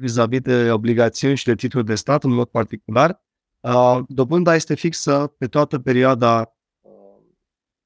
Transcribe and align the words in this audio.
vis-a-vis 0.00 0.40
de 0.40 0.70
obligațiuni 0.70 1.36
și 1.36 1.44
de 1.44 1.54
titluri 1.54 1.86
de 1.86 1.94
stat 1.94 2.24
în 2.24 2.32
mod 2.32 2.48
particular, 2.48 3.22
uh, 3.60 3.98
dobânda 4.08 4.54
este 4.54 4.74
fixă 4.74 5.34
pe 5.38 5.46
toată 5.46 5.78
perioada 5.78 6.56
uh, 6.80 6.90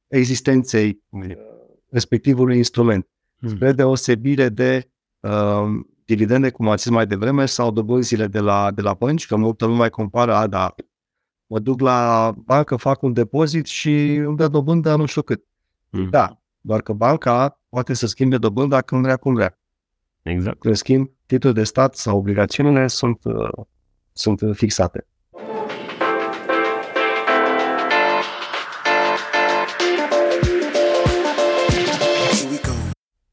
existenței 0.08 1.02
uh, 1.08 1.34
respectivului 1.88 2.56
instrument, 2.56 3.08
hmm. 3.38 3.48
spre 3.48 3.72
deosebire 3.72 4.48
de 4.48 4.90
uh, 5.20 5.64
dividende, 6.04 6.50
cum 6.50 6.68
ați 6.68 6.82
zis 6.82 6.92
mai 6.92 7.06
devreme, 7.06 7.46
sau 7.46 7.70
dobânzile 7.70 8.26
de 8.26 8.40
la, 8.40 8.70
de 8.70 8.82
la 8.82 8.94
bănci, 8.94 9.26
că 9.26 9.36
multă 9.36 9.64
lume 9.64 9.78
mai 9.78 9.90
compară, 9.90 10.34
a, 10.34 10.46
da, 10.46 10.74
mă 11.46 11.58
duc 11.58 11.80
la 11.80 12.32
bancă, 12.36 12.76
fac 12.76 13.02
un 13.02 13.12
depozit 13.12 13.66
și 13.66 14.14
îmi 14.14 14.36
dă 14.36 14.48
dobândă 14.48 14.96
nu 14.96 15.06
știu 15.06 15.22
cât. 15.22 15.44
Mm. 15.90 16.10
Da, 16.10 16.42
doar 16.60 16.82
că 16.82 16.92
banca 16.92 17.60
poate 17.68 17.94
să 17.94 18.06
schimbe 18.06 18.38
dobânda 18.38 18.80
când 18.80 19.02
vrea, 19.02 19.16
cum 19.16 19.34
vrea. 19.34 19.58
Exact. 20.24 20.64
În 20.64 20.74
schimb, 20.74 21.10
titlul 21.26 21.52
de 21.52 21.64
stat 21.64 21.94
sau 21.94 22.18
obligațiunile 22.18 22.86
sunt, 22.86 23.24
uh, 23.24 23.64
sunt 24.12 24.40
fixate. 24.52 25.06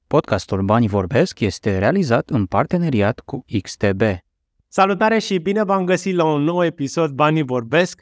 Podcastul 0.07 0.61
Banii 0.61 0.87
Vorbesc 0.87 1.39
este 1.39 1.77
realizat 1.77 2.29
în 2.29 2.45
parteneriat 2.45 3.19
cu 3.19 3.45
XTB. 3.61 4.01
Salutare 4.67 5.19
și 5.19 5.37
bine 5.37 5.63
v-am 5.63 5.85
găsit 5.85 6.15
la 6.15 6.23
un 6.23 6.41
nou 6.41 6.65
episod 6.65 7.11
Banii 7.11 7.43
Vorbesc. 7.43 8.01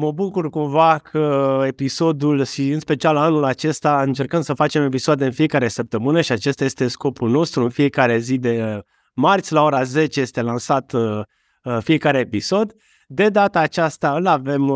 Mă 0.00 0.12
bucur 0.12 0.50
cumva 0.50 0.98
că 0.98 1.62
episodul 1.66 2.44
și 2.44 2.70
în 2.70 2.80
special 2.80 3.16
anul 3.16 3.44
acesta 3.44 4.02
încercăm 4.02 4.40
să 4.40 4.54
facem 4.54 4.82
episoade 4.82 5.24
în 5.24 5.32
fiecare 5.32 5.68
săptămână 5.68 6.20
și 6.20 6.32
acesta 6.32 6.64
este 6.64 6.88
scopul 6.88 7.30
nostru. 7.30 7.62
În 7.62 7.70
fiecare 7.70 8.18
zi 8.18 8.38
de 8.38 8.74
uh, 8.76 8.82
marți 9.14 9.52
la 9.52 9.62
ora 9.62 9.82
10 9.82 10.20
este 10.20 10.42
lansat 10.42 10.92
uh, 10.92 11.20
uh, 11.62 11.78
fiecare 11.80 12.18
episod. 12.18 12.74
De 13.06 13.28
data 13.28 13.60
aceasta 13.60 14.16
îl 14.16 14.26
avem 14.26 14.66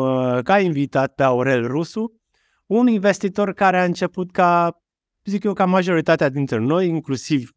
ca 0.42 0.58
invitat 0.58 1.14
pe 1.14 1.22
Aurel 1.22 1.66
Rusu, 1.66 2.20
un 2.66 2.86
investitor 2.86 3.52
care 3.52 3.80
a 3.80 3.84
început 3.84 4.32
ca, 4.32 4.82
zic 5.24 5.44
eu, 5.44 5.52
ca 5.52 5.64
majoritatea 5.64 6.28
dintre 6.28 6.58
noi, 6.58 6.88
inclusiv 6.88 7.50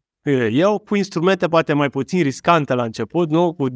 eu, 0.50 0.78
cu 0.78 0.96
instrumente 0.96 1.46
poate 1.46 1.72
mai 1.72 1.88
puțin 1.88 2.22
riscante 2.22 2.74
la 2.74 2.84
început, 2.84 3.30
nu? 3.30 3.54
Cu, 3.54 3.66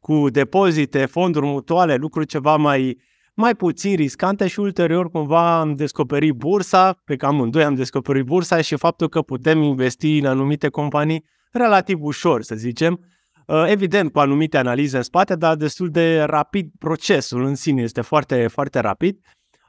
cu 0.00 0.30
depozite, 0.30 1.06
fonduri 1.06 1.46
mutuale, 1.46 1.94
lucruri 1.94 2.26
ceva 2.26 2.56
mai, 2.56 2.98
mai 3.34 3.54
puțin 3.54 3.96
riscante 3.96 4.46
și 4.46 4.60
ulterior 4.60 5.10
cumva 5.10 5.60
am 5.60 5.74
descoperit 5.74 6.32
bursa, 6.32 7.00
pe 7.04 7.16
cam 7.16 7.34
amândoi 7.34 7.64
am 7.64 7.74
descoperit 7.74 8.24
bursa 8.24 8.60
și 8.60 8.76
faptul 8.76 9.08
că 9.08 9.22
putem 9.22 9.62
investi 9.62 10.18
în 10.18 10.26
anumite 10.26 10.68
companii 10.68 11.24
relativ 11.52 12.02
ușor, 12.02 12.42
să 12.42 12.54
zicem, 12.54 13.00
uh, 13.46 13.64
evident 13.66 14.12
cu 14.12 14.18
anumite 14.18 14.58
analize 14.58 14.96
în 14.96 15.02
spate, 15.02 15.34
dar 15.34 15.56
destul 15.56 15.90
de 15.90 16.22
rapid 16.22 16.70
procesul 16.78 17.44
în 17.44 17.54
sine 17.54 17.82
este 17.82 18.00
foarte, 18.00 18.46
foarte 18.46 18.78
rapid. 18.78 19.18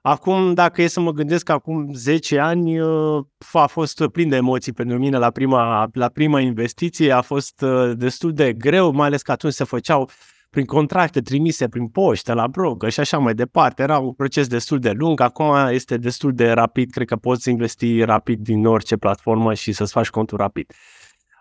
Acum, 0.02 0.54
dacă 0.54 0.82
e 0.82 0.88
să 0.88 1.00
mă 1.00 1.12
gândesc 1.12 1.46
că 1.46 1.52
acum 1.52 1.94
10 1.94 2.40
ani 2.40 2.80
uh, 2.80 3.24
a 3.52 3.66
fost 3.66 4.08
plin 4.08 4.30
de 4.30 4.36
emoții 4.36 4.74
pentru 4.74 4.98
mine 4.98 5.18
la 5.18 5.32
prima, 5.32 5.90
la 5.94 6.10
prima 6.10 6.40
investiție, 6.40 7.12
a 7.12 7.22
fost 7.22 7.62
uh, 7.62 7.92
destul 7.96 8.34
de 8.34 8.54
greu, 8.54 8.92
mai 8.92 9.08
ales 9.08 9.22
că 9.22 9.32
atunci 9.32 9.54
se 9.54 9.64
făceau 9.64 10.10
prin 10.56 10.68
contracte 10.68 11.22
trimise 11.22 11.68
prin 11.68 11.88
poștă, 11.88 12.34
la 12.34 12.48
broker 12.48 12.92
și 12.92 13.00
așa 13.00 13.18
mai 13.18 13.34
departe. 13.34 13.82
Era 13.82 13.98
un 13.98 14.14
proces 14.14 14.48
destul 14.48 14.80
de 14.80 14.92
lung, 14.92 15.20
acum 15.20 15.56
este 15.70 15.98
destul 15.98 16.34
de 16.34 16.52
rapid, 16.52 16.92
cred 16.92 17.08
că 17.08 17.16
poți 17.16 17.50
investi 17.50 18.04
rapid 18.04 18.40
din 18.40 18.66
orice 18.66 18.98
platformă 18.98 19.54
și 19.54 19.72
să-ți 19.72 19.92
faci 19.92 20.10
contul 20.10 20.38
rapid. 20.38 20.74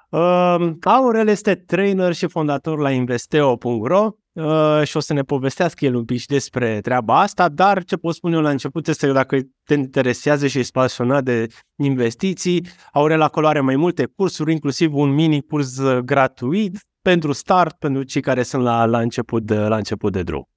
Uh, 0.08 0.70
Aurel 0.80 1.28
este 1.28 1.54
trainer 1.54 2.12
și 2.12 2.26
fondator 2.26 2.78
la 2.78 2.90
investeo.ro 2.90 4.10
uh, 4.32 4.82
și 4.84 4.96
o 4.96 5.00
să 5.00 5.12
ne 5.12 5.22
povestească 5.22 5.84
el 5.84 5.94
un 5.94 6.04
pic 6.04 6.18
și 6.18 6.26
despre 6.26 6.80
treaba 6.80 7.20
asta, 7.20 7.48
dar 7.48 7.84
ce 7.84 7.96
pot 7.96 8.14
spune 8.14 8.34
eu 8.34 8.42
la 8.42 8.50
început 8.50 8.88
este 8.88 9.06
că 9.06 9.12
dacă 9.12 9.38
te 9.64 9.74
interesează 9.74 10.46
și 10.46 10.58
ești 10.58 10.72
pasionat 10.72 11.24
de 11.24 11.46
investiții, 11.76 12.66
Aurel 12.92 13.20
acolo 13.20 13.46
are 13.46 13.60
mai 13.60 13.76
multe 13.76 14.06
cursuri, 14.16 14.52
inclusiv 14.52 14.94
un 14.94 15.10
mini 15.10 15.42
curs 15.42 15.82
gratuit 16.04 16.78
pentru 17.04 17.32
start, 17.32 17.76
pentru 17.78 18.02
cei 18.02 18.20
care 18.20 18.42
sunt 18.42 18.62
la, 18.62 18.84
la, 18.84 19.00
început, 19.00 19.42
de, 19.42 19.56
la 19.56 19.76
început 19.76 20.12
de 20.12 20.22
drum. 20.22 20.48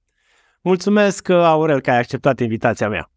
Mulțumesc, 0.62 1.28
Aurel, 1.28 1.80
că 1.80 1.90
ai 1.90 1.98
acceptat 1.98 2.40
invitația 2.40 2.88
mea. 2.88 3.10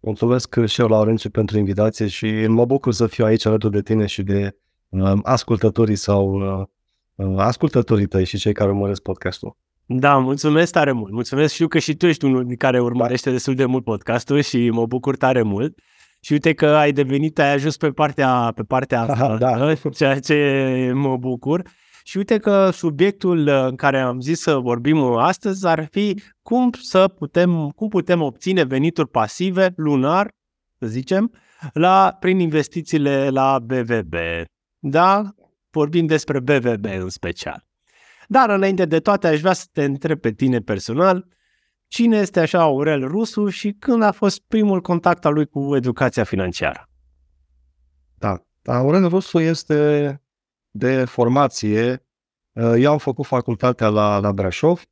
Mulțumesc 0.00 0.64
și 0.64 0.80
eu, 0.80 0.86
Laurențiu, 0.86 1.30
pentru 1.30 1.58
invitație 1.58 2.06
și 2.06 2.46
mă 2.46 2.64
bucur 2.64 2.92
să 2.92 3.06
fiu 3.06 3.24
aici 3.24 3.44
alături 3.46 3.72
de 3.72 3.82
tine 3.82 4.06
și 4.06 4.22
de 4.22 4.56
uh, 4.88 5.12
ascultătorii 5.22 5.96
sau 5.96 6.32
uh, 6.32 6.66
uh, 7.14 7.38
ascultătorii 7.38 8.06
tăi 8.06 8.24
și 8.24 8.38
cei 8.38 8.52
care 8.52 8.70
urmăresc 8.70 9.02
podcastul. 9.02 9.56
Da, 9.86 10.16
mulțumesc 10.16 10.72
tare 10.72 10.92
mult. 10.92 11.12
Mulțumesc. 11.12 11.52
Știu 11.52 11.68
că 11.68 11.78
și 11.78 11.94
tu 11.94 12.06
ești 12.06 12.24
unul 12.24 12.54
care 12.58 12.80
urmărește 12.80 13.30
destul 13.30 13.54
de 13.54 13.64
mult 13.64 13.84
podcastul 13.84 14.40
și 14.40 14.70
mă 14.70 14.86
bucur 14.86 15.16
tare 15.16 15.42
mult. 15.42 15.78
Și 16.20 16.32
uite 16.32 16.52
că 16.52 16.66
ai 16.66 16.92
devenit, 16.92 17.38
ai 17.38 17.52
ajuns 17.52 17.76
pe 17.76 17.90
partea, 17.90 18.52
pe 18.54 18.62
partea 18.62 19.00
asta, 19.00 19.36
da. 19.36 19.74
ceea 19.90 20.18
ce 20.18 20.90
mă 20.94 21.16
bucur. 21.16 21.62
Și 22.06 22.16
uite 22.16 22.38
că 22.38 22.70
subiectul 22.70 23.46
uh, 23.46 23.64
în 23.68 23.76
care 23.76 24.00
am 24.00 24.20
zis 24.20 24.40
să 24.40 24.56
vorbim 24.56 25.02
astăzi 25.02 25.66
ar 25.66 25.88
fi 25.90 26.22
cum 26.42 26.70
să 26.82 27.08
putem, 27.08 27.68
cum 27.68 27.88
putem 27.88 28.22
obține 28.22 28.62
venituri 28.62 29.08
pasive 29.08 29.72
lunar, 29.76 30.28
să 30.78 30.86
zicem, 30.86 31.32
la, 31.72 32.16
prin 32.20 32.38
investițiile 32.38 33.28
la 33.28 33.58
BVB. 33.58 34.14
Da? 34.78 35.30
Vorbim 35.70 36.06
despre 36.06 36.40
BVB 36.40 36.84
în 36.84 37.08
special. 37.08 37.66
Dar 38.28 38.50
înainte 38.50 38.84
de 38.84 39.00
toate 39.00 39.26
aș 39.26 39.40
vrea 39.40 39.52
să 39.52 39.66
te 39.72 39.84
întreb 39.84 40.20
pe 40.20 40.32
tine 40.32 40.58
personal, 40.58 41.26
cine 41.88 42.16
este 42.16 42.40
așa 42.40 42.60
Aurel 42.60 43.06
Rusu 43.06 43.48
și 43.48 43.72
când 43.72 44.02
a 44.02 44.12
fost 44.12 44.40
primul 44.48 44.80
contact 44.80 45.24
al 45.24 45.32
lui 45.32 45.46
cu 45.46 45.76
educația 45.76 46.24
financiară? 46.24 46.88
Da, 48.14 48.36
Aurel 48.64 49.08
Rusu 49.08 49.38
este 49.38 50.20
de 50.76 51.04
formație. 51.04 52.06
Uh, 52.52 52.74
eu 52.78 52.92
am 52.92 52.98
făcut 52.98 53.26
facultatea 53.26 53.88
la, 53.88 54.18
la 54.18 54.32
Brașov, 54.32 54.82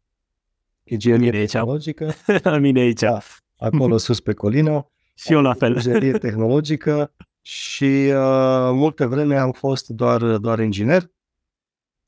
inginerie 0.84 1.46
tehnologică. 1.46 2.12
La 2.42 2.58
mine 2.58 2.80
aici. 2.80 3.00
Da, 3.00 3.18
acolo 3.56 3.96
sus 3.96 4.20
pe 4.20 4.32
colină. 4.32 4.88
Și 5.14 5.32
eu 5.32 5.40
la 5.40 5.54
fel. 5.54 5.74
Inginerie 5.74 6.12
tehnologică 6.26 7.12
și 7.40 7.84
uh, 7.84 8.70
multe 8.72 9.06
vreme 9.06 9.36
am 9.36 9.52
fost 9.52 9.88
doar, 9.88 10.36
doar 10.36 10.58
inginer. 10.58 11.10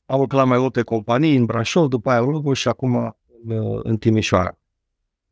Am 0.06 0.20
lucrat 0.20 0.40
la 0.40 0.46
mai 0.46 0.58
multe 0.58 0.82
companii 0.82 1.36
în 1.36 1.44
Brașov, 1.44 1.88
după 1.88 2.10
aia 2.10 2.20
în 2.20 2.54
și 2.54 2.68
acum 2.68 3.16
în, 3.44 3.58
uh, 3.58 3.80
în 3.82 3.96
Timișoara. 3.96 4.58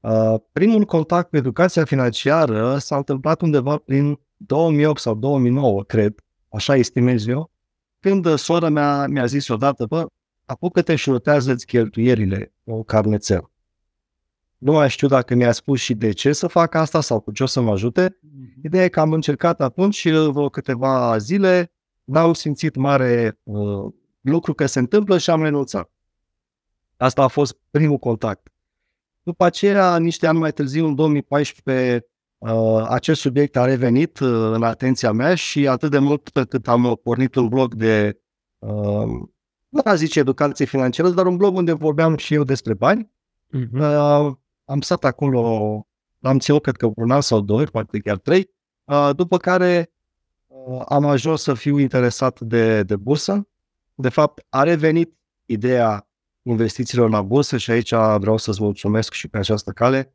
Uh, 0.00 0.34
primul 0.52 0.84
contact 0.84 1.30
cu 1.30 1.36
educația 1.36 1.84
financiară 1.84 2.78
s-a 2.78 2.96
întâmplat 2.96 3.40
undeva 3.40 3.76
prin 3.76 4.20
2008 4.36 5.00
sau 5.00 5.14
2009, 5.14 5.82
cred, 5.82 6.24
așa 6.48 6.76
estimez 6.76 7.26
eu, 7.26 7.50
când 8.04 8.34
sora 8.34 8.68
mea 8.68 9.06
mi-a 9.06 9.26
zis 9.26 9.48
odată, 9.48 9.86
bă, 9.86 10.06
apucă-te 10.44 10.96
și 10.96 11.08
notează-ți 11.08 11.66
cheltuierile 11.66 12.52
în 12.64 12.82
carnețel. 12.82 13.50
Nu 14.58 14.72
mai 14.72 14.90
știu 14.90 15.08
dacă 15.08 15.34
mi-a 15.34 15.52
spus 15.52 15.80
și 15.80 15.94
de 15.94 16.12
ce 16.12 16.32
să 16.32 16.46
fac 16.46 16.74
asta 16.74 17.00
sau 17.00 17.20
cu 17.20 17.32
ce 17.32 17.42
o 17.42 17.46
să 17.46 17.60
mă 17.60 17.70
ajute. 17.70 18.18
Mhm. 18.20 18.60
Ideea 18.62 18.84
e 18.84 18.88
că 18.88 19.00
am 19.00 19.12
încercat 19.12 19.60
atunci 19.60 19.94
și 19.94 20.10
vreo 20.10 20.48
câteva 20.48 21.18
zile 21.18 21.72
n-am 22.04 22.32
simțit 22.32 22.74
mare 22.74 23.38
uh, 23.42 23.92
lucru 24.20 24.54
că 24.54 24.66
se 24.66 24.78
întâmplă 24.78 25.18
și 25.18 25.30
am 25.30 25.42
renunțat. 25.42 25.90
Asta 26.96 27.22
a 27.22 27.28
fost 27.28 27.56
primul 27.70 27.98
contact. 27.98 28.52
După 29.22 29.44
aceea, 29.44 29.98
niște 29.98 30.26
ani 30.26 30.38
mai 30.38 30.52
târziu, 30.52 30.86
în 30.86 30.94
2014, 30.94 31.98
Uh, 31.98 32.13
acest 32.88 33.20
subiect 33.20 33.56
a 33.56 33.64
revenit 33.64 34.18
uh, 34.18 34.50
în 34.52 34.62
atenția 34.62 35.12
mea 35.12 35.34
și 35.34 35.68
atât 35.68 35.90
de 35.90 35.98
mult 35.98 36.28
pe 36.28 36.44
cât 36.44 36.68
am 36.68 37.00
pornit 37.02 37.34
un 37.34 37.48
blog 37.48 37.74
de, 37.74 38.20
uh, 38.58 39.08
nu 39.68 39.80
aș 39.84 39.96
zice 39.96 40.18
educație 40.18 40.64
financiară, 40.64 41.08
dar 41.08 41.26
un 41.26 41.36
blog 41.36 41.56
unde 41.56 41.72
vorbeam 41.72 42.16
și 42.16 42.34
eu 42.34 42.44
despre 42.44 42.74
bani. 42.74 43.10
Uh-huh. 43.54 43.80
Uh, 43.80 44.32
am 44.64 44.80
stat 44.80 45.04
acolo, 45.04 45.86
am 46.20 46.38
ținut 46.38 46.62
cred 46.62 46.76
că 46.76 46.90
un 46.96 47.10
an 47.10 47.20
sau 47.20 47.40
doi, 47.40 47.64
poate 47.64 47.98
chiar 47.98 48.16
trei, 48.16 48.50
uh, 48.84 49.10
după 49.16 49.36
care 49.36 49.92
uh, 50.46 50.82
am 50.88 51.04
ajuns 51.04 51.42
să 51.42 51.54
fiu 51.54 51.78
interesat 51.78 52.40
de, 52.40 52.82
de 52.82 52.96
bursă. 52.96 53.48
De 53.94 54.08
fapt, 54.08 54.44
a 54.48 54.62
revenit 54.62 55.14
ideea 55.46 56.08
investițiilor 56.42 57.10
la 57.10 57.22
bursă 57.22 57.56
și 57.56 57.70
aici 57.70 57.94
vreau 58.18 58.36
să-ți 58.36 58.62
mulțumesc 58.62 59.12
și 59.12 59.28
pe 59.28 59.38
această 59.38 59.70
cale 59.70 60.14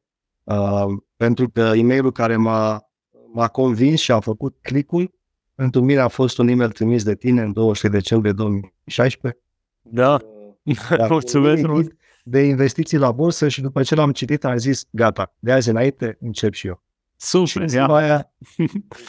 Uh, 0.50 0.98
pentru 1.16 1.50
că 1.50 1.72
e 1.76 1.84
mail 1.84 2.12
care 2.12 2.36
m-a, 2.36 2.90
m-a 3.34 3.48
convins 3.48 4.00
și 4.00 4.12
a 4.12 4.20
făcut 4.20 4.58
clicul. 4.62 5.18
Pentru 5.56 5.82
mine 5.82 6.00
a 6.00 6.08
fost 6.08 6.38
un 6.38 6.48
e-mail 6.48 6.72
trimis 6.72 7.04
de 7.04 7.16
tine 7.16 7.42
în 7.42 7.54
23 7.54 8.00
decembrie 8.00 8.32
2016. 8.32 9.42
Da, 9.82 10.14
uh, 10.14 11.08
mulțumesc 11.10 11.68
mult. 11.68 11.98
De 12.24 12.42
investiții 12.42 12.98
la 12.98 13.12
bursă 13.12 13.48
și 13.48 13.62
după 13.62 13.84
ce 13.84 13.96
l-am 13.96 14.12
citit 14.12 14.44
am 14.44 14.58
zis, 14.58 14.88
gata, 14.92 15.36
de 15.40 15.52
azi 15.52 15.70
înainte 15.70 16.18
încep 16.20 16.54
și 16.54 16.68
eu. 16.68 16.84
Super, 17.16 17.48
și 17.48 17.68
ziua 17.68 17.96
aia, 17.96 18.34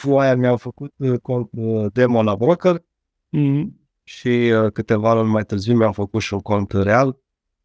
aia 0.19 0.35
mi-au 0.35 0.57
făcut 0.57 0.93
uh, 0.97 1.43
uh, 1.51 1.85
demo 1.93 2.23
la 2.23 2.35
broker 2.35 2.79
mm-hmm. 2.79 3.65
și 4.03 4.27
uh, 4.27 4.71
câteva 4.71 5.13
luni 5.13 5.29
mai 5.29 5.43
târziu 5.43 5.75
mi-am 5.75 5.91
făcut 5.91 6.21
și 6.21 6.33
un 6.33 6.39
cont 6.39 6.71
real 6.71 7.17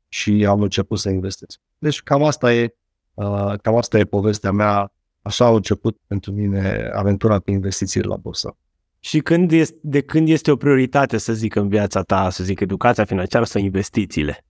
și 0.09 0.47
am 0.49 0.63
început 0.63 0.99
să 0.99 1.11
investesc. 1.11 1.61
Deci 1.79 2.03
cam 2.03 2.23
asta 2.23 2.55
e, 2.55 2.75
uh, 3.17 3.53
cam 3.63 3.77
asta 3.77 3.99
e 3.99 4.05
povestea 4.05 4.53
mea. 4.53 4.93
Așa 5.23 5.45
a 5.45 5.55
început 5.55 5.99
pentru 6.07 6.33
mine 6.33 6.91
aventura 6.95 7.39
pe 7.39 7.51
investiții 7.51 8.03
la 8.03 8.17
bursă. 8.17 8.57
Și 9.01 9.21
când 9.21 9.53
este, 9.53 9.79
de 9.83 10.01
când 10.01 10.29
este 10.29 10.51
o 10.51 10.57
prioritate, 10.57 11.19
să 11.19 11.33
zic, 11.33 11.55
în 11.55 11.69
viața 11.69 12.03
ta, 12.03 12.31
să 12.31 12.45
zic, 12.45 12.61
educația 12.61 13.05
financiară 13.05 13.45
sau 13.45 13.63
investițiile? 13.63 14.45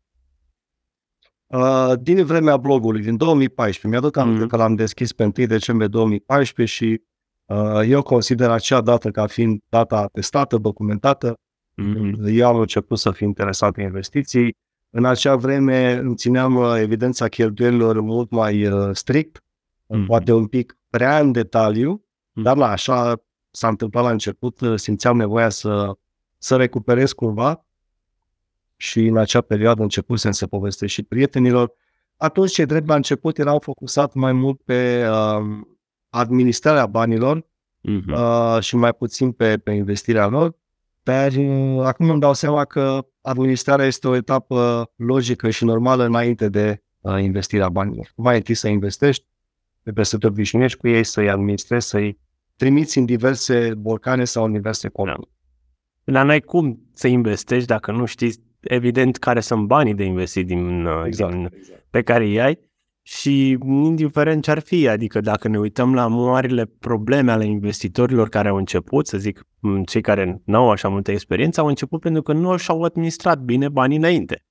Uh, 1.46 1.92
din 2.00 2.24
vremea 2.24 2.56
blogului, 2.56 3.02
din 3.02 3.16
2014. 3.16 3.88
Mi-aduc 3.88 4.16
aminte 4.16 4.44
mm-hmm. 4.44 4.48
că 4.48 4.56
l-am 4.56 4.74
deschis 4.74 5.12
pe 5.12 5.22
1 5.22 5.32
decembrie 5.46 5.88
2014 5.88 6.74
și 6.74 7.02
uh, 7.44 7.80
eu 7.88 8.02
consider 8.02 8.50
acea 8.50 8.80
dată 8.80 9.10
ca 9.10 9.26
fiind 9.26 9.60
data 9.68 9.96
atestată, 9.96 10.56
documentată. 10.56 11.34
Mm-hmm. 11.82 12.32
Eu 12.32 12.48
am 12.48 12.56
început 12.56 12.98
să 12.98 13.10
fiu 13.10 13.26
interesat 13.26 13.76
în 13.76 13.82
investiții. 13.82 14.56
În 14.98 15.04
acea 15.04 15.36
vreme 15.36 15.92
îmi 15.92 16.14
țineam 16.14 16.54
uh, 16.54 16.74
evidența 16.78 17.28
cheltuielilor 17.28 18.00
mult 18.00 18.30
mai 18.30 18.66
uh, 18.66 18.90
strict, 18.92 19.40
mm-hmm. 19.40 20.06
poate 20.06 20.32
un 20.32 20.46
pic 20.46 20.78
prea 20.90 21.18
în 21.18 21.32
detaliu, 21.32 22.04
mm-hmm. 22.04 22.42
dar 22.42 22.56
la 22.56 22.70
așa 22.70 23.22
s-a 23.50 23.68
întâmplat 23.68 24.04
la 24.04 24.10
început, 24.10 24.60
uh, 24.60 24.78
simțeam 24.78 25.16
nevoia 25.16 25.48
să, 25.48 25.96
să 26.38 26.56
recuperez 26.56 27.12
cumva 27.12 27.64
și 28.76 29.00
în 29.00 29.16
acea 29.16 29.40
perioadă 29.40 29.82
începusem 29.82 30.32
să 30.32 30.46
povestesc 30.46 30.92
și 30.92 31.02
prietenilor. 31.02 31.72
Atunci, 32.16 32.52
ce 32.52 32.64
drept 32.64 32.88
la 32.88 32.94
început, 32.94 33.38
erau 33.38 33.58
focusat 33.58 34.14
mai 34.14 34.32
mult 34.32 34.62
pe 34.62 35.08
uh, 35.08 35.60
administrarea 36.08 36.86
banilor 36.86 37.40
uh-huh. 37.40 38.14
uh, 38.14 38.58
și 38.60 38.76
mai 38.76 38.94
puțin 38.94 39.32
pe, 39.32 39.58
pe 39.58 39.70
investirea 39.72 40.26
lor. 40.26 40.54
Dar 41.06 41.32
uh, 41.32 41.84
acum 41.84 42.10
îmi 42.10 42.20
dau 42.20 42.34
seama 42.34 42.64
că 42.64 43.06
administrarea 43.20 43.86
este 43.86 44.08
o 44.08 44.14
etapă 44.14 44.90
logică 44.96 45.50
și 45.50 45.64
normală 45.64 46.04
înainte 46.04 46.48
de 46.48 46.82
uh, 47.00 47.22
investirea 47.22 47.68
banilor. 47.68 48.12
Mai 48.16 48.36
întâi 48.36 48.54
să 48.54 48.68
investești, 48.68 49.26
trebuie 49.82 50.04
să 50.04 50.18
te 50.18 50.26
obișnuiești 50.26 50.78
cu 50.78 50.88
ei, 50.88 51.04
să-i 51.04 51.30
administrezi, 51.30 51.88
să-i 51.88 52.18
trimiți 52.56 52.98
în 52.98 53.04
diverse 53.04 53.74
borcane 53.74 54.24
sau 54.24 54.44
în 54.44 54.52
diverse 54.52 54.88
conturi. 54.88 55.28
Da. 56.04 56.12
Dar 56.12 56.24
n-ai 56.24 56.40
cum 56.40 56.80
să 56.92 57.06
investești 57.06 57.66
dacă 57.66 57.92
nu 57.92 58.04
știi 58.04 58.32
evident 58.60 59.16
care 59.16 59.40
sunt 59.40 59.66
banii 59.66 59.94
de 59.94 60.04
investit 60.04 60.46
din, 60.46 60.84
uh, 60.84 61.02
exact, 61.04 61.32
din, 61.32 61.50
exact. 61.56 61.86
pe 61.90 62.02
care 62.02 62.24
îi 62.24 62.40
ai 62.40 62.58
și 63.08 63.50
indiferent 63.60 64.42
ce 64.42 64.50
ar 64.50 64.58
fi, 64.58 64.88
adică 64.88 65.20
dacă 65.20 65.48
ne 65.48 65.58
uităm 65.58 65.94
la 65.94 66.06
marile 66.06 66.64
probleme 66.64 67.32
ale 67.32 67.44
investitorilor 67.44 68.28
care 68.28 68.48
au 68.48 68.56
început, 68.56 69.06
să 69.06 69.18
zic, 69.18 69.46
cei 69.84 70.00
care 70.00 70.42
nu 70.44 70.56
au 70.56 70.70
așa 70.70 70.88
multă 70.88 71.10
experiență, 71.10 71.60
au 71.60 71.66
început 71.66 72.00
pentru 72.00 72.22
că 72.22 72.32
nu 72.32 72.56
și-au 72.56 72.82
administrat 72.82 73.38
bine 73.38 73.68
banii 73.68 73.96
înainte. 73.96 74.44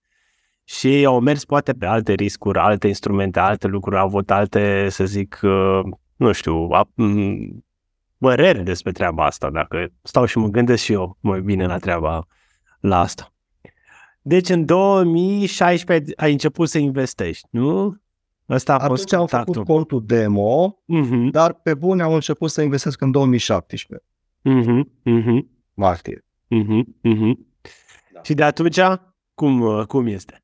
Și 0.63 0.87
ei 0.87 1.05
au 1.05 1.19
mers 1.19 1.45
poate 1.45 1.73
pe 1.73 1.85
alte 1.85 2.13
riscuri, 2.13 2.59
alte 2.59 2.87
instrumente, 2.87 3.39
alte 3.39 3.67
lucruri, 3.67 3.97
au 3.97 4.05
avut 4.05 4.31
alte, 4.31 4.87
să 4.89 5.05
zic, 5.05 5.39
uh, 5.43 5.79
nu 6.15 6.31
știu, 6.31 6.67
păreri 8.17 8.63
despre 8.63 8.91
treaba 8.91 9.25
asta, 9.25 9.49
dacă 9.49 9.87
stau 10.01 10.25
și 10.25 10.37
mă 10.37 10.47
gândesc 10.47 10.83
și 10.83 10.91
eu 10.91 11.17
mai 11.19 11.41
bine 11.41 11.65
la 11.65 11.77
treaba 11.77 12.27
la 12.79 12.99
asta. 12.99 13.33
Deci 14.21 14.49
în 14.49 14.65
2016 14.65 16.13
ai 16.15 16.31
început 16.31 16.69
să 16.69 16.77
investești, 16.77 17.47
nu? 17.51 18.03
Asta 18.47 18.73
a 18.73 18.75
Atunci 18.75 18.97
fost 18.97 19.13
am 19.13 19.27
făcut 19.27 19.63
contul 19.63 20.03
demo, 20.05 20.75
uh-huh. 20.75 21.31
dar 21.31 21.53
pe 21.53 21.73
bune 21.73 22.03
am 22.03 22.13
început 22.13 22.49
să 22.49 22.61
investesc 22.61 23.01
în 23.01 23.11
2017. 23.11 24.07
Uh-huh. 24.49 24.81
Uh-huh. 25.05 25.39
Martie. 25.73 26.25
Uh-huh. 26.55 26.83
Uh-huh. 27.13 27.33
Da. 28.13 28.21
Și 28.23 28.33
de 28.33 28.43
atunci, 28.43 28.79
cum, 29.33 29.83
cum 29.87 30.07
este? 30.07 30.43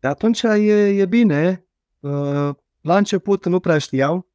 De 0.00 0.08
atunci 0.08 0.42
e, 0.42 0.88
e 0.88 1.06
bine. 1.06 1.66
Uh, 2.00 2.50
la 2.80 2.96
început 2.96 3.46
nu 3.46 3.60
prea 3.60 3.78
știam 3.78 4.26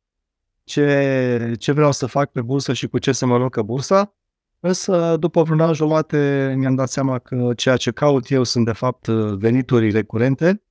ce, 0.64 1.54
ce 1.60 1.72
vreau 1.72 1.92
să 1.92 2.06
fac 2.06 2.32
pe 2.32 2.42
bursă 2.42 2.74
și 2.74 2.88
cu 2.88 2.98
ce 2.98 3.12
se 3.12 3.26
mănâncă 3.26 3.62
bursa. 3.62 4.14
Însă, 4.60 5.18
după 5.20 5.44
vreun 5.44 5.60
an 5.60 5.74
jumate, 5.74 6.54
mi-am 6.58 6.76
dat 6.76 6.90
seama 6.90 7.20
că 7.20 7.52
ceea 7.56 7.78
ce 7.78 7.92
caut 7.92 8.30
eu 8.30 8.44
sunt, 8.44 8.66
de 8.66 8.72
fapt, 8.72 9.08
venituri 9.38 9.92
recurente 9.92 10.64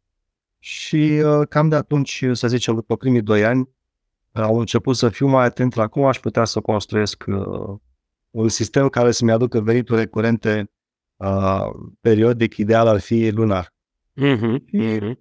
și 0.59 1.23
uh, 1.25 1.47
cam 1.49 1.69
de 1.69 1.75
atunci, 1.75 2.25
să 2.33 2.49
zicem, 2.49 2.75
după 2.75 2.97
primii 2.97 3.23
doi 3.23 3.45
ani, 3.45 3.69
au 4.33 4.59
început 4.59 4.97
să 4.97 5.09
fiu 5.09 5.27
mai 5.27 5.45
atent 5.45 5.75
la 5.75 5.87
cum 5.87 6.05
aș 6.05 6.19
putea 6.21 6.45
să 6.45 6.61
construiesc 6.61 7.25
uh, 7.27 7.79
un 8.31 8.49
sistem 8.49 8.89
care 8.89 9.11
să-mi 9.11 9.33
aducă 9.33 9.61
venituri 9.61 10.01
recurente 10.01 10.71
uh, 11.17 11.67
periodic, 12.01 12.57
ideal 12.57 12.87
ar 12.87 13.01
fi 13.01 13.31
lunar. 13.31 13.75
Uh-huh, 14.23 14.57
uh-huh. 14.73 15.13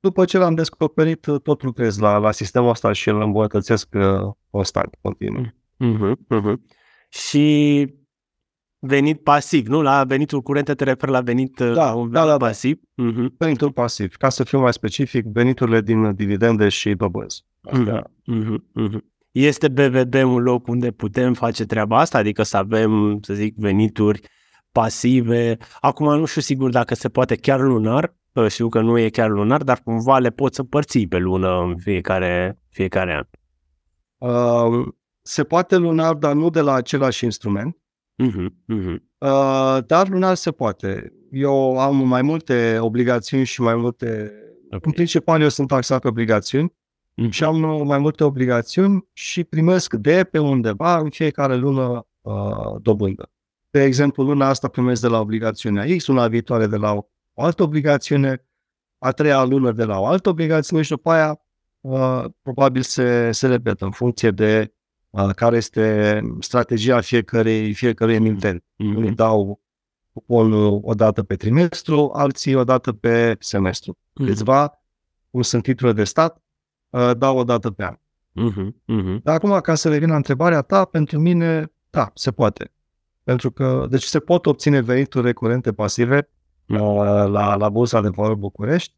După 0.00 0.24
ce 0.24 0.38
l-am 0.38 0.54
descoperit, 0.54 1.26
tot 1.42 1.62
lucrez 1.62 1.98
la, 1.98 2.16
la 2.16 2.32
sistemul 2.32 2.68
ăsta 2.68 2.92
și 2.92 3.08
îl 3.08 3.20
îmbunătățesc 3.20 3.88
constant, 4.50 4.94
continuu. 5.00 5.46
Uh-huh, 5.80 6.36
uh-huh 6.36 6.56
și 7.08 7.86
venit 8.86 9.22
pasiv, 9.22 9.66
nu? 9.66 9.82
La 9.82 10.04
venitul 10.04 10.42
curent 10.42 10.76
te 10.76 10.84
referi 10.84 11.12
la 11.12 11.20
venit 11.20 11.58
uh, 11.58 11.72
da, 11.72 11.92
un 11.92 12.10
da, 12.10 12.20
da, 12.20 12.26
da, 12.26 12.36
pasiv? 12.36 12.76
Uh-huh. 12.76 13.26
Venitul 13.38 13.72
pasiv. 13.72 14.14
Ca 14.16 14.28
să 14.28 14.44
fiu 14.44 14.60
mai 14.60 14.72
specific, 14.72 15.24
veniturile 15.24 15.80
din 15.80 16.14
dividende 16.14 16.68
și 16.68 16.94
dobânzi. 16.94 17.44
Uh-huh. 17.72 18.00
Uh-huh. 18.32 18.56
Uh-huh. 18.82 19.00
Este 19.30 19.68
BVB 19.68 20.14
un 20.14 20.38
loc 20.38 20.66
unde 20.66 20.90
putem 20.90 21.34
face 21.34 21.64
treaba 21.64 21.98
asta? 21.98 22.18
Adică 22.18 22.42
să 22.42 22.56
avem, 22.56 23.18
să 23.22 23.34
zic, 23.34 23.54
venituri 23.56 24.20
pasive. 24.72 25.56
Acum 25.80 26.18
nu 26.18 26.24
știu 26.24 26.40
sigur 26.40 26.70
dacă 26.70 26.94
se 26.94 27.08
poate 27.08 27.36
chiar 27.36 27.60
lunar, 27.60 28.14
știu 28.48 28.68
că 28.68 28.80
nu 28.80 28.98
e 28.98 29.08
chiar 29.08 29.30
lunar, 29.30 29.62
dar 29.62 29.80
cumva 29.84 30.18
le 30.18 30.30
poți 30.30 30.60
împărți 30.60 30.98
pe 30.98 31.18
lună 31.18 31.60
în 31.60 31.76
fiecare, 31.76 32.58
fiecare 32.68 33.14
an. 33.14 33.26
Uh, 34.30 34.86
se 35.22 35.44
poate 35.44 35.76
lunar, 35.76 36.14
dar 36.14 36.34
nu 36.34 36.50
de 36.50 36.60
la 36.60 36.74
același 36.74 37.24
instrument. 37.24 37.76
Uh-huh, 38.24 38.46
uh-huh. 38.72 38.96
Uh, 39.18 39.78
dar 39.86 40.08
lunar 40.08 40.34
se 40.34 40.50
poate. 40.50 41.12
Eu 41.30 41.78
am 41.78 42.08
mai 42.08 42.22
multe 42.22 42.78
obligațiuni 42.80 43.44
și 43.44 43.60
mai 43.60 43.74
multe... 43.74 44.32
Okay. 44.66 44.80
În 44.82 44.92
principal 44.92 45.40
eu 45.40 45.48
sunt 45.48 45.68
taxat 45.68 46.00
pe 46.00 46.08
obligațiuni 46.08 46.72
uh-huh. 47.22 47.30
și 47.30 47.44
am 47.44 47.86
mai 47.86 47.98
multe 47.98 48.24
obligațiuni 48.24 49.08
și 49.12 49.44
primesc 49.44 49.94
de 49.94 50.24
pe 50.30 50.38
undeva 50.38 50.98
în 50.98 51.10
fiecare 51.10 51.56
lună 51.56 52.06
uh, 52.20 52.80
dobândă. 52.82 53.30
De 53.70 53.82
exemplu, 53.82 54.24
luna 54.24 54.48
asta 54.48 54.68
primesc 54.68 55.00
de 55.00 55.08
la 55.08 55.20
obligațiunea 55.20 55.96
X, 55.96 56.06
luna 56.06 56.28
viitoare 56.28 56.66
de 56.66 56.76
la 56.76 56.94
o 57.34 57.42
altă 57.42 57.62
obligațiune, 57.62 58.46
a 58.98 59.10
treia 59.10 59.44
lună 59.44 59.72
de 59.72 59.84
la 59.84 59.98
o 59.98 60.06
altă 60.06 60.28
obligațiune 60.28 60.82
și 60.82 60.90
după 60.90 61.10
aia 61.10 61.40
uh, 61.80 62.24
probabil 62.42 62.82
se, 62.82 63.30
se 63.32 63.46
repetă 63.46 63.84
în 63.84 63.90
funcție 63.90 64.30
de 64.30 64.74
care 65.34 65.56
este 65.56 66.20
strategia 66.40 67.00
fiecărui, 67.00 67.72
fiecărui 67.72 68.14
emitent. 68.14 68.62
Mm-hmm. 68.62 68.96
Unii 68.96 69.10
dau 69.10 69.60
cuponul 70.12 70.80
o 70.82 70.94
dată 70.94 71.22
pe 71.22 71.36
trimestru, 71.36 72.10
alții 72.14 72.54
o 72.54 72.64
dată 72.64 72.92
pe 72.92 73.36
semestru. 73.38 73.98
Mm-hmm. 73.98 74.26
Câțiva, 74.26 74.82
cum 75.30 75.42
sunt 75.42 75.62
titlurile 75.62 75.98
de 75.98 76.04
stat, 76.04 76.42
dau 77.16 77.38
o 77.38 77.44
dată 77.44 77.70
pe 77.70 77.84
an. 77.84 77.94
Mm-hmm. 77.94 78.68
Mm-hmm. 78.68 79.22
Dar 79.22 79.34
acum, 79.34 79.60
ca 79.60 79.74
să 79.74 79.88
revin 79.88 80.08
la 80.08 80.16
întrebarea 80.16 80.62
ta, 80.62 80.84
pentru 80.84 81.18
mine, 81.18 81.72
da, 81.90 82.10
se 82.14 82.30
poate. 82.30 82.72
Pentru 83.22 83.50
că, 83.50 83.86
deci 83.90 84.02
se 84.02 84.18
pot 84.18 84.46
obține 84.46 84.80
venituri 84.80 85.26
recurente 85.26 85.72
pasive 85.72 86.30
la, 86.66 87.24
la, 87.24 87.54
la 87.54 87.68
Bursa 87.68 88.00
de 88.00 88.08
Valori 88.08 88.38
București, 88.38 88.94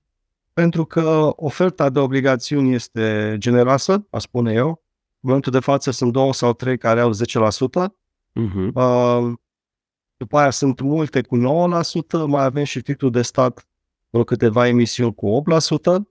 pentru 0.52 0.84
că 0.84 1.32
oferta 1.36 1.90
de 1.90 1.98
obligațiuni 1.98 2.74
este 2.74 3.34
generoasă, 3.38 4.06
aș 4.10 4.22
spune 4.22 4.52
eu, 4.52 4.68
în 4.68 4.76
momentul 5.20 5.52
de 5.52 5.60
față 5.60 5.90
sunt 5.90 6.12
două 6.12 6.32
sau 6.32 6.52
trei 6.52 6.78
care 6.78 7.00
au 7.00 7.10
10%. 7.10 7.14
Uh-huh. 7.14 7.90
Mhm. 8.32 8.70
Uh, 8.75 9.32
după 10.16 10.38
aia 10.38 10.50
sunt 10.50 10.80
multe 10.80 11.22
cu 11.22 11.37
9%, 11.37 12.26
mai 12.26 12.44
avem 12.44 12.64
și 12.64 12.80
titlul 12.80 13.10
de 13.10 13.22
stat 13.22 13.68
vreo 14.10 14.25
câteva 14.25 14.66
emisiuni 14.66 15.14
cu 15.14 15.26
8%. 15.26 15.98
Uh-huh. 15.98 16.02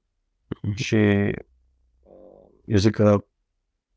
Mhm. 0.61 0.75
Și 0.75 0.95
uh, 0.95 2.49
eu 2.65 2.77
zic 2.77 2.95
că 2.95 3.25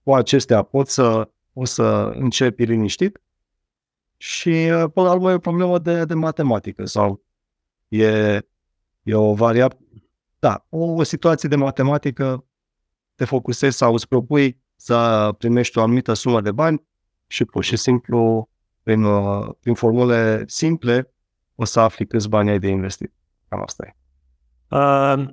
cu 0.02 0.14
acestea 0.14 0.62
pot 0.62 0.88
să, 0.88 1.30
o 1.52 1.64
să 1.64 2.12
începi 2.14 2.64
liniștit. 2.64 3.22
Și 4.16 4.48
uh, 4.48 4.84
până 4.94 5.06
la 5.06 5.12
urmă 5.12 5.30
e 5.30 5.34
o 5.34 5.38
problemă 5.38 5.78
de, 5.78 6.04
de 6.04 6.14
matematică 6.14 6.84
sau 6.84 7.24
e, 7.88 8.38
e 9.02 9.14
o 9.14 9.34
variabilă. 9.34 9.80
Da, 10.38 10.66
o, 10.68 10.78
o 10.78 11.02
situație 11.02 11.48
de 11.48 11.56
matematică 11.56 12.44
te 13.14 13.24
focusezi 13.24 13.76
sau 13.76 13.92
îți 13.92 14.08
propui 14.08 14.60
să 14.80 15.28
primești 15.38 15.78
o 15.78 15.82
anumită 15.82 16.12
sumă 16.12 16.40
de 16.40 16.52
bani 16.52 16.82
și 17.26 17.44
pur 17.44 17.64
și 17.64 17.76
simplu, 17.76 18.48
prin, 18.82 19.02
uh, 19.02 19.48
prin 19.60 19.74
formule 19.74 20.44
simple, 20.46 21.14
o 21.54 21.64
să 21.64 21.80
afli 21.80 22.06
câți 22.06 22.28
bani 22.28 22.50
ai 22.50 22.58
de 22.58 22.68
investit. 22.68 23.12
Cam 23.48 23.62
asta 23.62 23.86
e. 23.86 23.94
Uh, 24.76 25.24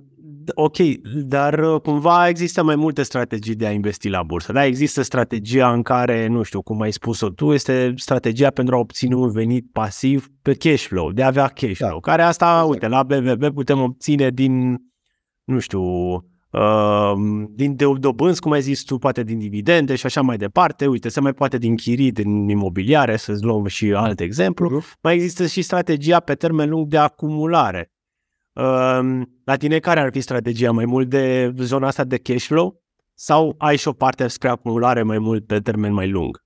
Ok, 0.56 0.78
dar 1.24 1.60
uh, 1.60 1.82
cumva 1.82 2.28
există 2.28 2.64
mai 2.64 2.76
multe 2.76 3.04
strategii 3.04 3.56
de 3.56 3.66
a 3.66 3.72
investi 3.72 4.10
la 4.10 4.24
bursă. 4.24 4.52
Da, 4.52 4.66
există 4.66 5.02
strategia 5.02 5.72
în 5.74 5.82
care, 5.82 6.28
nu 6.28 6.44
știu, 6.44 6.62
cum 6.62 6.82
ai 6.82 6.92
spus-o 6.92 7.30
tu, 7.30 7.54
este 7.54 7.94
strategia 7.96 8.50
pentru 8.50 8.76
a 8.76 8.78
obține 8.80 9.16
un 9.16 9.32
venit 9.32 9.72
pasiv 9.72 10.30
pe 10.42 10.54
cash 10.54 10.86
flow, 10.86 11.12
de 11.12 11.24
a 11.24 11.28
avea 11.28 11.48
cash 11.48 11.78
Da. 11.80 11.88
flow, 11.88 12.00
care 12.00 12.22
asta, 12.22 12.46
Exact. 12.46 12.70
uite, 12.70 12.88
la 12.88 13.04
BVB 13.04 13.54
putem 13.54 13.80
obține 13.82 14.30
din, 14.30 14.78
nu 15.44 15.60
știu, 15.60 15.82
uh, 15.82 16.22
din 17.50 17.76
de 17.76 17.86
dobânzi, 18.00 18.40
cum 18.42 18.52
ai 18.52 18.62
zis 18.62 18.84
tu, 18.84 18.98
poate 18.98 19.24
din 19.24 19.40
dividende 19.40 19.96
și 19.96 20.06
așa 20.06 20.22
mai 20.22 20.38
departe. 20.38 20.88
Uite, 20.88 21.10
se 21.10 21.20
mai 21.20 21.34
poate 21.34 21.58
din 21.58 21.76
chirii, 21.76 22.12
din 22.12 22.50
imobiliare, 22.50 23.18
să-ți 23.18 23.44
luăm 23.44 23.66
și 23.66 23.94
alt 23.94 24.20
exemplu. 24.20 24.82
Mai 25.02 25.14
există 25.14 25.46
și 25.46 25.62
strategia 25.62 26.20
pe 26.20 26.36
termen 26.36 26.70
lung 26.70 26.88
de 26.88 26.98
acumulare. 26.98 27.92
Um, 28.54 29.40
La 29.44 29.56
tine 29.56 29.80
care 29.80 30.00
ar 30.00 30.12
fi 30.12 30.20
strategia? 30.20 30.72
Mai 30.72 30.86
mult 30.86 31.10
de 31.10 31.54
zona 31.58 31.88
asta 31.88 32.04
de 32.04 32.18
cash 32.18 32.46
flow? 32.46 32.82
Sau 33.14 33.56
ai 33.58 33.78
și 33.78 33.88
o 33.88 33.94
parte 33.94 34.28
spre 34.28 34.50
acumulare 34.50 35.04
mai 35.04 35.20
mult 35.20 35.46
pe 35.46 35.60
termen 35.60 35.94
mai 35.94 36.10
lung? 36.10 36.44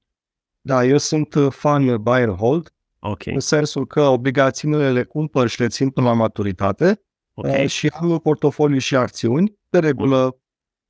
Da, 0.61 0.85
eu 0.85 0.97
sunt 0.97 1.33
uh, 1.33 1.51
fan 1.51 2.01
buy 2.01 2.21
and 2.21 2.35
hold, 2.35 2.73
Ok, 2.99 3.25
în 3.25 3.39
sensul 3.39 3.87
că 3.87 4.01
obligațiunile 4.01 4.91
le 4.91 5.03
cumpăr 5.03 5.47
și 5.47 5.59
le 5.59 5.67
țin 5.67 5.89
până 5.89 6.07
la 6.07 6.13
maturitate 6.13 7.01
ok. 7.33 7.45
uh, 7.45 7.67
și 7.67 7.91
am 7.93 8.11
în 8.11 8.17
portofoliu 8.17 8.77
și 8.77 8.95
acțiuni. 8.95 9.59
De 9.71 9.79
regulă 9.79 10.37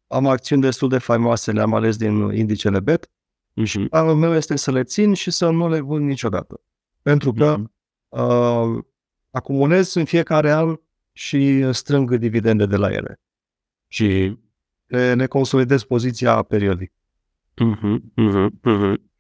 am 0.07 0.27
acțiuni 0.27 0.61
destul 0.61 0.89
de 0.89 0.97
faimoase, 0.97 1.51
le-am 1.51 1.73
ales 1.73 1.97
din 1.97 2.31
indicele 2.31 2.79
BET. 2.79 3.11
Mhm. 3.53 3.88
Planul 3.88 4.15
meu 4.15 4.33
este 4.33 4.55
să 4.55 4.71
le 4.71 4.83
țin 4.83 5.13
și 5.13 5.31
să 5.31 5.50
nu 5.50 5.69
le 5.69 5.79
vând 5.79 6.05
niciodată. 6.07 6.61
Pentru 7.01 7.33
că 7.33 7.57
Mhm. 7.57 7.73
uh, 8.09 8.83
acumulez 9.31 9.93
în 9.93 10.05
fiecare 10.05 10.51
an 10.51 10.75
și 11.11 11.69
strâng 11.73 12.15
dividende 12.15 12.65
de 12.65 12.75
la 12.75 12.91
ele. 12.91 13.19
Și 13.88 14.38
le, 14.85 15.13
le 15.13 15.25
consolidez 15.27 15.83
poziția 15.83 16.41
periodic. 16.41 16.91
Mhm, 17.57 18.11
mhm, 18.15 18.59
mhm. 18.63 19.11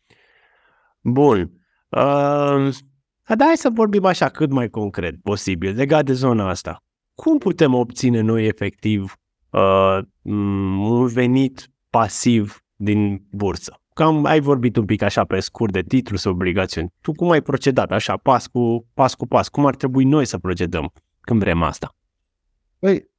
Bun. 1.01 1.39
Uh, 1.89 2.69
dar 3.35 3.47
hai 3.47 3.57
să 3.57 3.69
vorbim 3.73 4.05
așa 4.05 4.29
cât 4.29 4.49
mai 4.51 4.69
concret 4.69 5.21
posibil, 5.21 5.75
legat 5.75 6.05
de 6.05 6.13
zona 6.13 6.49
asta. 6.49 6.83
Cum 7.13 7.37
putem 7.37 7.73
obține 7.73 8.19
noi 8.19 8.45
efectiv 8.45 9.15
uh, 9.51 9.99
m, 10.21 10.79
un 10.79 11.07
venit 11.07 11.71
pasiv 11.89 12.63
din 12.75 13.27
bursă? 13.31 13.81
Cam 13.93 14.25
ai 14.25 14.39
vorbit 14.39 14.75
un 14.75 14.85
pic 14.85 15.01
așa 15.01 15.25
pe 15.25 15.39
scurt 15.39 15.71
de 15.71 15.81
titlu 15.81 16.17
sau 16.17 16.31
obligațiuni. 16.31 16.93
Tu 17.01 17.11
cum 17.11 17.29
ai 17.29 17.41
procedat 17.41 17.91
așa, 17.91 18.17
pas 18.17 18.47
cu 18.47 18.87
pas? 18.93 19.15
Cu 19.15 19.27
pas? 19.27 19.49
Cum 19.49 19.65
ar 19.65 19.75
trebui 19.75 20.03
noi 20.03 20.25
să 20.25 20.37
procedăm 20.37 20.93
când 21.21 21.39
vrem 21.39 21.63
asta? 21.63 21.95
Păi, 22.79 23.09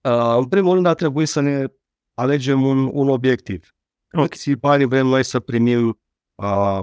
uh, 0.00 0.36
în 0.36 0.48
primul 0.48 0.74
rând 0.74 0.86
ar 0.86 0.94
trebui 0.94 1.26
să 1.26 1.40
ne 1.40 1.64
alegem 2.14 2.62
un, 2.62 2.90
un 2.92 3.08
obiectiv. 3.08 3.74
Ok. 4.12 4.28
Câți 4.28 4.50
bani 4.52 4.84
vrem 4.84 5.06
noi 5.06 5.22
să 5.22 5.40
primim 5.40 6.00
uh, 6.34 6.80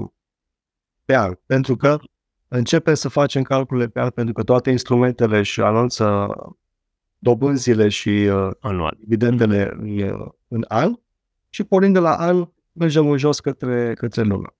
pe 1.05 1.15
an? 1.15 1.33
Pentru 1.45 1.75
că 1.75 1.99
începem 2.47 2.93
să 2.93 3.09
facem 3.09 3.41
calculele 3.41 3.87
pe 3.87 3.99
an, 3.99 4.09
pentru 4.09 4.33
că 4.33 4.43
toate 4.43 4.69
instrumentele 4.69 5.37
își 5.37 5.61
anunță 5.61 6.29
dobânzile 7.25 7.89
și 7.89 8.09
uh, 8.09 8.49
Anual. 8.59 8.95
dividendele 8.99 9.71
în, 9.79 9.99
uh, 9.99 10.27
în 10.47 10.65
an 10.67 10.93
și 11.49 11.63
pornind 11.63 11.93
de 11.93 11.99
la 11.99 12.15
an 12.15 12.47
mergem 12.71 13.09
în 13.09 13.17
jos 13.17 13.39
către, 13.39 13.93
către 13.93 14.21
lună. 14.21 14.53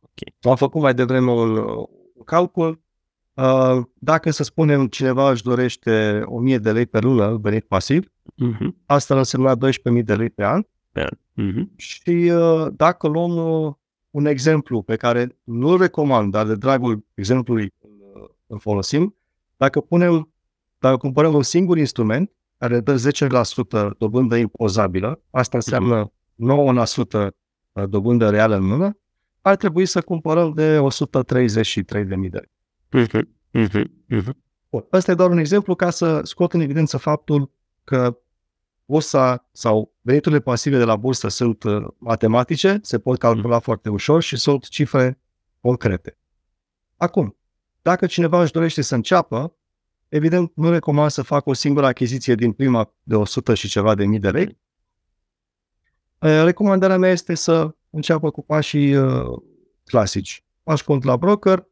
Ok. 0.00 0.44
Am 0.50 0.56
făcut 0.56 0.80
mai 0.82 0.94
devreme 0.94 1.30
un, 1.30 1.56
uh, 1.56 1.86
un 2.14 2.24
calcul. 2.24 2.82
Uh, 3.34 3.82
dacă, 3.94 4.30
să 4.30 4.42
spunem, 4.42 4.86
cineva 4.86 5.30
își 5.30 5.42
dorește 5.42 6.22
1000 6.24 6.58
de 6.58 6.72
lei 6.72 6.86
pe 6.86 6.98
lună 6.98 7.36
venit 7.42 7.64
pasiv, 7.64 8.08
Mhm. 8.36 8.76
asta 8.86 9.12
ar 9.14 9.18
însemna 9.18 9.54
12.000 9.54 10.02
de 10.02 10.14
lei 10.14 10.30
pe 10.30 10.44
an 10.44 10.62
Mhm. 11.32 11.72
și 11.76 12.30
uh, 12.34 12.66
dacă 12.76 13.08
luăm 13.08 13.36
uh, 13.66 13.72
un 14.10 14.26
exemplu 14.26 14.82
pe 14.82 14.96
care 14.96 15.36
nu-l 15.44 15.78
recomand, 15.78 16.32
dar 16.32 16.46
de 16.46 16.54
dragul 16.54 17.04
exemplului 17.14 17.72
uh, 17.80 18.22
îl 18.46 18.58
folosim, 18.58 19.16
dacă 19.56 19.80
punem, 19.80 20.32
dacă 20.84 20.96
cumpărăm 20.96 21.34
un 21.34 21.42
singur 21.42 21.78
instrument 21.78 22.30
care 22.58 22.80
dă 22.80 23.10
10% 23.92 23.98
dobândă 23.98 24.36
impozabilă, 24.36 25.22
asta 25.30 25.56
înseamnă 25.56 26.12
9% 27.22 27.28
dobândă 27.88 28.30
reală 28.30 28.56
în 28.56 28.68
lună, 28.68 28.98
ar 29.40 29.56
trebui 29.56 29.86
să 29.86 30.00
cumpărăm 30.00 30.52
de 30.52 30.78
133.000 30.78 32.30
de 32.30 32.38
lei. 32.38 32.50
Mhm. 32.90 33.28
Mhm. 33.50 34.04
Mhm. 34.08 34.36
Bun. 34.70 34.86
Ăsta 34.92 35.10
e 35.10 35.14
doar 35.14 35.30
un 35.30 35.38
exemplu 35.38 35.74
ca 35.74 35.90
să 35.90 36.20
scot 36.22 36.52
în 36.52 36.60
evidență 36.60 36.96
faptul 36.96 37.50
că 37.84 38.18
bursa 38.84 39.48
sau 39.52 39.94
veniturile 40.00 40.40
pasive 40.40 40.78
de 40.78 40.84
la 40.84 40.96
bursă 40.96 41.28
sunt 41.28 41.62
uh, 41.62 41.86
matematice, 41.98 42.78
se 42.82 42.98
pot 42.98 43.18
calcula 43.18 43.58
foarte 43.58 43.88
ușor 43.88 44.22
și 44.22 44.36
sunt 44.36 44.68
cifre 44.68 45.20
concrete. 45.60 46.18
Acum, 46.96 47.36
dacă 47.82 48.06
cineva 48.06 48.42
își 48.42 48.52
dorește 48.52 48.82
să 48.82 48.94
înceapă, 48.94 49.56
evident 50.14 50.52
nu 50.54 50.70
recomand 50.70 51.10
să 51.10 51.22
facă 51.22 51.50
o 51.50 51.52
singură 51.52 51.86
achiziție 51.86 52.34
din 52.34 52.52
prima 52.52 52.94
de 53.02 53.14
100 53.14 53.54
și 53.54 53.68
ceva 53.68 53.94
de 53.94 54.04
mii 54.04 54.18
de 54.18 54.30
lei. 54.30 54.58
Uh, 56.18 56.42
Recomandarea 56.44 56.96
mea 56.96 57.10
este 57.10 57.34
să 57.34 57.74
înceapă 57.90 58.30
cu 58.30 58.42
pașii 58.42 58.96
uh, 58.96 59.42
clasici. 59.84 60.44
Faci 60.62 60.82
cont 60.82 61.04
la 61.04 61.16
broker 61.16 61.66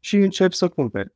și 0.00 0.16
începi 0.16 0.54
să 0.54 0.68
cumperi 0.68 1.14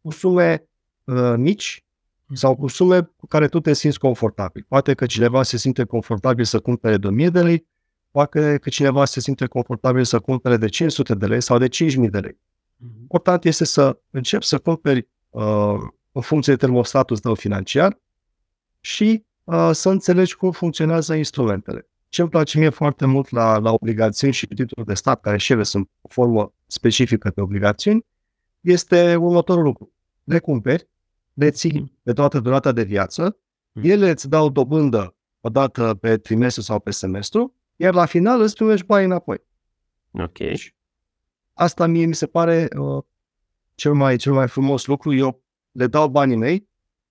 cu 0.00 0.10
sume 0.10 0.68
uh, 1.04 1.34
mici 1.36 1.84
sau 2.32 2.56
cu 2.56 2.66
sume 2.66 3.02
cu 3.16 3.26
care 3.26 3.48
tu 3.48 3.60
te 3.60 3.72
simți 3.72 3.98
confortabil. 3.98 4.64
Poate 4.68 4.94
că 4.94 5.06
cineva 5.06 5.42
se 5.42 5.56
simte 5.56 5.84
confortabil 5.84 6.44
să 6.44 6.60
cumpere 6.60 6.96
de 6.96 7.06
1000 7.06 7.28
de 7.28 7.42
lei, 7.42 7.66
poate 8.10 8.58
că 8.58 8.68
cineva 8.68 9.04
se 9.04 9.20
simte 9.20 9.46
confortabil 9.46 10.04
să 10.04 10.18
cumpere 10.18 10.56
de 10.56 10.68
500 10.68 11.14
de 11.14 11.26
lei 11.26 11.40
sau 11.40 11.58
de 11.58 11.68
5000 11.68 12.10
de 12.10 12.18
lei. 12.18 12.38
Important 13.00 13.44
este 13.44 13.64
să 13.64 14.00
începi 14.10 14.44
să 14.44 14.58
cumperi 14.58 14.98
uh, 14.98 15.19
în 16.12 16.22
funcție 16.22 16.52
de 16.52 16.58
termostatul 16.58 17.18
tău 17.18 17.34
financiar 17.34 18.00
și 18.80 19.24
uh, 19.44 19.70
să 19.72 19.88
înțelegi 19.88 20.36
cum 20.36 20.50
funcționează 20.50 21.14
instrumentele. 21.14 21.88
Ce 22.08 22.20
îmi 22.20 22.30
place 22.30 22.58
mie 22.58 22.68
foarte 22.68 23.06
mult 23.06 23.30
la, 23.30 23.58
la 23.58 23.72
obligațiuni 23.72 24.32
și 24.32 24.46
titluri 24.46 24.86
de 24.86 24.94
stat, 24.94 25.20
care 25.20 25.36
și 25.36 25.52
ele 25.52 25.62
sunt 25.62 25.90
o 26.00 26.08
formă 26.08 26.54
specifică 26.66 27.30
pe 27.30 27.40
obligațiuni, 27.40 28.06
este 28.60 29.16
următorul 29.16 29.62
lucru. 29.62 29.92
Le 30.24 30.38
cumperi, 30.38 30.88
le 31.34 31.50
ții 31.50 31.98
pe 32.02 32.12
toată 32.12 32.40
durata 32.40 32.72
de 32.72 32.82
viață, 32.82 33.36
ele 33.72 34.10
îți 34.10 34.28
dau 34.28 34.48
dobândă 34.48 35.14
o 35.40 35.48
dată 35.48 35.94
pe 35.94 36.16
trimestru 36.16 36.62
sau 36.62 36.80
pe 36.80 36.90
semestru, 36.90 37.54
iar 37.76 37.94
la 37.94 38.04
final 38.04 38.40
îți 38.40 38.54
primești 38.54 38.86
bani 38.86 39.04
înapoi. 39.04 39.42
Ok. 40.12 40.38
Asta 41.52 41.86
mie 41.86 42.06
mi 42.06 42.14
se 42.14 42.26
pare 42.26 42.68
uh, 42.78 43.02
cel, 43.80 43.92
mai, 43.92 44.16
cel 44.16 44.32
mai 44.32 44.48
frumos 44.48 44.86
lucru. 44.86 45.14
Eu 45.14 45.42
le 45.70 45.86
dau 45.86 46.08
banii 46.08 46.36
mei 46.36 46.68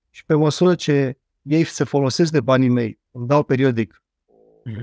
și 0.10 0.26
pe 0.26 0.34
măsură 0.34 0.76
ce 0.76 1.20
ei 1.42 1.64
se 1.64 1.84
folosesc 1.84 2.32
de 2.32 2.42
banii 2.42 2.70
mei, 2.70 3.00
îmi 3.12 3.28
dau 3.28 3.44
periodic 3.44 4.04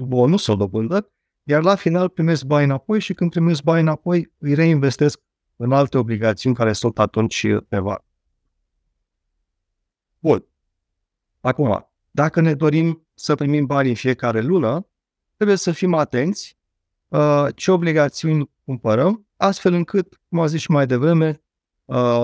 un 0.00 0.08
bonus 0.08 0.42
sau 0.42 0.56
dobândă, 0.56 1.12
iar 1.42 1.62
la 1.62 1.74
final 1.74 2.08
primesc 2.08 2.44
bani 2.44 2.64
înapoi 2.64 3.00
și 3.00 3.14
când 3.14 3.30
primesc 3.30 3.62
bani 3.62 3.80
înapoi 3.80 4.32
îi 4.38 4.54
reinvestesc 4.54 5.20
în 5.56 5.72
alte 5.72 5.98
obligațiuni 5.98 6.56
care 6.56 6.72
sunt 6.72 6.98
atunci 6.98 7.46
pe 7.68 7.78
var. 7.78 8.04
Bun. 10.18 10.46
Acum, 11.40 11.90
dacă 12.10 12.40
ne 12.40 12.54
dorim 12.54 13.06
să 13.14 13.34
primim 13.34 13.66
bani 13.66 13.88
în 13.88 13.94
fiecare 13.94 14.40
lună, 14.40 14.86
trebuie 15.36 15.56
să 15.56 15.72
fim 15.72 15.94
atenți 15.94 16.58
uh, 17.08 17.46
ce 17.54 17.70
obligațiuni 17.70 18.50
cumpărăm, 18.64 19.26
astfel 19.36 19.72
încât, 19.72 20.20
cum 20.28 20.38
am 20.38 20.46
zis 20.46 20.60
și 20.60 20.70
mai 20.70 20.86
devreme, 20.86 21.28
uh, 21.28 21.44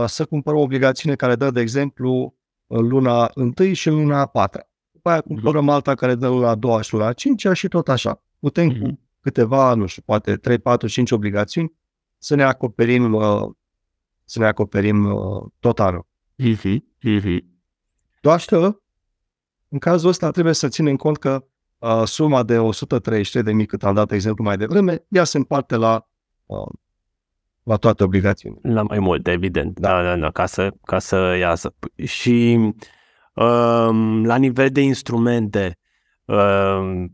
să 0.07 0.25
cumpărăm 0.29 0.59
o 0.59 0.63
obligațiune 0.63 1.15
care 1.15 1.37
dă, 1.37 1.51
de 1.51 1.61
exemplu, 1.61 2.35
în 2.67 2.89
luna 2.89 3.31
1 3.35 3.73
și 3.73 3.89
în 3.89 3.95
luna 3.95 4.27
4. 4.27 4.67
După 4.93 5.09
aia 5.11 5.21
cumpărăm 5.21 5.69
alta 5.69 5.95
care 5.95 6.15
dă 6.15 6.27
în 6.27 6.33
luna 6.35 6.55
2 6.55 6.83
și 6.83 6.93
luna 6.95 7.13
5 7.13 7.47
și 7.53 7.69
tot 7.69 7.89
așa. 7.89 8.23
Putem 8.39 8.69
cu 8.69 8.87
Mhm. 8.87 8.99
câteva, 9.21 9.75
nu 9.75 9.87
știu, 9.87 10.03
poate 10.05 10.37
3, 10.37 10.59
4, 10.59 10.89
5 10.89 11.11
obligațiuni 11.11 11.73
să 12.19 12.35
ne 12.35 12.43
acoperim, 12.43 13.13
uh, 13.15 13.51
să 14.25 14.39
ne 14.39 14.47
acoperim 14.47 15.05
uh, 15.05 15.45
tot 15.59 15.81
anul. 15.81 16.07
Mhm. 16.37 16.85
Mhm. 17.03 17.45
Doar 18.21 18.43
că, 18.47 18.77
în 19.69 19.79
cazul 19.79 20.09
ăsta, 20.09 20.31
trebuie 20.31 20.55
să 20.55 20.69
ținem 20.69 20.97
cont 20.97 21.17
că 21.19 21.45
uh, 21.79 22.03
suma 22.05 22.43
de 22.43 22.59
133.000 22.59 23.67
cât 23.67 23.85
am 23.85 23.95
dat 23.95 24.13
exemplu 24.13 24.45
mai 24.45 24.57
devreme, 24.57 25.05
ea 25.09 25.25
se 25.25 25.37
împarte 25.37 25.77
la, 25.77 26.09
uh, 26.47 26.67
la 27.63 27.77
toate 27.77 28.05
obligațiunile. 28.05 28.73
La 28.73 28.83
mai 28.83 28.99
multe, 28.99 29.31
evident. 29.31 29.79
Da, 29.79 30.03
da, 30.03 30.17
da, 30.17 30.31
ca 30.31 30.47
să, 30.47 30.71
ca 30.85 30.99
să 30.99 31.37
iasă. 31.39 31.75
Și 32.05 32.59
um, 33.35 34.25
la 34.25 34.37
nivel 34.37 34.69
de 34.69 34.81
instrumente, 34.81 35.79
um, 36.25 37.13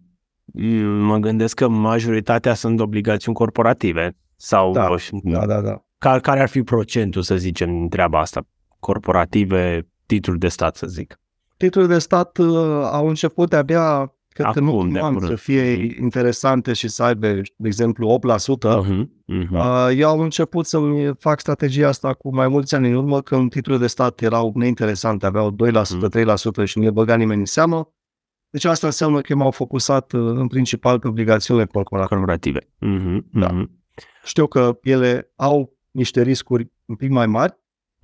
mă 1.00 1.16
gândesc 1.16 1.54
că 1.54 1.68
majoritatea 1.68 2.54
sunt 2.54 2.80
obligațiuni 2.80 3.36
corporative. 3.36 4.16
Sau 4.36 4.72
Da, 4.72 4.94
ș- 4.98 5.22
Da, 5.22 5.46
da, 5.46 5.60
da. 5.60 5.82
Care, 5.98 6.20
care 6.20 6.40
ar 6.40 6.48
fi 6.48 6.62
procentul, 6.62 7.22
să 7.22 7.36
zicem, 7.36 7.80
în 7.80 7.88
treaba 7.88 8.20
asta? 8.20 8.40
Corporative, 8.78 9.88
titluri 10.06 10.38
de 10.38 10.48
stat, 10.48 10.76
să 10.76 10.86
zic. 10.86 11.20
titlurile 11.56 11.92
de 11.92 11.98
stat 11.98 12.38
uh, 12.38 12.48
au 12.92 13.08
început 13.08 13.50
de-abia, 13.50 14.14
cred 14.28 14.46
că 14.52 14.58
Acum, 14.58 14.86
nu 14.86 14.92
de 14.92 14.98
an, 15.00 15.12
curând. 15.12 15.30
să 15.30 15.36
fie 15.36 15.96
interesante 16.00 16.72
și 16.72 16.88
să 16.88 17.02
aibă, 17.02 17.26
de 17.56 17.68
exemplu, 17.68 18.18
8%. 18.18 18.68
Uh-huh. 18.68 19.02
Uh-huh. 19.02 19.50
Uh, 19.50 19.88
eu 19.96 20.08
am 20.08 20.20
început 20.20 20.66
să 20.66 20.78
fac 21.18 21.40
strategia 21.40 21.88
asta 21.88 22.14
cu 22.14 22.34
mai 22.34 22.48
mulți 22.48 22.74
ani 22.74 22.88
în 22.88 22.94
urmă, 22.94 23.22
când 23.22 23.50
titlurile 23.50 23.82
de 23.84 23.88
stat 23.90 24.20
erau 24.20 24.52
neinteresante, 24.54 25.26
aveau 25.26 25.56
2%, 25.72 26.62
3% 26.62 26.64
și 26.64 26.78
nu 26.78 26.84
le 26.84 26.90
băga 26.90 27.16
nimeni 27.16 27.40
în 27.40 27.46
seamă. 27.46 27.92
Deci 28.50 28.64
asta 28.64 28.86
înseamnă 28.86 29.20
că 29.20 29.34
m-au 29.34 29.50
focusat 29.50 30.12
uh, 30.12 30.20
în 30.20 30.46
principal 30.46 30.98
pe 30.98 31.08
obligațiunile 31.08 31.66
corporative. 31.66 32.14
Corporative. 32.14 32.58
Uh-huh. 32.60 33.18
Da. 33.32 33.48
Uh-huh. 33.48 33.66
Știu 34.24 34.46
că 34.46 34.78
ele 34.82 35.32
au 35.36 35.76
niște 35.90 36.22
riscuri 36.22 36.72
un 36.84 36.94
pic 36.94 37.10
mai 37.10 37.26
mari, 37.26 37.56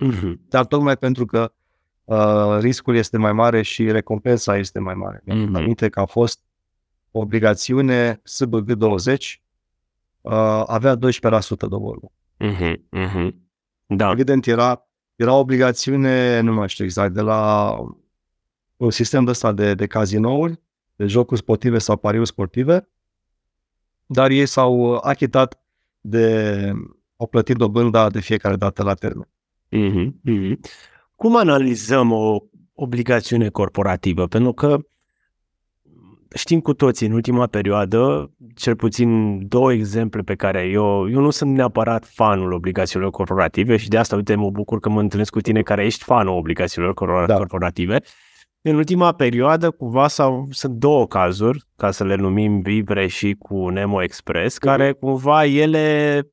Uh-huh. 0.05 0.33
dar 0.49 0.65
tocmai 0.65 0.97
pentru 0.97 1.25
că 1.25 1.53
uh, 2.05 2.57
riscul 2.59 2.95
este 2.95 3.17
mai 3.17 3.33
mare 3.33 3.61
și 3.61 3.91
recompensa 3.91 4.57
este 4.57 4.79
mai 4.79 4.93
mare. 4.93 5.21
Mi-am 5.25 5.39
Mhm. 5.39 5.55
aminte 5.55 5.89
că 5.89 5.99
a 5.99 6.05
fost 6.05 6.39
o 7.11 7.19
obligațiune 7.19 8.21
SBG20, 8.23 9.41
uh, 10.21 10.63
avea 10.65 10.95
12% 10.95 11.67
dobândă. 11.67 12.11
Uh-huh. 12.43 12.73
Uh-huh. 12.97 13.29
Da. 13.87 14.11
Evident, 14.11 14.45
era, 14.47 14.87
era 15.15 15.33
o 15.33 15.39
obligațiune, 15.39 16.39
nu 16.39 16.53
mai 16.53 16.69
știu 16.69 16.83
exact, 16.83 17.13
de 17.13 17.21
la 17.21 17.75
un 18.77 18.91
sistem 18.91 19.23
de 19.23 19.29
ăsta 19.29 19.51
de, 19.51 19.73
de 19.73 19.87
cazinouri, 19.87 20.59
de 20.95 21.05
jocuri 21.05 21.39
sportive 21.39 21.77
sau 21.77 21.97
pariuri 21.97 22.27
sportive, 22.27 22.89
dar 24.05 24.29
ei 24.29 24.45
s-au 24.45 24.93
uh, 24.93 24.99
achitat 25.01 25.59
de, 26.01 26.71
au 27.15 27.27
plătit 27.27 27.55
dobânda 27.55 28.09
de 28.09 28.19
fiecare 28.19 28.55
dată 28.55 28.83
la 28.83 28.93
termen. 28.93 29.27
Uh-huh. 29.71 30.07
Uh-huh. 30.31 30.59
Cum 31.15 31.35
analizăm 31.35 32.11
o 32.11 32.37
obligațiune 32.73 33.49
corporativă? 33.49 34.27
Pentru 34.27 34.53
că 34.53 34.77
știm 36.35 36.59
cu 36.59 36.73
toții 36.73 37.07
în 37.07 37.13
ultima 37.13 37.47
perioadă, 37.47 38.31
cel 38.55 38.75
puțin 38.75 39.39
două 39.47 39.73
exemple 39.73 40.21
pe 40.21 40.35
care 40.35 40.61
eu, 40.61 41.09
eu 41.09 41.21
nu 41.21 41.29
sunt 41.29 41.53
neapărat 41.53 42.05
fanul 42.05 42.51
obligațiunilor 42.53 43.13
corporative 43.13 43.77
și 43.77 43.87
de 43.89 43.97
asta, 43.97 44.15
uite, 44.15 44.35
mă 44.35 44.49
bucur 44.49 44.79
că 44.79 44.89
mă 44.89 44.99
întâlnesc 44.99 45.31
cu 45.31 45.39
tine 45.39 45.61
care 45.61 45.85
ești 45.85 46.03
fanul 46.03 46.37
obligațiunilor 46.37 46.95
corpora- 46.95 47.27
Da. 47.27 47.35
corporative. 47.37 47.99
În 48.61 48.75
ultima 48.75 49.11
perioadă, 49.13 49.71
cumva, 49.71 50.07
sau, 50.07 50.47
sunt 50.51 50.73
două 50.73 51.07
cazuri, 51.07 51.63
ca 51.75 51.91
să 51.91 52.03
le 52.03 52.15
numim 52.15 52.59
Vibre 52.61 53.07
și 53.07 53.35
cu 53.39 53.69
Nemo 53.69 54.01
Express, 54.03 54.57
care 54.57 54.91
cumva 54.91 55.45
ele 55.45 56.15
mm, 56.23 56.29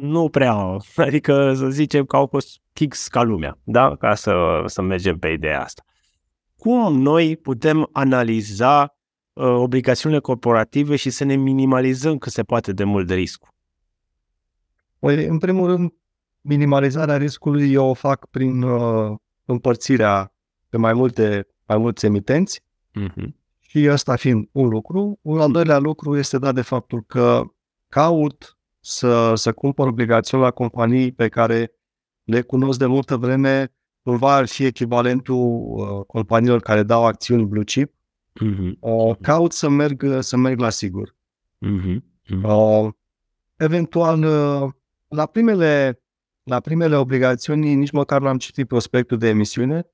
nu 0.00 0.28
prea, 0.28 0.76
adică 0.96 1.52
să 1.54 1.68
zicem 1.68 2.04
că 2.04 2.16
au 2.16 2.26
fost 2.26 2.60
kicks 2.72 3.08
ca 3.08 3.22
lumea, 3.22 3.58
da? 3.64 3.96
Ca 3.96 4.14
să, 4.14 4.62
să 4.66 4.82
mergem 4.82 5.18
pe 5.18 5.28
ideea 5.28 5.62
asta. 5.62 5.82
Cum 6.56 7.00
noi 7.00 7.36
putem 7.36 7.88
analiza 7.92 8.82
uh, 9.32 9.44
obligațiunile 9.44 10.20
corporative 10.20 10.96
și 10.96 11.10
să 11.10 11.24
ne 11.24 11.34
minimalizăm 11.36 12.18
cât 12.18 12.32
se 12.32 12.42
poate 12.42 12.72
de 12.72 12.84
mult 12.84 13.06
de 13.06 13.14
riscul? 13.14 13.48
Păi, 14.98 15.24
în 15.24 15.38
primul 15.38 15.66
rând, 15.66 15.92
minimalizarea 16.40 17.16
riscului 17.16 17.72
eu 17.72 17.88
o 17.88 17.94
fac 17.94 18.26
prin 18.26 18.62
uh, 18.62 19.16
împărțirea 19.44 20.32
pe 20.68 20.76
mai 20.76 20.92
multe, 20.92 21.46
mai 21.66 21.78
mulți 21.78 22.06
emitenți 22.06 22.66
Uh-huh. 23.00 23.28
și 23.60 23.88
ăsta 23.90 24.16
fiind 24.16 24.48
un 24.52 24.68
lucru. 24.68 25.18
Un 25.22 25.40
al 25.40 25.50
doilea 25.50 25.78
lucru 25.78 26.16
este 26.16 26.38
dat 26.38 26.54
de 26.54 26.62
faptul 26.62 27.02
că 27.02 27.42
caut 27.88 28.57
să, 28.80 29.34
să 29.34 29.52
cumpăr 29.52 29.86
obligațiuni 29.86 30.42
la 30.42 30.50
companii 30.50 31.12
pe 31.12 31.28
care 31.28 31.72
le 32.24 32.40
cunosc 32.40 32.78
de 32.78 32.86
multă 32.86 33.16
vreme, 33.16 33.72
cumva 34.02 34.34
ar 34.34 34.46
fi 34.46 34.64
echivalentul 34.64 35.62
uh, 35.66 36.04
companiilor 36.06 36.60
care 36.60 36.82
dau 36.82 37.06
acțiuni 37.06 37.46
blue 37.46 37.64
chip. 37.64 37.92
Uh-huh. 38.44 38.72
Uh, 38.80 39.16
caut 39.20 39.52
să 39.52 39.68
merg, 39.68 40.16
să 40.20 40.36
merg 40.36 40.58
la 40.58 40.70
sigur. 40.70 41.16
Uh-huh. 41.66 41.98
Uh, 42.42 42.88
eventual, 43.56 44.22
uh, 44.22 44.70
la 45.08 45.26
primele, 45.26 46.02
la 46.42 46.60
primele 46.60 46.96
obligațiuni 46.96 47.74
nici 47.74 47.90
măcar 47.90 48.20
n-am 48.20 48.38
citit 48.38 48.66
prospectul 48.66 49.18
de 49.18 49.28
emisiune, 49.28 49.86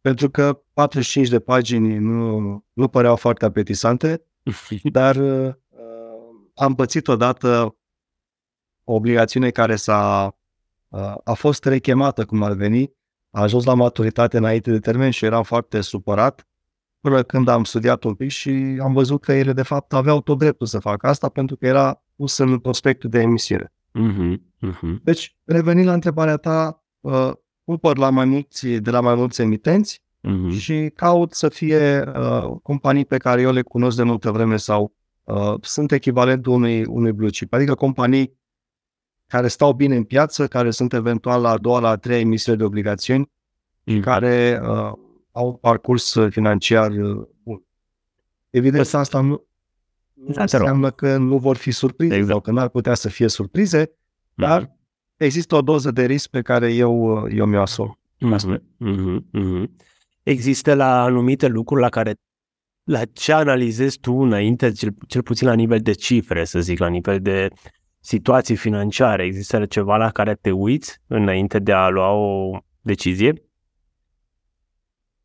pentru 0.00 0.30
că 0.30 0.62
45 0.72 1.28
de 1.28 1.40
pagini 1.40 1.98
nu, 1.98 2.64
nu 2.72 2.88
păreau 2.88 3.16
foarte 3.16 3.44
apetisante, 3.44 4.22
dar 4.82 5.16
uh, 5.16 5.54
am 6.54 6.74
pățit 6.74 7.08
odată 7.08 7.76
o 8.84 8.94
obligațiune 8.94 9.50
care 9.50 9.76
s-a, 9.76 10.34
uh, 10.88 11.14
a 11.24 11.32
fost 11.32 11.64
rechemată, 11.64 12.24
cum 12.24 12.42
ar 12.42 12.52
veni, 12.52 12.92
a 13.30 13.40
ajuns 13.40 13.64
la 13.64 13.74
maturitate 13.74 14.36
înainte 14.36 14.70
de 14.70 14.78
termen 14.78 15.10
și 15.10 15.24
eram 15.24 15.42
foarte 15.42 15.80
supărat 15.80 16.46
până 17.00 17.22
când 17.22 17.48
am 17.48 17.64
studiat 17.64 18.04
un 18.04 18.14
pic 18.14 18.30
și 18.30 18.78
am 18.82 18.92
văzut 18.92 19.22
că 19.22 19.32
ele 19.32 19.52
de 19.52 19.62
fapt 19.62 19.92
aveau 19.92 20.20
tot 20.20 20.38
dreptul 20.38 20.66
să 20.66 20.78
facă 20.78 21.06
asta 21.06 21.28
pentru 21.28 21.56
că 21.56 21.66
era 21.66 22.02
pus 22.16 22.38
în 22.38 22.58
prospectul 22.58 23.10
de 23.10 23.20
emisiune. 23.20 23.72
Uh-huh. 23.98 24.34
Uh-huh. 24.68 25.02
Deci, 25.02 25.36
revenind 25.44 25.86
la 25.86 25.92
întrebarea 25.92 26.36
ta, 26.36 26.84
uh, 27.00 27.30
cumpăr 27.64 27.98
la 27.98 28.10
mai 28.10 28.24
mulți, 28.24 28.68
de 28.68 28.90
la 28.90 29.00
mai 29.00 29.14
mulți 29.14 29.40
emitenți 29.40 30.02
Uh-huh. 30.24 30.58
și 30.58 30.90
caut 30.94 31.32
să 31.32 31.48
fie 31.48 32.12
uh, 32.16 32.56
companii 32.62 33.04
pe 33.04 33.16
care 33.16 33.40
eu 33.40 33.52
le 33.52 33.62
cunosc 33.62 33.96
de 33.96 34.02
multă 34.02 34.30
vreme 34.30 34.56
sau 34.56 34.94
uh, 35.24 35.54
sunt 35.60 35.92
echivalentul 35.92 36.52
unui, 36.52 36.84
unui 36.84 37.12
blue 37.12 37.30
chip, 37.30 37.52
adică 37.52 37.74
companii 37.74 38.38
care 39.26 39.48
stau 39.48 39.72
bine 39.72 39.96
în 39.96 40.04
piață, 40.04 40.46
care 40.48 40.70
sunt 40.70 40.92
eventual 40.92 41.40
la 41.42 41.50
a 41.50 41.58
doua, 41.58 41.80
la 41.80 41.88
a 41.88 41.96
treia 41.96 42.18
emisiune 42.20 42.58
de 42.58 42.64
obligațiuni, 42.64 43.30
care 44.00 44.60
uh, 44.62 44.92
au 45.32 45.46
un 45.46 45.52
parcurs 45.54 46.16
financiar 46.30 46.90
uh, 46.90 47.26
bun. 47.42 47.62
Evident, 48.50 48.86
Păi- 48.86 48.90
asta 48.92 49.20
nu, 49.20 49.46
nu 50.14 50.32
Da, 50.32 50.44
te 50.44 50.56
rog. 50.56 50.66
înseamnă 50.66 50.90
că 50.90 51.16
nu 51.16 51.38
vor 51.38 51.56
fi 51.56 51.70
surprize 51.70 52.14
Exact. 52.14 52.30
sau 52.32 52.40
că 52.40 52.50
n-ar 52.50 52.68
putea 52.68 52.94
să 52.94 53.08
fie 53.08 53.28
surprize, 53.28 53.90
dar 54.34 54.76
există 55.16 55.54
o 55.56 55.60
doză 55.62 55.90
de 55.90 56.04
risc 56.06 56.28
pe 56.30 56.42
care 56.42 56.72
eu, 56.74 57.22
uh, 57.24 57.32
eu 57.36 57.46
mi-o 57.46 57.60
asum. 57.60 57.98
Uh-huh. 58.20 58.56
Uh-huh. 58.58 59.18
Uh-huh. 59.34 59.64
Există 60.22 60.74
la 60.74 61.02
anumite 61.02 61.46
lucruri 61.46 61.80
la 61.80 61.88
care 61.88 62.14
la 62.84 63.04
ce 63.04 63.32
analizezi 63.32 63.98
tu 63.98 64.12
înainte, 64.14 64.72
cel, 64.72 64.94
cel 65.08 65.22
puțin 65.22 65.46
la 65.46 65.54
nivel 65.54 65.80
de 65.80 65.92
cifre, 65.92 66.44
să 66.44 66.60
zic, 66.60 66.78
la 66.78 66.88
nivel 66.88 67.20
de 67.20 67.48
situații 68.04 68.56
financiare, 68.56 69.24
există 69.24 69.66
ceva 69.66 69.96
la 69.96 70.10
care 70.10 70.34
te 70.34 70.50
uiți 70.50 71.00
înainte 71.06 71.58
de 71.58 71.72
a 71.72 71.88
lua 71.88 72.10
o 72.10 72.58
decizie? 72.80 73.42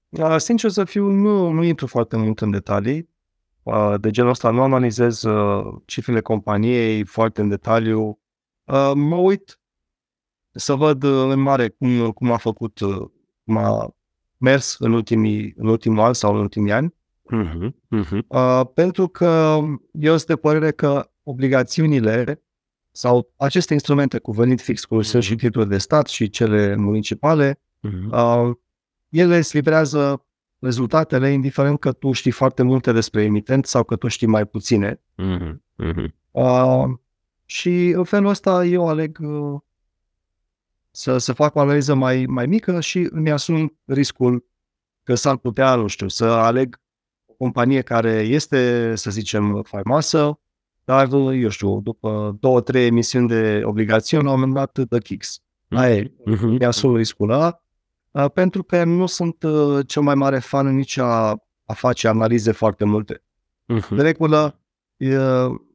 Uh, 0.09 0.35
Sincer 0.37 0.69
să 0.69 0.83
fiu, 0.83 1.07
nu, 1.07 1.49
nu 1.49 1.63
intru 1.63 1.87
foarte 1.87 2.17
mult 2.17 2.41
în 2.41 2.51
detalii. 2.51 3.09
Uh, 3.63 3.93
De 3.99 4.09
genul 4.09 4.29
ăsta 4.29 4.49
nu 4.49 4.61
analizez 4.61 5.23
uh, 5.23 5.65
cifrele 5.85 6.21
companiei 6.21 7.05
foarte 7.05 7.41
în 7.41 7.49
detaliu. 7.49 8.19
Uh, 8.63 8.91
Mă 8.95 9.15
uit 9.15 9.59
să 10.51 10.73
văd 10.73 11.03
uh, 11.03 11.31
în 11.31 11.39
mare 11.39 11.69
cum, 11.69 12.11
cum 12.11 12.31
a 12.31 12.37
făcut, 12.37 12.79
uh, 12.79 13.09
cum 13.45 13.57
a 13.57 13.95
mers 14.37 14.75
în, 14.79 14.93
ultimii, 14.93 15.53
în 15.57 15.67
ultimul 15.67 15.99
an 15.99 16.13
sau 16.13 16.33
în 16.33 16.39
ultimii 16.39 16.71
ani. 16.71 16.93
Uh-huh. 17.33 17.69
Uh-huh. 17.99 18.19
Uh, 18.27 18.61
pentru 18.73 19.07
că 19.07 19.59
eu 19.91 20.15
sunt 20.15 20.25
de 20.25 20.35
părere 20.35 20.71
că 20.71 21.11
obligațiunile 21.23 22.43
sau 22.99 23.33
aceste 23.35 23.73
instrumente 23.73 24.17
cu 24.17 24.31
venit 24.31 24.61
fix, 24.61 24.85
cum 24.85 25.01
sunt 25.01 25.23
și 25.23 25.35
titluri 25.35 25.69
de 25.69 25.77
stat 25.77 26.07
și 26.07 26.29
cele 26.29 26.75
municipale, 26.75 27.59
Uh-huh. 27.87 28.11
uh, 28.11 28.55
ele 29.09 29.37
îți 29.37 29.55
livrează 29.55 30.25
rezultatele 30.59 31.29
indiferent 31.29 31.79
că 31.79 31.91
tu 31.91 32.11
știi 32.11 32.31
foarte 32.31 32.63
multe 32.63 32.91
despre 32.91 33.23
emitent 33.23 33.65
sau 33.65 33.83
că 33.83 33.95
tu 33.95 34.07
știi 34.07 34.27
mai 34.27 34.45
puține. 34.45 34.93
Uh-huh. 34.95 35.53
Uh-huh. 35.83 36.07
Uh, 36.31 36.83
și 37.45 37.89
în 37.89 38.03
felul 38.03 38.29
ăsta 38.29 38.65
eu 38.65 38.87
aleg 38.87 39.17
uh, 39.21 39.59
să, 40.91 41.17
să 41.17 41.33
fac 41.33 41.55
o 41.55 41.59
analiză 41.59 41.93
mai, 41.93 42.25
mai 42.25 42.45
mică 42.45 42.79
și 42.79 43.07
îmi 43.11 43.31
asum 43.31 43.77
riscul 43.85 44.45
că 45.03 45.15
s-ar 45.15 45.37
putea, 45.37 45.75
nu 45.75 45.87
știu, 45.87 46.07
să 46.07 46.25
aleg 46.25 46.81
o 47.25 47.33
companie 47.33 47.81
care 47.81 48.11
este, 48.11 48.95
să 48.95 49.11
zicem, 49.11 49.61
faimoasă, 49.63 50.39
dar, 50.89 51.07
eu 51.33 51.49
știu, 51.49 51.81
după 51.81 52.37
două, 52.39 52.61
trei 52.61 52.85
emisiuni 52.85 53.27
de 53.27 53.61
obligațiuni, 53.63 54.23
la 54.23 54.31
un 54.31 54.39
moment 54.39 54.53
dat 54.55 54.79
dă 54.87 54.97
kicks. 54.97 55.41
Aia 55.69 55.95
e, 55.95 56.03
Uh-huh. 56.03 56.57
mi-asum 56.59 56.95
riscul 56.95 57.29
ăla, 57.29 57.63
uh, 58.11 58.25
pentru 58.33 58.63
că 58.63 58.83
nu 58.83 59.05
sunt 59.05 59.43
uh, 59.43 59.85
cel 59.87 60.01
mai 60.01 60.15
mare 60.15 60.39
fan 60.39 60.75
nici 60.75 60.97
a, 60.97 61.43
a 61.65 61.73
face 61.73 62.07
analize 62.07 62.51
foarte 62.51 62.85
multe. 62.85 63.23
Uh-huh. 63.73 63.95
De 63.95 64.01
regulă, 64.01 64.59
e, 64.97 65.15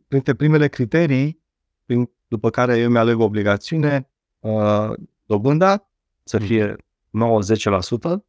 printre 0.08 0.34
primele 0.34 0.68
criterii 0.68 1.42
prin, 1.84 2.10
după 2.28 2.50
care 2.50 2.78
eu 2.78 2.90
mi-aleg 2.90 3.18
o 3.18 3.24
obligațiune, 3.24 4.10
uh, 4.38 4.90
dobânda 5.26 5.88
să 6.24 6.38
fie 6.38 6.76
9-10% 7.10 8.24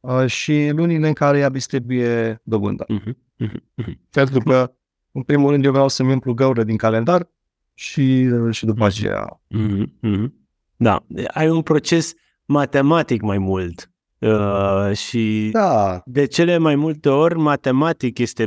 uh, 0.00 0.26
și 0.26 0.70
lunile 0.74 1.06
în 1.08 1.12
care 1.14 1.38
ea 1.38 1.48
distribuie 1.48 2.40
dobânda. 2.44 2.84
Uh-huh. 2.84 3.12
Uh-huh. 3.46 3.94
Pentru 4.10 4.38
că, 4.40 4.72
în 5.12 5.22
primul 5.22 5.50
rând, 5.50 5.64
eu 5.64 5.70
vreau 5.70 5.88
să-mi 5.88 6.12
umplu 6.12 6.34
găură 6.34 6.62
din 6.64 6.76
calendar 6.76 7.30
și, 7.74 8.28
uh, 8.32 8.54
și 8.54 8.64
după 8.64 8.84
aceea. 8.84 9.40
Mhm, 9.46 9.92
mhm. 10.00 10.34
Da, 10.76 11.04
ai 11.26 11.48
un 11.48 11.62
proces 11.62 12.12
matematic 12.44 13.20
mai 13.20 13.38
mult 13.38 13.90
Uh, 14.20 14.96
și 14.96 15.48
Da, 15.52 16.02
de 16.04 16.26
cele 16.26 16.58
mai 16.58 16.74
multe 16.74 17.08
ori 17.08 17.38
matematic 17.38 18.18
este 18.18 18.46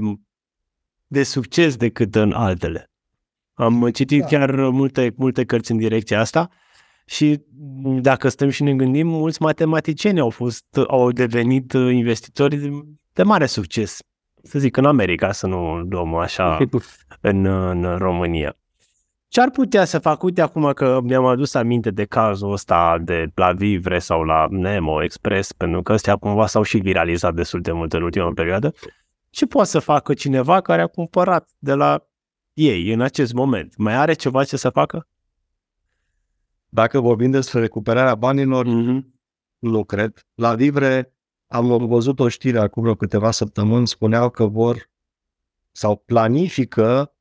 de 1.08 1.24
succes 1.24 1.76
decât 1.76 2.16
în 2.16 2.32
altele. 2.32 2.92
Am 3.54 3.90
citit 3.90 4.20
Da. 4.20 4.26
chiar 4.26 4.70
multe, 4.70 5.14
multe 5.18 5.46
cărți 5.46 5.72
în 5.72 5.78
direcția 5.78 6.20
asta 6.20 6.50
și 7.06 7.42
dacă 8.02 8.30
stăm 8.30 8.50
și 8.50 8.64
ne 8.64 8.76
gândim, 8.76 9.08
mulți 9.08 9.42
matematicieni 9.42 10.20
au 10.20 10.30
fost, 10.30 10.66
au 10.88 11.12
devenit 11.12 11.74
investitori 11.74 12.56
de, 12.56 12.70
de 13.14 13.24
mare 13.24 13.46
succes. 13.46 14.00
Să 14.46 14.60
zic 14.60 14.78
în 14.78 14.86
America, 14.86 15.32
să 15.32 15.48
nu 15.48 15.80
luăm 15.80 16.16
așa 16.16 16.58
în, 17.22 17.46
în 17.46 17.98
România. 17.98 18.58
Ce 19.28 19.42
ar 19.42 19.50
putea 19.50 19.86
să 19.86 20.00
fac? 20.00 20.24
Uite 20.24 20.42
acum 20.42 20.72
că 20.72 21.00
mi-am 21.04 21.26
adus 21.26 21.54
aminte 21.54 21.92
de 21.92 22.06
cazul 22.06 22.52
ăsta 22.52 22.98
de 23.02 23.32
la 23.36 23.52
Vivre 23.52 24.00
sau 24.00 24.24
la 24.24 24.48
Nemo 24.50 25.04
Express, 25.04 25.52
pentru 25.52 25.82
că 25.82 25.94
ăstea 25.94 26.16
cumva 26.16 26.48
s-au 26.48 26.64
și 26.64 26.78
viralizat 26.78 27.34
destul 27.34 27.62
de 27.62 27.72
mult 27.72 27.94
în 27.94 28.02
ultima 28.02 28.32
perioadă. 28.36 28.74
Ce 29.30 29.46
poate 29.46 29.70
să 29.70 29.80
facă 29.80 30.14
cineva 30.14 30.62
care 30.62 30.82
a 30.82 30.88
cumpărat 30.88 31.50
de 31.60 31.74
la 31.74 32.06
ei 32.54 32.94
în 32.94 33.02
acest 33.02 33.34
moment? 33.34 33.78
Mai 33.78 33.94
are 33.96 34.14
ceva 34.14 34.44
ce 34.44 34.58
să 34.58 34.70
facă? 34.70 35.08
dacă 36.74 37.00
vorbim 37.00 37.32
despre 37.32 37.60
recuperarea 37.60 38.16
banilor, 38.16 38.66
Mm-hmm. 38.66 39.02
nu 39.60 39.84
cred. 39.84 40.26
La 40.34 40.56
Vivre 40.56 41.13
am 41.54 41.88
văzut 41.88 42.20
o 42.20 42.28
știre 42.28 42.60
acum 42.60 42.82
vreo 42.82 42.96
câteva 42.96 43.32
săptămâni, 43.32 43.88
spuneau 43.88 44.30
că 44.30 44.46
vor 44.46 44.90
sau 45.72 45.96
planifică 45.96 47.14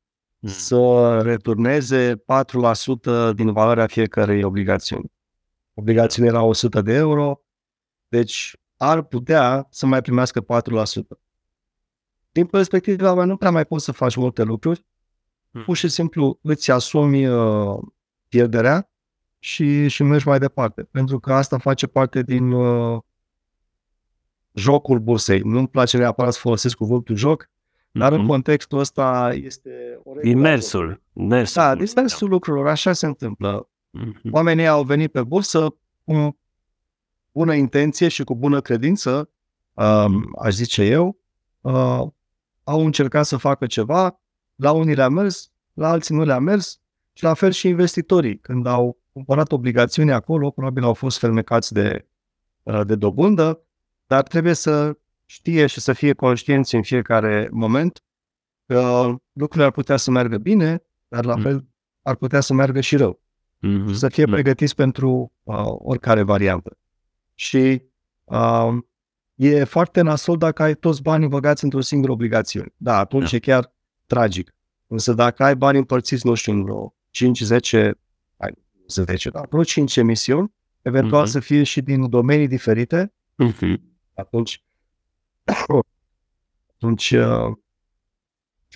Mm. 0.43 0.49
să 0.49 1.21
returneze 1.21 2.15
4% 2.15 3.33
din 3.35 3.51
valoarea 3.51 3.87
fiecărei 3.87 4.43
obligațiuni. 4.43 5.11
Obligațiunea 5.73 6.31
era 6.31 6.43
100 6.43 6.81
de 6.81 6.93
euro, 6.93 7.41
deci 8.07 8.57
ar 8.77 9.01
putea 9.01 9.67
să 9.69 9.85
mai 9.85 10.01
primească 10.01 10.41
4%. 10.41 11.19
Din 12.31 12.45
perspectiva 12.45 13.13
mea, 13.13 13.25
nu 13.25 13.37
prea 13.37 13.51
mai 13.51 13.65
poți 13.65 13.85
să 13.85 13.91
faci 13.91 14.15
multe 14.15 14.43
lucruri. 14.43 14.85
Mm. 15.51 15.63
Pur 15.63 15.75
și 15.75 15.87
simplu 15.87 16.39
îți 16.41 16.71
asumi 16.71 17.27
uh, 17.27 17.79
pierderea 18.27 18.91
și, 19.39 19.87
și 19.87 20.03
mergi 20.03 20.27
mai 20.27 20.39
departe. 20.39 20.83
Pentru 20.83 21.19
că 21.19 21.33
asta 21.33 21.57
face 21.57 21.87
parte 21.87 22.21
din 22.21 22.51
uh, 22.51 23.01
jocul 24.53 24.99
bursei. 24.99 25.39
Nu-mi 25.39 25.67
place 25.67 25.97
neapărat 25.97 26.33
să 26.33 26.39
folosesc 26.39 26.75
cuvântul 26.77 27.15
joc, 27.15 27.49
dar 27.91 28.11
în 28.11 28.19
Mhm. 28.19 28.27
contextul 28.27 28.79
ăsta 28.79 29.33
este 29.43 29.99
o 30.03 30.13
regulă. 30.13 30.31
Imersul. 30.37 31.01
Imersul. 31.13 31.61
Da, 31.61 31.75
dispersul 31.75 32.29
lucrurilor, 32.29 32.67
așa 32.67 32.93
se 32.93 33.05
întâmplă. 33.05 33.69
Mhm. 33.89 34.19
Oamenii 34.31 34.67
au 34.67 34.83
venit 34.83 35.11
pe 35.11 35.23
bursă 35.23 35.75
cu 36.03 36.37
bună 37.31 37.53
intenție 37.53 38.07
și 38.07 38.23
cu 38.23 38.35
bună 38.35 38.61
credință, 38.61 39.29
um, 39.73 40.29
aș 40.41 40.53
zice 40.53 40.83
eu, 40.83 41.17
uh, 41.61 42.01
au 42.63 42.85
încercat 42.85 43.25
să 43.25 43.37
facă 43.37 43.65
ceva, 43.65 44.19
la 44.55 44.71
unii 44.71 44.95
le-a 44.95 45.09
mers, 45.09 45.51
la 45.73 45.89
alții 45.89 46.15
nu 46.15 46.23
le-a 46.23 46.39
mers 46.39 46.79
și 47.13 47.23
la 47.23 47.33
fel 47.33 47.51
și 47.51 47.67
investitorii. 47.67 48.37
Când 48.39 48.65
au 48.65 48.97
cumpărat 49.13 49.51
obligațiuni 49.51 50.11
acolo, 50.11 50.49
probabil 50.49 50.83
au 50.83 50.93
fost 50.93 51.17
fermecați 51.17 51.73
de, 51.73 52.07
uh, 52.63 52.81
de 52.85 52.95
dobândă, 52.95 53.61
dar 54.07 54.23
trebuie 54.23 54.53
să 54.53 54.97
știe 55.25 55.65
și 55.67 55.79
să 55.79 55.93
fie 55.93 56.13
conștienți 56.13 56.75
în 56.75 56.81
fiecare 56.83 57.49
moment 57.51 58.03
că 58.65 59.13
lucrurile 59.33 59.65
ar 59.65 59.71
putea 59.71 59.97
să 59.97 60.11
meargă 60.11 60.37
bine, 60.37 60.83
dar 61.07 61.25
la 61.25 61.35
Mm. 61.35 61.41
fel 61.41 61.65
ar 62.01 62.15
putea 62.15 62.39
să 62.39 62.53
meargă 62.53 62.81
și 62.81 62.95
rău 62.95 63.21
Mhm. 63.59 63.87
și 63.91 63.97
să 63.97 64.09
fie 64.09 64.25
Da. 64.25 64.31
pregătiți 64.31 64.75
pentru 64.75 65.33
uh, 65.43 65.55
oricare 65.65 66.21
variantă. 66.21 66.77
Și 67.33 67.81
uh, 68.23 68.73
e 69.35 69.63
foarte 69.63 70.01
nasol 70.01 70.37
dacă 70.37 70.63
ai 70.63 70.73
toți 70.73 71.01
banii 71.01 71.27
băgați 71.27 71.63
într-o 71.63 71.81
singură 71.81 72.11
obligațiune. 72.11 72.67
Da, 72.77 72.97
atunci 72.97 73.29
Da. 73.29 73.35
e 73.35 73.39
chiar 73.39 73.73
tragic. 74.05 74.55
Însă 74.87 75.13
dacă 75.13 75.43
ai 75.43 75.55
bani 75.55 75.77
împărțiți, 75.77 76.25
nu 76.25 76.33
știu, 76.33 76.51
în 76.53 76.63
vreo 76.63 76.95
5-10, 77.09 77.91
hai, 78.37 78.53
10, 78.87 79.29
da, 79.29 79.41
vreo 79.49 79.63
5 79.63 79.97
emisiuni, 79.97 80.53
eventual 80.81 81.21
Mhm. 81.21 81.31
să 81.31 81.39
fie 81.39 81.63
și 81.63 81.81
din 81.81 82.09
domenii 82.09 82.47
diferite, 82.47 83.13
Mhm. 83.35 83.81
Atunci, 84.13 84.63
atunci 86.75 87.11
uh, 87.11 87.55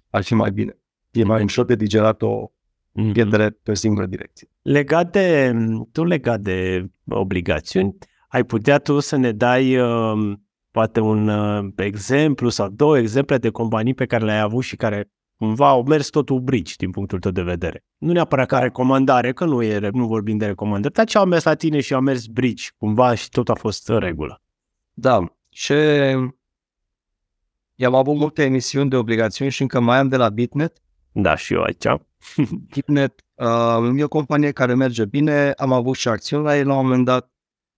ar 0.09 0.23
fi 0.23 0.33
mai 0.33 0.51
bine. 0.51 0.77
E 1.11 1.23
mai 1.23 1.35
Mhm. 1.35 1.45
ușor 1.45 1.65
de 1.65 1.75
digerat 1.75 2.21
o 2.21 2.51
Mhm. 2.91 3.11
pierdere 3.11 3.49
pe 3.49 3.71
o 3.71 3.73
singură 3.73 4.05
direcție. 4.05 4.47
Legat 4.61 5.11
de, 5.11 5.53
tu 5.91 6.03
legat 6.03 6.39
de 6.39 6.89
obligațiuni, 7.09 7.97
ai 8.27 8.43
putea 8.43 8.77
tu 8.77 8.99
să 8.99 9.15
ne 9.15 9.31
dai 9.31 9.77
uh, 9.77 10.33
poate 10.71 10.99
un 10.99 11.27
uh, 11.27 11.71
exemplu 11.75 12.49
sau 12.49 12.69
două 12.69 12.97
exemple 12.97 13.37
de 13.37 13.49
companii 13.49 13.93
pe 13.93 14.05
care 14.05 14.25
le-ai 14.25 14.39
avut 14.39 14.63
și 14.63 14.75
care 14.75 15.09
cumva 15.35 15.69
au 15.69 15.83
mers 15.83 16.09
totul 16.09 16.39
brici 16.39 16.75
din 16.75 16.91
punctul 16.91 17.19
tău 17.19 17.31
de 17.31 17.41
vedere. 17.41 17.83
Nu 17.97 18.11
neapărat 18.11 18.47
ca 18.47 18.59
recomandare, 18.59 19.33
că 19.33 19.45
nu, 19.45 19.61
e, 19.63 19.89
nu 19.93 20.07
vorbim 20.07 20.37
de 20.37 20.45
recomandări, 20.45 20.93
dar 20.93 21.05
ce 21.05 21.17
au 21.17 21.25
mers 21.25 21.43
la 21.43 21.53
tine 21.53 21.79
și 21.81 21.93
au 21.93 22.01
mers 22.01 22.25
brici 22.25 22.71
cumva 22.77 23.15
și 23.15 23.29
tot 23.29 23.49
a 23.49 23.53
fost 23.55 23.89
în 23.89 23.99
regulă. 23.99 24.41
Da, 24.99 25.33
și 25.49 25.73
i-am 27.75 27.95
avut 27.95 28.15
multe 28.15 28.43
emisiuni 28.43 28.89
de 28.89 28.95
obligațiuni 28.95 29.51
și 29.51 29.61
încă 29.61 29.79
mai 29.79 29.97
am 29.97 30.07
de 30.07 30.17
la 30.17 30.29
Bitnet. 30.29 30.81
Da, 31.11 31.35
și 31.35 31.53
eu 31.53 31.61
aici. 31.61 31.85
Bitnet 32.73 33.25
uh, 33.35 33.99
e 33.99 34.03
o 34.03 34.07
companie 34.07 34.51
care 34.51 34.73
merge 34.73 35.05
bine, 35.05 35.51
am 35.51 35.73
avut 35.73 35.95
și 35.95 36.07
acțiuni 36.07 36.43
la 36.43 36.57
ei 36.57 36.63
la 36.63 36.75
un 36.77 36.83
moment 36.83 37.05
dat 37.05 37.31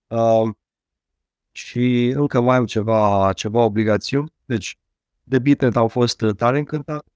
uh, 0.06 0.48
și 1.50 2.12
încă 2.16 2.40
mai 2.40 2.56
am 2.56 2.64
ceva, 2.64 3.32
ceva 3.32 3.60
obligațiuni. 3.60 4.32
Deci 4.44 4.78
de 5.22 5.38
Bitnet 5.38 5.76
au 5.76 5.88
fost 5.88 6.20
uh, 6.20 6.34
tare 6.34 6.58
încântat. 6.58 7.06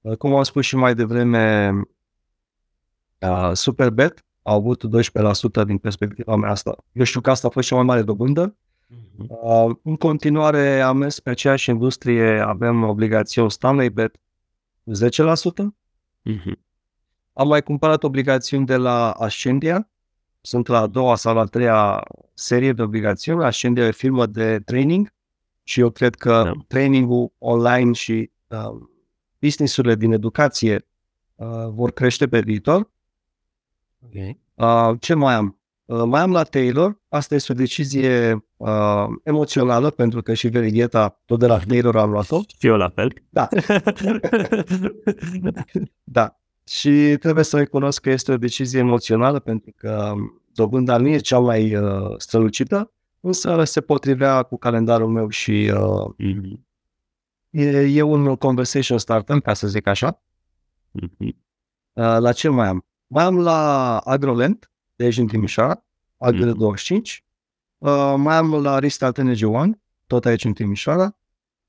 Uh, 0.00 0.16
cum 0.16 0.34
am 0.34 0.42
spus 0.42 0.64
și 0.64 0.76
mai 0.76 0.94
devreme, 0.94 1.72
uh, 3.18 3.50
Superbet 3.52 4.24
au 4.42 4.56
avut 4.56 4.84
12% 5.62 5.64
din 5.66 5.78
perspectiva 5.78 6.36
mea 6.36 6.50
asta. 6.50 6.76
Eu 6.92 7.04
știu 7.04 7.20
că 7.20 7.30
asta 7.30 7.46
a 7.46 7.50
fost 7.50 7.68
cea 7.68 7.74
mai 7.74 7.84
mare 7.84 8.02
dobândă, 8.02 8.56
Uh, 9.28 9.74
în 9.82 9.96
continuare 9.96 10.80
am 10.80 10.96
mers 10.96 11.20
pe 11.20 11.30
aceeași 11.30 11.70
industrie, 11.70 12.40
avem 12.40 12.82
obligațiuni 12.82 13.50
Stanley 13.50 13.90
Bet 13.90 14.16
10%. 14.84 15.74
Mhm. 16.22 16.58
Am 17.32 17.48
mai 17.48 17.62
cumpărat 17.62 18.02
obligațiuni 18.02 18.66
de 18.66 18.76
la 18.76 19.10
Ascendia, 19.10 19.90
sunt 20.40 20.66
la 20.66 20.78
a 20.78 20.86
doua 20.86 21.16
sau 21.16 21.34
la 21.34 21.40
a 21.40 21.44
treia 21.44 22.02
serie 22.34 22.72
de 22.72 22.82
obligațiuni. 22.82 23.44
Ascendia 23.44 23.84
e 23.84 23.88
o 23.88 23.92
firmă 23.92 24.26
de 24.26 24.58
training 24.58 25.14
și 25.62 25.80
eu 25.80 25.90
cred 25.90 26.14
că 26.14 26.42
Da. 26.44 26.52
trainingul 26.68 27.32
online 27.38 27.92
și 27.92 28.30
uh, 28.48 28.80
businessurile 29.38 29.94
din 29.94 30.12
educație 30.12 30.86
uh, 31.34 31.68
vor 31.68 31.92
crește 31.92 32.28
pe 32.28 32.40
viitor. 32.40 32.90
Okay. 34.06 34.40
Uh, 34.54 34.96
ce 35.00 35.14
mai 35.14 35.34
am? 35.34 35.61
Uh, 35.84 36.02
mai 36.04 36.20
am 36.20 36.32
la 36.32 36.42
Taylor, 36.42 37.00
asta 37.08 37.34
este 37.34 37.52
o 37.52 37.54
decizie 37.54 38.44
uh, 38.56 39.04
emoțională, 39.22 39.90
pentru 39.90 40.22
că 40.22 40.34
și 40.34 40.48
verigheta 40.48 41.20
tot 41.24 41.38
de 41.38 41.46
la 41.46 41.58
Taylor 41.58 41.96
am 41.96 42.10
luat-o. 42.10 42.40
Și 42.58 42.66
eu 42.66 42.76
la 42.76 42.88
fel. 42.88 43.12
Da, 43.28 43.48
da. 46.02 46.36
Și 46.66 47.16
trebuie 47.20 47.44
să 47.44 47.56
recunosc 47.56 48.00
că 48.00 48.10
este 48.10 48.32
o 48.32 48.36
decizie 48.36 48.78
emoțională, 48.78 49.38
pentru 49.38 49.72
că 49.76 50.12
dobânda 50.52 50.96
nu 50.96 51.08
e 51.08 51.18
cea 51.18 51.38
mai 51.38 51.74
uh, 51.76 52.14
strălucită, 52.18 52.92
însă 53.20 53.64
se 53.64 53.80
potrivea 53.80 54.42
cu 54.42 54.58
calendarul 54.58 55.08
meu 55.08 55.28
și 55.28 55.72
uh, 55.74 56.10
Mhm. 56.18 56.66
e, 57.50 57.80
e 57.80 58.02
un 58.02 58.36
conversation 58.36 58.98
starter, 58.98 59.40
ca 59.40 59.54
să 59.54 59.66
zic 59.68 59.86
așa. 59.86 60.22
Mhm. 60.90 61.24
Uh, 61.92 62.16
la 62.18 62.32
ce 62.32 62.48
mai 62.48 62.68
am? 62.68 62.86
Mai 63.06 63.24
am 63.24 63.38
la 63.40 63.98
Agroland, 63.98 64.70
de 65.02 65.08
aici 65.08 65.18
în 65.18 65.26
Timișoara, 65.26 65.84
Agro 66.16 66.44
Mhm. 66.46 66.56
25. 66.58 67.24
Uh, 67.78 68.14
mai 68.16 68.36
am 68.36 68.54
la 68.54 68.78
Restart 68.78 69.18
Energy 69.18 69.44
One, 69.44 69.80
tot 70.06 70.24
aici 70.24 70.44
în 70.44 70.52
Timișoara. 70.52 71.16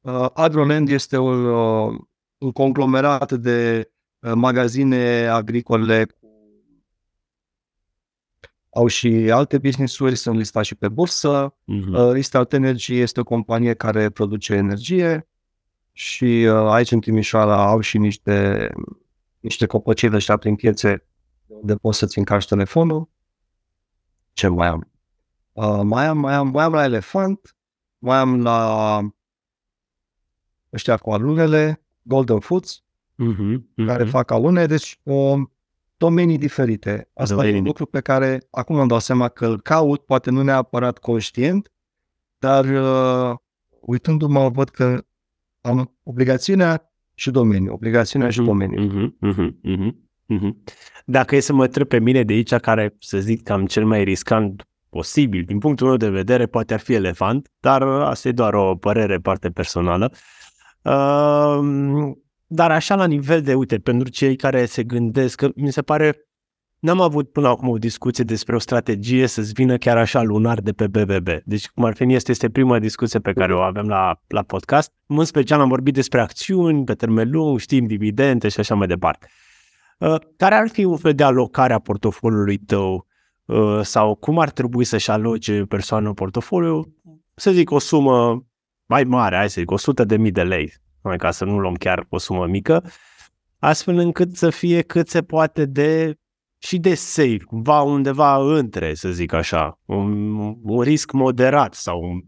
Uh, 0.02 0.30
Agroland 0.34 0.90
este 0.90 1.18
un, 1.18 1.46
uh, 1.46 2.00
un 2.38 2.52
conglomerat 2.52 3.32
de 3.32 3.90
uh, 4.20 4.32
magazine 4.36 5.28
agricole 5.28 6.06
cu 6.06 6.28
au 8.70 8.88
și 8.88 9.08
alte 9.32 9.58
business-uri, 9.58 10.16
sunt 10.16 10.38
listate 10.38 10.66
și 10.66 10.76
pe 10.76 10.88
bursă. 10.88 11.56
Mhm. 11.64 11.94
Uh, 11.94 12.12
Restart 12.12 12.54
Energy 12.54 13.00
este 13.00 13.20
o 13.20 13.24
companie 13.24 13.74
care 13.74 14.10
produce 14.10 14.54
energie 14.54 15.28
și 15.92 16.26
uh, 16.26 16.54
aici 16.54 16.92
în 16.92 17.00
Timișoara 17.00 17.66
au 17.66 17.80
și 17.80 17.98
niște, 17.98 18.70
niște 19.40 19.66
copăcei 19.66 20.10
de 20.10 20.16
ăștia 20.16 20.38
prin 20.38 20.56
piețe 20.56 21.06
unde 21.48 21.76
poți 21.76 21.98
să-ți 21.98 22.18
încarci 22.18 22.48
telefonul. 22.48 23.10
Ce 24.34 24.48
mai 24.48 24.68
am? 24.68 24.92
Uh, 25.52 25.80
mai 25.84 26.06
am, 26.06 26.18
mai 26.18 26.34
am, 26.34 26.48
mai 26.48 26.64
am 26.64 26.74
la 26.74 26.84
Elefant, 26.84 27.56
mai 27.98 28.18
am 28.18 28.42
la 28.42 29.00
ăștia 30.74 30.98
cu 30.98 31.12
alunele, 31.12 31.86
Golden 32.02 32.40
Foods, 32.40 32.84
Mhm. 33.16 33.70
care 33.86 34.04
Mhm. 34.04 34.12
fac 34.12 34.32
alune, 34.32 34.66
deci 34.66 35.00
uh, 35.04 35.40
domenii 35.98 36.38
diferite. 36.38 37.10
Asta 37.14 37.34
e 37.34 37.38
Domenii 37.38 37.60
un 37.60 37.66
lucru 37.66 37.86
pe 37.86 38.02
care 38.02 38.48
acum 38.52 38.76
îmi 38.76 38.88
dau 38.88 39.00
seama 39.00 39.28
că 39.30 39.46
îl 39.46 39.62
caut, 39.62 40.06
poate 40.06 40.30
nu 40.32 40.42
neapărat 40.42 40.98
conștient, 40.98 41.72
dar 42.38 42.66
uh, 42.66 43.36
uitându-mă, 43.82 44.50
văd 44.50 44.70
că 44.70 45.06
am 45.62 45.98
obligațiunea 46.04 46.94
și 47.14 47.32
domeniu, 47.32 47.74
obligațiunea 47.74 48.30
și 48.30 48.42
domeniu. 48.42 48.88
Uh-huh, 48.88 49.30
uh-huh, 49.30 49.34
uh-huh, 49.34 49.78
uh-huh. 49.78 49.92
Dacă 51.06 51.36
e 51.36 51.40
să 51.40 51.54
mă 51.54 51.64
întreb 51.64 51.88
pe 51.88 52.00
mine 52.00 52.24
de 52.24 52.34
aici, 52.34 52.54
care 52.54 52.96
să 53.00 53.20
zic 53.20 53.44
că 53.44 53.54
am 53.54 53.66
cel 53.66 53.86
mai 53.86 54.04
riscant 54.04 54.68
posibil, 54.90 55.44
din 55.44 55.58
punctul 55.58 55.88
meu 55.88 55.98
de 55.98 56.10
vedere, 56.10 56.46
poate 56.46 56.74
ar 56.74 56.80
fi 56.80 56.94
elefant, 56.94 57.52
dar 57.60 57.82
asta 57.82 58.28
e 58.28 58.32
doar 58.32 58.54
o 58.54 58.76
părere 58.76 59.18
parte 59.18 59.50
personală. 59.50 60.12
Uh, 60.82 62.12
dar 62.48 62.72
așa 62.72 62.96
la 62.96 63.06
nivel 63.06 63.42
de, 63.42 63.54
uite, 63.54 63.78
pentru 63.78 64.10
cei 64.10 64.36
care 64.36 64.66
se 64.66 64.84
gândesc, 64.84 65.38
că 65.38 65.50
mi 65.56 65.72
se 65.72 65.82
pare, 65.82 66.28
n-am 66.80 67.02
avut 67.02 67.32
până 67.32 67.48
acum 67.48 67.70
o 67.70 67.78
discuție 67.78 68.24
despre 68.24 68.56
o 68.56 68.60
strategie 68.60 69.28
să-ți 69.28 69.54
vină 69.54 69.78
chiar 69.78 69.98
așa 69.98 70.22
lunar 70.22 70.60
de 70.60 70.72
pe 70.72 70.88
BBB. 70.88 71.28
Deci, 71.46 71.68
cum 71.68 71.84
ar 71.84 71.96
fi, 71.96 72.14
este, 72.14 72.32
este 72.32 72.50
prima 72.50 72.80
discuție 72.80 73.20
pe 73.20 73.34
care 73.34 73.56
o 73.56 73.60
avem 73.60 73.88
la, 73.88 74.22
la 74.28 74.42
podcast. 74.42 74.92
În 75.06 75.26
special 75.26 75.60
am 75.60 75.70
vorbit 75.70 75.94
despre 75.94 76.22
acțiuni 76.22 76.84
pe 76.84 76.94
termen 76.94 77.30
lung, 77.32 77.60
știm, 77.60 77.86
dividende 77.86 78.50
și 78.50 78.60
așa 78.60 78.76
mai 78.76 78.88
departe. 78.88 79.28
Uh, 80.04 80.16
care 80.38 80.56
ar 80.56 80.70
fi 80.70 80.84
un 80.84 80.98
fel 80.98 81.14
de 81.14 81.24
alocare 81.24 81.74
a 81.74 81.80
portofoliului 81.80 82.58
tău 82.58 83.08
uh, 83.46 83.80
sau 83.82 84.16
cum 84.16 84.40
ar 84.40 84.50
trebui 84.50 84.84
să-și 84.84 85.12
aloce 85.12 85.66
persoană 85.68 86.14
portofoliu? 86.14 86.94
Să 87.36 87.52
zic 87.52 87.72
o 87.72 87.80
sumă 87.80 88.46
mai 88.86 89.04
mare, 89.04 89.36
hai 89.36 89.50
să 89.50 89.60
zic, 89.60 89.72
100 89.72 90.04
de 90.04 90.18
mii 90.18 90.32
de 90.32 90.44
lei, 90.44 90.74
ca 91.18 91.32
să 91.32 91.46
nu 91.46 91.60
luăm 91.60 91.74
chiar 91.74 92.06
o 92.10 92.18
sumă 92.18 92.48
mică, 92.48 92.84
astfel 93.60 93.98
încât 93.98 94.36
să 94.36 94.50
fie 94.50 94.82
cât 94.82 95.10
se 95.10 95.22
poate 95.22 95.66
de 95.66 96.18
și 96.58 96.78
de 96.78 96.94
safe, 96.96 97.38
cumva 97.38 97.82
undeva 97.82 98.58
între, 98.58 98.94
să 98.94 99.10
zic 99.10 99.34
așa, 99.34 99.80
un, 99.86 100.38
un 100.64 100.82
risc 100.82 101.12
moderat 101.12 101.74
sau 101.74 102.02
un, 102.02 102.20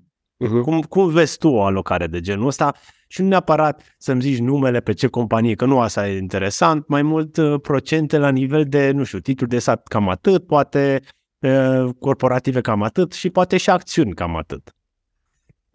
uh-huh. 0.44 0.62
cum, 0.62 0.82
cum 0.82 1.10
vezi 1.10 1.38
tu 1.38 1.48
o 1.48 1.64
alocare 1.64 2.08
de 2.08 2.20
genul 2.20 2.48
ăsta 2.48 2.74
și 3.08 3.22
nu 3.22 3.28
neapărat 3.28 3.96
să-mi 3.98 4.22
zici 4.22 4.40
numele 4.40 4.80
pe 4.80 4.94
ce 4.94 5.08
companie, 5.08 5.56
că 5.56 5.66
nu 5.66 5.80
asta 5.80 6.10
e 6.10 6.18
interesant, 6.18 6.88
mai 6.88 7.02
mult 7.02 7.38
uh, 7.38 7.62
procente 7.62 8.18
la 8.18 8.30
nivel 8.30 8.64
de, 8.64 8.92
nu 8.92 9.04
știu, 9.04 9.20
titluri 9.20 9.52
de 9.52 9.60
sat 9.60 9.88
cam 9.88 10.10
atât, 10.10 10.46
poate 10.46 11.02
uh, 11.40 11.90
corporative 12.00 12.62
cam 12.62 12.82
atât 12.82 13.12
și 13.12 13.30
poate 13.30 13.58
și 13.58 13.70
acțiuni 13.70 14.14
cam 14.14 14.36
atât. 14.36 14.76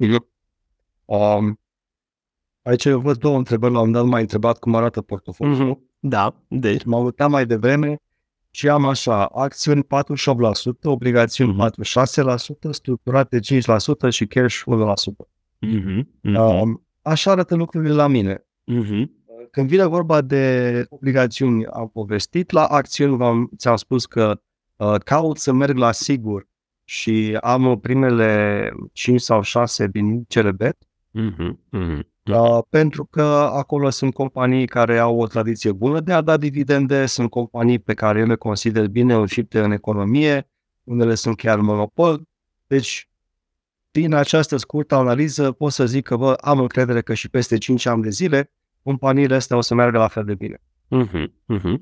Uh-huh. 0.05 0.29
Um, 1.05 1.61
aici 2.63 2.85
eu 2.85 3.01
văd 3.01 3.17
două 3.17 3.37
întrebări. 3.37 3.73
La 3.73 3.81
un 3.81 3.93
dat 3.93 4.05
m-ai 4.05 4.21
întrebat 4.21 4.59
cum 4.59 4.75
arată 4.75 5.03
portofoliul. 5.03 5.75
Mm-hmm. 5.75 5.99
Da, 5.99 6.35
deci. 6.49 6.85
M-am 6.85 7.05
uitat 7.05 7.31
mai 7.31 7.47
devreme 7.47 7.97
și 8.51 8.69
am 8.69 8.85
așa, 8.85 9.25
acțiuni 9.25 9.85
48%, 9.85 9.87
obligațiuni 10.83 11.55
mm-hmm. 11.55 11.87
46%, 12.69 12.71
structurate 12.71 13.39
5% 13.39 13.41
și 14.09 14.27
cash 14.27 14.61
1%. 14.67 14.67
Mm-hmm. 15.67 16.03
Mm-hmm. 16.23 16.61
Um, 16.61 16.87
așa 17.03 17.31
arată 17.31 17.55
lucrurile 17.55 17.93
la 17.93 18.07
mine. 18.07 18.45
Mm-hmm. 18.73 19.05
Când 19.51 19.69
vine 19.69 19.87
vorba 19.87 20.21
de 20.21 20.85
obligațiuni, 20.89 21.67
am 21.67 21.89
povestit, 21.89 22.51
la 22.51 22.65
acțiuni 22.65 23.17
v-am, 23.17 23.51
ți-am 23.57 23.77
spus 23.77 24.07
că 24.07 24.41
uh, 24.77 24.95
caut 25.05 25.39
să 25.39 25.53
merg 25.53 25.77
la 25.77 25.93
sigur 25.93 26.49
și 26.85 27.39
am 27.41 27.79
primele 27.81 28.73
5 28.93 29.21
sau 29.21 29.43
6 29.43 29.87
din 29.87 30.25
CRB 30.25 30.63
Uh-huh, 31.15 31.57
uh-huh. 31.73 32.03
Uh, 32.33 32.59
pentru 32.69 33.05
că 33.05 33.23
acolo 33.53 33.91
sunt 33.91 34.15
companii 34.15 34.67
care 34.67 34.99
au 34.99 35.19
o 35.19 35.27
tradiție 35.27 35.73
bună 35.73 36.01
de 36.01 36.13
a 36.13 36.21
da 36.21 36.37
dividende, 36.37 37.07
sunt 37.07 37.31
companii 37.31 37.79
pe 37.79 37.95
care 37.95 38.19
eu 38.19 38.27
le 38.27 38.35
consider 38.35 38.89
bine 38.89 39.15
înfipte 39.15 39.61
în 39.61 39.73
economie, 39.73 40.51
unele 40.85 41.15
sunt 41.15 41.37
chiar 41.37 41.59
monopol. 41.59 42.23
Deci, 42.67 43.09
din 43.91 44.15
această 44.15 44.57
scurtă 44.57 44.95
analiză 44.95 45.53
pot 45.53 45.73
să 45.73 45.87
zic 45.87 46.07
că 46.07 46.17
vă 46.17 46.33
am 46.33 46.59
încredere 46.59 47.01
că 47.01 47.15
și 47.15 47.29
peste 47.29 47.59
5 47.59 47.87
ani 47.87 48.03
de 48.03 48.11
zile 48.11 48.53
companiile 48.83 49.35
astea 49.35 49.57
o 49.57 49.61
să 49.61 49.75
meargă 49.75 49.99
la 49.99 50.09
fel 50.09 50.25
de 50.25 50.35
bine. 50.35 50.63
Uh-huh, 50.89 51.27
uh-huh. 51.57 51.75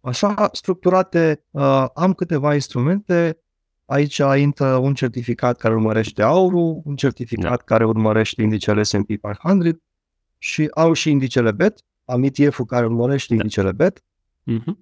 Așa 0.00 0.48
structurate, 0.52 1.44
uh, 1.50 1.86
am 1.94 2.12
câteva 2.12 2.54
instrumente 2.54 3.42
Aici 3.92 4.20
intră 4.36 4.76
un 4.76 4.94
certificat 4.94 5.56
care 5.56 5.74
urmărește 5.74 6.22
aurul, 6.22 6.80
un 6.84 6.96
certificat 6.96 7.50
da. 7.50 7.56
care 7.56 7.84
urmărește 7.84 8.42
indicele 8.42 8.82
S&P 8.82 9.06
500 9.06 9.82
și 10.42 10.68
au 10.74 10.92
și 10.92 11.10
indicele 11.10 11.52
BET, 11.52 11.84
am 12.04 12.22
ETF-ul 12.22 12.64
care 12.64 12.86
urmărește 12.86 13.34
da. 13.34 13.40
indicele 13.40 13.72
BET 13.72 14.02
uh-huh. 14.50 14.74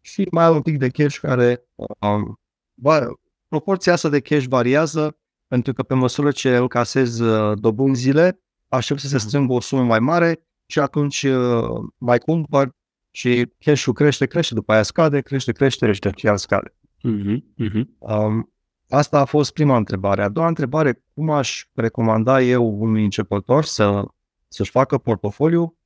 și 0.00 0.26
mai 0.30 0.44
au 0.44 0.54
un 0.54 0.62
pic 0.62 0.78
de 0.78 0.88
cash 0.88 1.18
care 1.18 1.64
um, 1.74 2.40
va, 2.74 3.06
proporția 3.48 3.92
asta 3.92 4.08
de 4.08 4.20
cash 4.20 4.46
variază 4.46 5.18
pentru 5.46 5.72
că 5.72 5.82
pe 5.82 5.94
măsură 5.94 6.30
ce 6.30 6.56
îl 6.56 6.68
casez 6.68 7.18
uh, 7.18 7.58
dobânzile, 7.60 8.40
aștept 8.68 9.00
să 9.00 9.08
se 9.08 9.16
mhm. 9.16 9.26
strângă 9.26 9.52
o 9.52 9.60
sumă 9.60 9.82
mai 9.82 9.98
mare 10.00 10.46
și 10.66 10.78
atunci 10.78 11.22
uh, 11.22 11.88
mai 11.98 12.18
cumpăr 12.18 12.70
și 13.10 13.52
cash-ul 13.58 13.92
crește, 13.92 14.26
crește, 14.26 14.54
după 14.54 14.72
aia 14.72 14.82
scade, 14.82 15.20
crește, 15.20 15.52
crește, 15.52 15.84
crește 15.84 16.12
și 16.16 16.26
iar 16.26 16.36
scade. 16.36 16.74
Uh-huh, 17.04 17.38
uh-huh. 17.64 17.84
Um, 17.98 18.52
asta 18.88 19.20
a 19.20 19.24
fost 19.24 19.52
prima 19.52 19.76
întrebare. 19.76 20.22
A 20.22 20.28
doua 20.28 20.46
întrebare, 20.46 21.04
cum 21.14 21.30
aș 21.30 21.66
recomanda 21.74 22.42
eu 22.42 22.80
unui 22.80 23.04
începător 23.04 23.64
să, 23.64 24.04
să-și 24.48 24.70
facă 24.70 24.98
portofoliu 24.98 25.78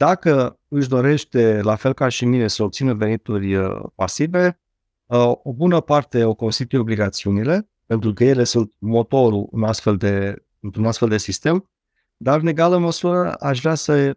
dacă 0.00 0.58
își 0.68 0.88
dorește, 0.88 1.60
la 1.62 1.74
fel 1.74 1.92
ca 1.92 2.08
și 2.08 2.24
mine, 2.24 2.48
să 2.48 2.62
obțină 2.62 2.94
venituri 2.94 3.54
uh, 3.54 3.82
pasive, 3.94 4.60
uh, 5.06 5.32
o 5.42 5.52
bună 5.52 5.80
parte 5.80 6.24
o 6.24 6.34
constituie 6.34 6.80
obligațiunile, 6.80 7.68
pentru 7.86 8.12
că 8.12 8.24
ele 8.24 8.44
sunt 8.44 8.72
motorul 8.78 9.48
în 9.52 9.64
astfel 9.64 9.96
de, 9.96 10.44
într-un 10.60 10.86
astfel 10.86 11.08
de 11.08 11.18
sistem, 11.18 11.70
dar 12.16 12.40
în 12.40 12.46
egală 12.46 12.78
măsură 12.78 13.34
aș 13.34 13.60
vrea 13.60 13.74
să 13.74 14.16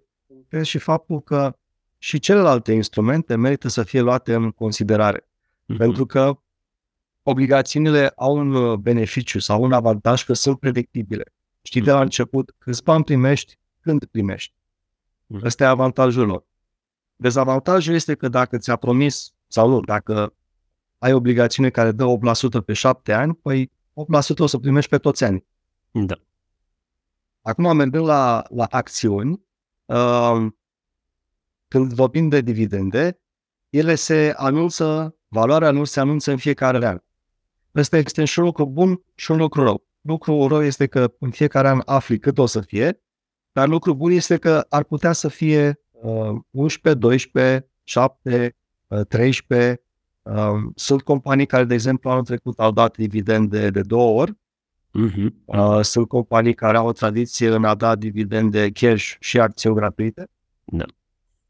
și 0.62 0.78
faptul 0.78 1.22
că 1.22 1.58
și 1.98 2.20
celelalte 2.20 2.72
instrumente 2.72 3.36
merită 3.36 3.68
să 3.68 3.84
fie 3.84 4.02
luate 4.02 4.34
în 4.34 4.52
considerare. 4.52 5.20
Uh-huh. 5.20 5.78
Pentru 5.78 6.06
că 6.06 6.40
obligațiunile 7.24 8.12
au 8.16 8.36
un 8.38 8.54
uh, 8.54 8.78
beneficiu 8.78 9.40
sau 9.40 9.64
un 9.64 9.72
avantaj 9.72 10.26
că 10.26 10.34
sunt 10.34 10.60
predictibile. 10.60 11.24
Știi 11.62 11.82
uh-huh. 11.82 11.86
de 11.86 11.90
la 11.90 11.96
mhm. 11.96 12.06
început 12.06 12.56
câți 12.58 12.84
bani 12.84 13.04
primești, 13.04 13.58
când 13.84 14.06
primești. 14.06 14.54
Uh-huh. 14.54 15.43
Ăsta 15.43 15.63
e 15.63 15.67
avantajul 15.67 16.26
lor. 16.26 16.46
Dezavantajul 17.15 17.93
este 17.93 18.15
că 18.15 18.28
dacă 18.28 18.58
ți-a 18.58 18.76
promis, 18.76 19.34
sau 19.48 19.69
nu, 19.69 19.80
dacă 19.80 20.34
ai 20.98 21.13
obligațiune 21.13 21.69
care 21.69 21.91
dă 21.91 22.06
8% 22.62 22.65
pe 22.65 22.74
7 22.74 23.13
ani, 23.13 23.36
păi 23.36 23.72
8% 24.36 24.38
o 24.38 24.46
să 24.46 24.58
primești 24.58 24.89
pe 24.89 24.98
toți 24.98 25.24
ani. 25.24 25.46
Da. 25.91 26.15
Acum 27.41 27.76
mergând 27.76 28.06
la, 28.06 28.43
la 28.50 28.65
acțiuni, 28.69 29.41
uh, 29.86 30.48
când 31.67 31.93
vorbim 31.93 32.30
de 32.30 32.41
dividende, 32.41 33.19
ele 33.69 33.96
se 33.96 34.34
anunță 34.36 35.17
Valoarea 35.34 35.72
nu 35.72 35.84
se 35.84 36.00
anunță 36.00 36.32
în 36.32 36.38
fiecare 36.38 36.86
an. 36.86 36.98
Ăsta 37.76 37.98
este 37.98 38.26
și 38.26 38.39
un 38.39 38.46
lucru 38.46 38.65
bun 38.65 39.04
și 39.15 39.32
un 39.32 39.38
lucru 39.38 39.63
rău. 39.63 39.88
Lucrul 40.02 40.48
rău 40.48 40.63
este 40.63 40.88
că 40.88 41.13
în 41.19 41.32
fiecare 41.32 41.67
an 41.67 41.82
afli 41.86 42.19
cât 42.19 42.38
o 42.38 42.46
să 42.46 42.62
fie, 42.62 43.02
dar 43.54 43.68
lucrul 43.68 43.96
bun 43.96 44.12
este 44.12 44.38
că 44.38 44.66
ar 44.70 44.84
putea 44.84 45.12
să 45.12 45.28
fie 45.28 45.80
uh, 45.92 46.39
11, 46.52 47.02
12, 47.02 47.70
7, 47.84 48.56
uh, 48.88 49.06
13. 49.08 49.82
Uh, 50.22 50.34
sunt 50.76 51.02
companii 51.02 51.46
care, 51.46 51.63
de 51.63 51.74
exemplu, 51.74 52.10
anul 52.10 52.24
trecut 52.24 52.60
au 52.60 52.72
dat 52.72 52.98
dividende 52.98 53.70
de 53.70 53.82
două 53.82 54.22
ori. 54.22 54.32
Uh-huh. 54.32 55.28
Uh, 55.46 55.80
sunt 55.82 56.08
companii 56.08 56.54
care 56.54 56.78
au 56.78 56.88
o 56.88 56.92
tradiție 56.92 57.50
în 57.50 57.63
a 57.63 57.76
da 57.76 57.96
dividende 57.96 58.70
cash 58.72 59.16
și 59.20 59.39
acțiuni 59.39 59.76
gratuite. 59.76 60.30
Da. 60.66 60.86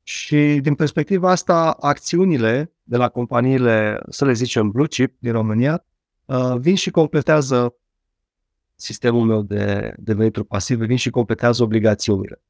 Și 0.03 0.59
din 0.61 0.75
perspectiva 0.75 1.31
asta, 1.31 1.69
acțiunile 1.79 2.73
de 2.83 2.97
la 2.97 3.09
companiile, 3.09 3.99
să 4.09 4.25
le 4.25 4.33
zicem, 4.33 4.69
blue 4.69 4.87
chip 4.87 5.15
din 5.19 5.31
România, 5.31 5.85
uh, 6.25 6.55
vin 6.57 6.75
și 6.75 6.91
completează 6.91 7.75
sistemul 8.75 9.25
meu 9.25 9.41
de, 9.41 9.93
de 9.97 10.13
venituri 10.13 10.45
pasive, 10.45 10.85
vin 10.85 10.97
și 10.97 11.09
completează 11.09 11.63
obligațiunile. 11.63 12.41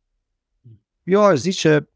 Eu 1.04 1.22
aș 1.22 1.38
zice, 1.38 1.90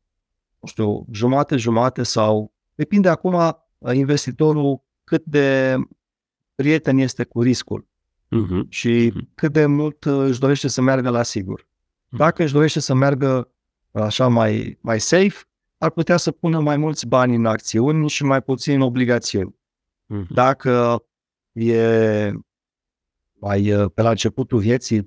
nu 0.60 0.68
știu, 0.68 1.06
jumate-jumate 1.12 2.04
sau 2.04 2.54
depinde 2.76 3.10
acum 3.10 3.34
uh, 3.34 3.96
investitorul 3.96 4.82
cât 5.04 5.26
de 5.26 5.76
prieten 6.56 6.98
este 6.98 7.24
cu 7.24 7.42
riscul 7.42 7.88
uh-huh. 8.26 8.70
și 8.70 9.12
uh-huh. 9.12 9.36
cât 9.36 9.54
de 9.54 9.66
mult 9.66 10.04
uh, 10.04 10.26
își 10.30 10.40
dorește 10.40 10.68
să 10.68 10.82
meargă 10.82 11.10
la 11.10 11.24
sigur. 11.24 11.62
Uh-huh. 11.62 12.18
Dacă 12.18 12.44
își 12.44 12.54
dorește 12.54 12.80
să 12.80 12.94
meargă 12.94 13.52
așa 13.92 14.28
mai, 14.28 14.78
mai 14.82 15.00
safe, 15.00 15.38
ar 15.78 15.90
putea 15.90 16.18
să 16.18 16.32
pună 16.32 16.60
mai 16.60 16.78
mulți 16.78 17.08
bani 17.08 17.36
în 17.36 17.46
acțiuni 17.46 18.10
și 18.10 18.24
mai 18.24 18.42
puțin 18.42 18.74
în 18.74 18.82
obligațiuni. 18.82 19.56
Mm-hmm. 20.13 20.28
Dacă 20.30 21.04
e 21.52 22.32
mai 23.39 23.71
uh, 23.71 23.91
pe 23.93 24.02
la 24.02 24.10
începutul 24.10 24.60
vieții, 24.60 25.02
20-20 25.02 25.04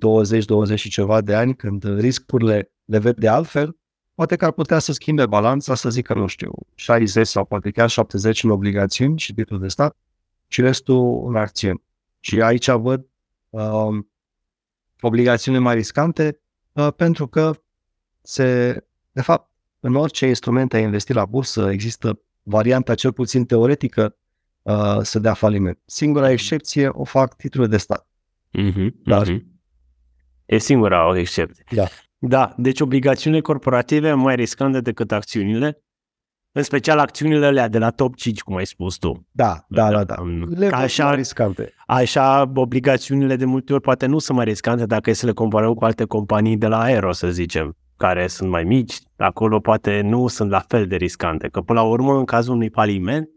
și 0.75 0.89
ceva 0.89 1.21
de 1.21 1.35
ani, 1.35 1.55
când 1.55 1.99
riscurile 1.99 2.71
le 2.85 2.97
vede 2.97 3.27
altfel, 3.27 3.77
poate 4.15 4.35
că 4.35 4.45
ar 4.45 4.51
putea 4.51 4.79
să 4.79 4.91
schimbe 4.91 5.25
balanța, 5.25 5.75
să 5.75 5.89
zică, 5.89 6.13
nu 6.13 6.27
știu, 6.27 6.51
60 6.75 7.27
sau 7.27 7.45
poate 7.45 7.71
chiar 7.71 7.89
70 7.89 8.43
în 8.43 8.49
obligațiuni 8.49 9.19
și 9.19 9.33
titlul 9.33 9.59
de 9.59 9.67
stat 9.67 9.97
și 10.47 10.61
restul 10.61 11.23
în 11.27 11.35
acțiuni. 11.35 11.83
Și 12.19 12.41
aici 12.41 12.69
văd 12.69 13.05
um, 13.49 14.11
obligațiuni 15.01 15.59
mai 15.59 15.75
riscante, 15.75 16.39
uh, 16.73 16.87
pentru 16.95 17.27
că 17.27 17.53
se, 18.21 18.77
de 19.11 19.21
fapt, 19.21 19.49
în 19.79 19.95
orice 19.95 20.27
instrument 20.27 20.73
ai 20.73 20.83
investit 20.83 21.15
la 21.15 21.25
bursă 21.25 21.69
există 21.71 22.19
varianta 22.43 22.95
cel 22.95 23.13
puțin 23.13 23.45
teoretică 23.45 24.15
uh, 24.61 24.99
să 25.01 25.19
dea 25.19 25.33
faliment. 25.33 25.79
Singura 25.85 26.31
excepție 26.31 26.87
o 26.87 27.03
fac 27.03 27.35
titlurile 27.35 27.71
de 27.71 27.77
stat. 27.77 28.10
Mm-hmm. 28.57 28.87
Dar- 29.05 29.25
Mm-hmm. 29.27 29.49
E 30.45 30.57
singura 30.57 31.07
o 31.09 31.15
excepție. 31.15 31.63
Da. 31.71 31.85
Da, 32.17 32.53
deci 32.57 32.79
obligațiunile 32.79 33.41
corporative 33.41 34.13
mai 34.13 34.35
riscante 34.35 34.79
decât 34.81 35.11
acțiunile, 35.11 35.83
în 36.51 36.63
special 36.63 36.99
acțiunile 36.99 37.45
alea 37.45 37.67
de 37.67 37.77
la 37.77 37.89
top 37.89 38.15
5, 38.15 38.41
cum 38.41 38.55
ai 38.55 38.65
spus 38.65 38.95
tu. 38.97 39.27
Da, 39.31 39.65
da, 39.69 39.91
da, 39.91 40.03
da. 40.03 40.15
Mm. 40.21 40.49
Le 40.49 40.67
Ca 40.67 40.75
văd 40.75 40.83
așa- 40.85 41.05
mai 41.05 41.15
riscante. 41.15 41.73
Așa, 41.87 42.51
obligațiunile 42.55 43.35
de 43.35 43.45
multe 43.45 43.73
ori 43.73 43.81
poate 43.81 44.05
nu 44.05 44.19
sunt 44.19 44.37
mai 44.37 44.45
riscante 44.45 44.85
dacă 44.85 45.09
e 45.09 45.13
să 45.13 45.25
le 45.25 45.31
comparăm 45.31 45.73
cu 45.73 45.83
alte 45.85 46.05
companii 46.05 46.57
de 46.57 46.67
la 46.67 46.79
aero, 46.81 47.11
să 47.11 47.29
zicem, 47.31 47.77
care 47.97 48.27
sunt 48.27 48.49
mai 48.49 48.63
mici, 48.63 48.95
acolo 49.17 49.59
poate 49.59 50.01
nu 50.01 50.27
sunt 50.27 50.49
la 50.49 50.59
fel 50.67 50.87
de 50.87 50.95
riscante. 50.95 51.47
Că 51.47 51.61
până 51.61 51.79
la 51.79 51.85
urmă, 51.85 52.17
în 52.17 52.25
cazul 52.25 52.53
unui 52.53 52.69
faliment, 52.69 53.27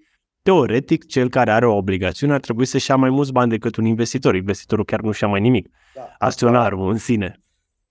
teoretic, 0.44 1.06
cel 1.06 1.28
care 1.28 1.50
are 1.50 1.66
o 1.66 1.76
obligațiune 1.76 2.32
ar 2.32 2.40
trebui 2.40 2.64
să-și 2.64 2.90
ia 2.90 2.96
mai 2.96 3.10
mulți 3.10 3.32
bani 3.32 3.50
decât 3.50 3.76
un 3.76 3.84
investitor. 3.84 4.34
Investitorul 4.34 4.84
chiar 4.84 5.00
nu-și 5.00 5.22
ia 5.22 5.28
mai 5.28 5.40
nimic. 5.40 5.68
Da. 5.94 6.14
Acționarul 6.18 6.90
în 6.90 6.96
sine. 6.96 7.40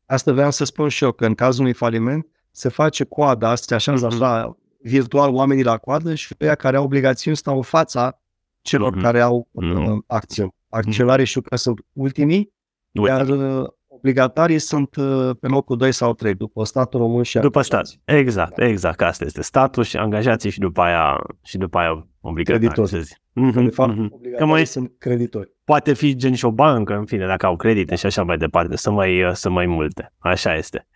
Asta 0.06 0.32
vreau 0.32 0.52
să 0.52 0.64
spun 0.66 0.88
și 0.90 1.04
eu, 1.04 1.12
că 1.12 1.26
în 1.26 1.34
cazul 1.36 1.62
unui 1.62 1.74
faliment 1.74 2.28
se 2.52 2.70
face 2.70 3.04
coada, 3.04 3.50
asta 3.50 3.76
așa, 3.76 3.92
Mhm. 3.92 4.06
așa 4.06 4.58
virtual 4.82 5.34
oamenii 5.34 5.64
la 5.64 5.78
coadă 5.78 6.16
și 6.16 6.36
pe 6.36 6.46
aia 6.46 6.56
care 6.56 6.78
au 6.78 6.84
obligațiuni 6.84 7.36
stau 7.38 7.56
în 7.56 7.62
fața 7.62 8.22
celor 8.62 8.92
Mhm. 8.94 9.02
care 9.02 9.22
au 9.22 9.48
Nu. 9.52 9.94
uh, 9.94 10.00
acțiuni. 10.08 10.56
Acționarii 10.70 11.26
știu 11.26 11.42
că 11.42 11.56
sunt 11.56 11.80
ultimii, 11.94 12.54
Ui. 12.94 13.10
iar 13.10 13.28
uh, 13.28 13.66
obligatarii 13.88 14.60
sunt 14.60 14.96
uh, 14.96 15.30
pe 15.40 15.48
locul 15.48 15.78
2 15.78 15.92
sau 15.92 16.14
3, 16.14 16.34
după 16.34 16.64
statul 16.64 17.00
român 17.00 17.24
și 17.24 17.40
După 17.40 17.58
angajații. 17.60 18.00
stat. 18.06 18.18
Exact, 18.18 18.60
exact. 18.60 18.98
Că 18.98 19.06
asta 19.06 19.26
este 19.26 19.42
statul 19.42 19.84
și 19.84 19.98
angajații 19.98 20.50
și 20.50 20.60
după 20.60 20.82
aia, 20.82 21.20
și 21.44 21.58
după 21.58 21.78
aia 21.78 22.08
obligatorii, 22.26 22.68
Creditori. 22.70 22.90
să 22.90 23.00
zic. 23.00 23.18
Că, 23.34 23.40
Mhm, 23.40 23.64
De 23.64 23.70
fapt, 23.70 23.90
mhm. 23.92 24.04
obligatarii 24.14 24.38
Că 24.38 24.46
mai- 24.46 24.66
sunt 24.66 24.92
creditori. 24.98 25.52
poate 25.64 25.94
fi 25.94 26.16
gen 26.16 26.34
și 26.34 26.46
o 26.46 26.52
bancă, 26.52 26.94
în 26.96 27.06
fine, 27.06 27.26
dacă 27.26 27.46
au 27.46 27.56
credite 27.56 27.96
și 27.96 28.06
așa 28.06 28.24
mai 28.24 28.38
departe, 28.38 28.76
să 28.78 28.92
mai, 28.92 29.30
să 29.34 29.50
mai 29.50 29.66
multe. 29.66 30.14
Așa 30.20 30.56
este. 30.56 30.88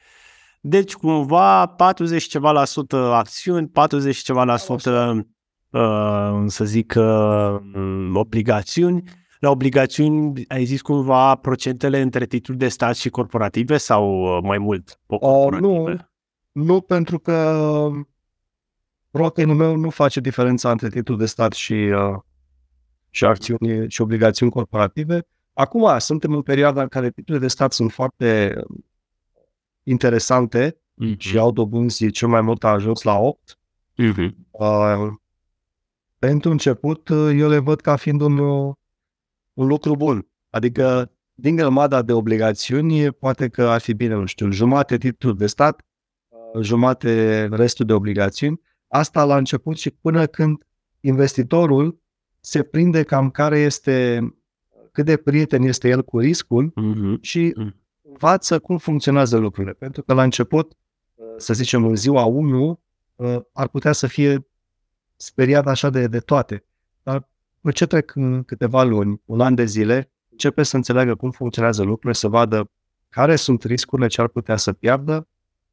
Deci, 0.62 0.94
cumva, 0.94 1.66
40 1.66 2.22
și 2.22 2.28
ceva 2.30 2.52
la 2.52 2.66
sută 2.66 2.96
acțiuni, 2.98 3.68
40 3.68 4.16
și 4.16 4.24
ceva 4.24 4.44
la 4.44 4.58
sută, 4.58 5.26
uh, 5.70 6.44
să 6.46 6.66
zic, 6.66 6.94
uh, 6.98 7.56
obligațiuni. 8.14 9.04
La 9.40 9.50
obligațiuni, 9.50 10.46
ai 10.48 10.64
zis 10.66 10.82
cumva 10.82 11.36
procentele 11.36 12.02
între 12.02 12.26
titluri 12.26 12.60
de 12.60 12.68
stat 12.68 12.96
și 12.96 13.10
corporative 13.10 13.78
sau 13.78 14.22
uh, 14.22 14.38
mai 14.44 14.58
mult? 14.58 15.00
corporative? 15.06 16.10
Nu, 16.52 16.82
pentru 16.82 17.20
că 17.20 17.56
brokerul 19.12 19.56
meu 19.56 19.76
nu 19.76 19.90
face 19.90 20.20
diferența 20.20 20.72
între 20.72 20.90
titlul 20.90 21.18
de 21.18 21.26
stat 21.26 21.54
și, 21.54 21.74
uh, 21.74 22.20
și 23.10 23.26
acțiuni 23.26 23.90
și 23.90 24.02
obligațiuni 24.02 24.52
corporative. 24.52 25.28
Acum 25.54 26.00
suntem 26.00 26.34
în 26.34 26.42
perioada 26.42 26.82
în 26.82 26.88
care 26.88 27.10
titlurile 27.12 27.46
de 27.46 27.52
stat 27.52 27.74
sunt 27.74 27.92
foarte 27.92 28.54
uh, 28.56 28.78
interesante 29.84 30.82
Mhm. 30.98 31.18
și 31.18 31.38
au 31.38 31.52
dobânzi 31.52 32.12
cel 32.12 32.28
mai 32.28 32.42
mult 32.42 32.64
a 32.64 32.68
ajuns 32.68 33.02
la 33.02 33.18
8. 33.20 33.58
Mhm. 33.96 34.48
Uh, 34.52 35.14
pentru 36.20 36.52
început, 36.52 37.10
uh, 37.10 37.32
eu 37.36 37.50
le 37.50 37.58
văd 37.58 37.82
ca 37.82 37.96
fiind 37.96 38.22
un, 38.22 38.38
uh, 38.38 38.74
un 39.54 39.68
lucru 39.68 39.96
bun. 39.96 40.28
Adică, 40.50 41.12
din 41.34 41.56
grămada 41.56 42.02
de 42.02 42.14
obligațiuni, 42.14 43.12
poate 43.12 43.48
că 43.48 43.68
ar 43.68 43.82
fi 43.82 43.94
bine, 43.94 44.14
nu 44.14 44.26
știu, 44.26 44.52
jumate 44.52 44.98
titluri 44.98 45.38
de 45.38 45.48
stat, 45.48 45.82
uh, 46.28 46.62
jumate 46.62 47.46
restul 47.52 47.86
de 47.86 47.94
obligațiuni. 47.94 48.62
Asta 48.88 49.26
la 49.26 49.38
început 49.38 49.78
și 49.78 49.90
până 49.90 50.26
când 50.26 50.66
investitorul 51.00 52.00
se 52.40 52.64
prinde 52.64 53.04
cam 53.04 53.30
care 53.30 53.60
este, 53.60 54.20
cât 54.92 55.06
de 55.06 55.18
prieten 55.18 55.62
este 55.64 55.88
el 55.90 56.04
cu 56.04 56.20
riscul 56.20 56.72
Mhm. 56.76 57.18
și 57.22 57.54
Mm. 57.56 57.76
învață 58.02 58.60
cum 58.60 58.78
funcționează 58.78 59.38
lucrurile. 59.38 59.74
Pentru 59.74 60.04
că 60.04 60.14
la 60.14 60.24
început, 60.24 60.72
uh, 61.16 61.26
să 61.38 61.54
zicem 61.54 61.86
în 61.86 61.96
ziua 61.96 62.26
1, 62.26 62.80
uh, 63.16 63.40
ar 63.54 63.68
putea 63.68 63.92
să 63.92 64.08
fie 64.08 64.48
speriat 65.16 65.68
așa 65.68 65.90
de, 65.90 66.08
de 66.08 66.20
toate. 66.20 66.66
Dar 67.04 67.30
după 67.56 67.72
ce 67.72 67.86
trec 67.86 68.14
uh, 68.16 68.40
câteva 68.46 68.84
luni, 68.84 69.22
un 69.26 69.42
an 69.42 69.56
de 69.56 69.66
zile, 69.66 70.12
începe 70.30 70.64
să 70.64 70.76
înțeleagă 70.76 71.16
cum 71.16 71.32
funcționează 71.32 71.82
lucrurile, 71.84 72.14
să 72.14 72.28
vadă 72.28 72.70
care 73.10 73.36
sunt 73.36 73.64
riscurile 73.64 74.08
ce 74.08 74.22
ar 74.22 74.28
putea 74.28 74.56
să 74.56 74.74
piardă. 74.74 75.28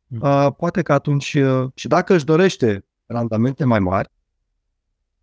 Mm. 0.07 0.21
Uh, 0.23 0.49
Poate 0.57 0.83
că 0.83 0.93
atunci, 0.93 1.35
uh, 1.35 1.69
și 1.75 1.89
dacă 1.89 2.15
își 2.15 2.25
dorește 2.25 2.85
randamente 3.07 3.65
mai 3.65 3.79
mari, 3.79 4.11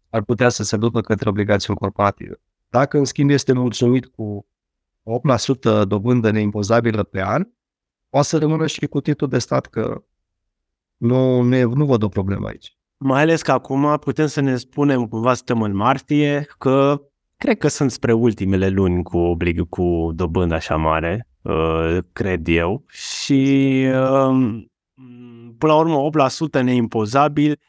ar 0.10 0.24
putea 0.24 0.50
să 0.50 0.64
se 0.64 0.78
ducă 0.78 1.02
către 1.02 1.30
obligațiuni 1.30 1.80
corporative. 1.80 2.42
Dacă, 2.70 2.98
în 2.98 3.06
schimb, 3.06 3.30
este 3.30 3.54
mulțumit 3.54 4.06
cu 4.06 4.46
8% 5.82 5.84
dobândă 5.88 6.32
neimpozabilă 6.32 7.04
pe 7.04 7.22
an, 7.22 7.48
poate 8.10 8.28
să 8.28 8.38
rămână 8.38 8.68
și 8.68 8.86
cu 8.86 9.02
titlul 9.02 9.30
de 9.30 9.40
stat 9.40 9.66
că 9.66 10.04
nu, 10.98 11.42
nu, 11.42 11.56
e, 11.56 11.64
nu 11.64 11.86
văd 11.86 12.04
o 12.04 12.10
problemă 12.10 12.48
aici. 12.48 12.78
Mai 12.98 13.22
ales 13.22 13.42
că 13.42 13.52
acum 13.52 13.98
putem 13.98 14.28
să 14.28 14.42
ne 14.42 14.56
spunem, 14.56 15.08
cumva 15.08 15.34
suntem 15.34 15.62
în 15.62 15.76
martie, 15.76 16.48
că 16.58 17.02
cred 17.38 17.58
că 17.58 17.68
sunt 17.68 17.92
spre 17.92 18.14
ultimele 18.14 18.70
luni 18.70 19.04
cu, 19.04 19.18
oblig- 19.18 19.70
cu 19.70 20.12
dobândă 20.14 20.56
așa 20.56 20.76
mare, 20.76 21.28
uh, 21.42 21.98
cred 22.14 22.48
eu, 22.48 22.84
și 22.88 23.84
uh, 23.88 24.64
până 25.58 25.74
la 25.74 25.76
urmă 25.76 26.10
8% 26.60 26.62
neimpozabil, 26.62 27.60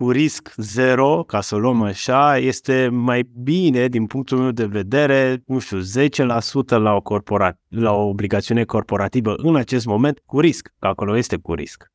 cu 0.00 0.10
risc 0.10 0.54
zero, 0.56 1.24
ca 1.26 1.40
să 1.40 1.54
o 1.54 1.58
luăm 1.58 1.82
așa, 1.82 2.38
este 2.38 2.88
mai 2.88 3.30
bine, 3.42 3.88
din 3.88 4.06
punctul 4.06 4.38
meu 4.38 4.50
de 4.50 4.64
vedere, 4.64 5.42
nu 5.46 5.58
știu, 5.58 5.78
10% 5.78 6.76
la 6.76 6.94
o, 6.94 7.00
corpora- 7.00 7.58
la 7.68 7.92
o 7.92 8.08
obligațiune 8.08 8.64
corporativă 8.64 9.34
în 9.36 9.56
acest 9.56 9.86
moment 9.86 10.22
cu 10.26 10.40
risc, 10.40 10.72
că 10.78 10.86
acolo 10.86 11.16
este 11.16 11.36
cu 11.36 11.54
risc. 11.54 11.92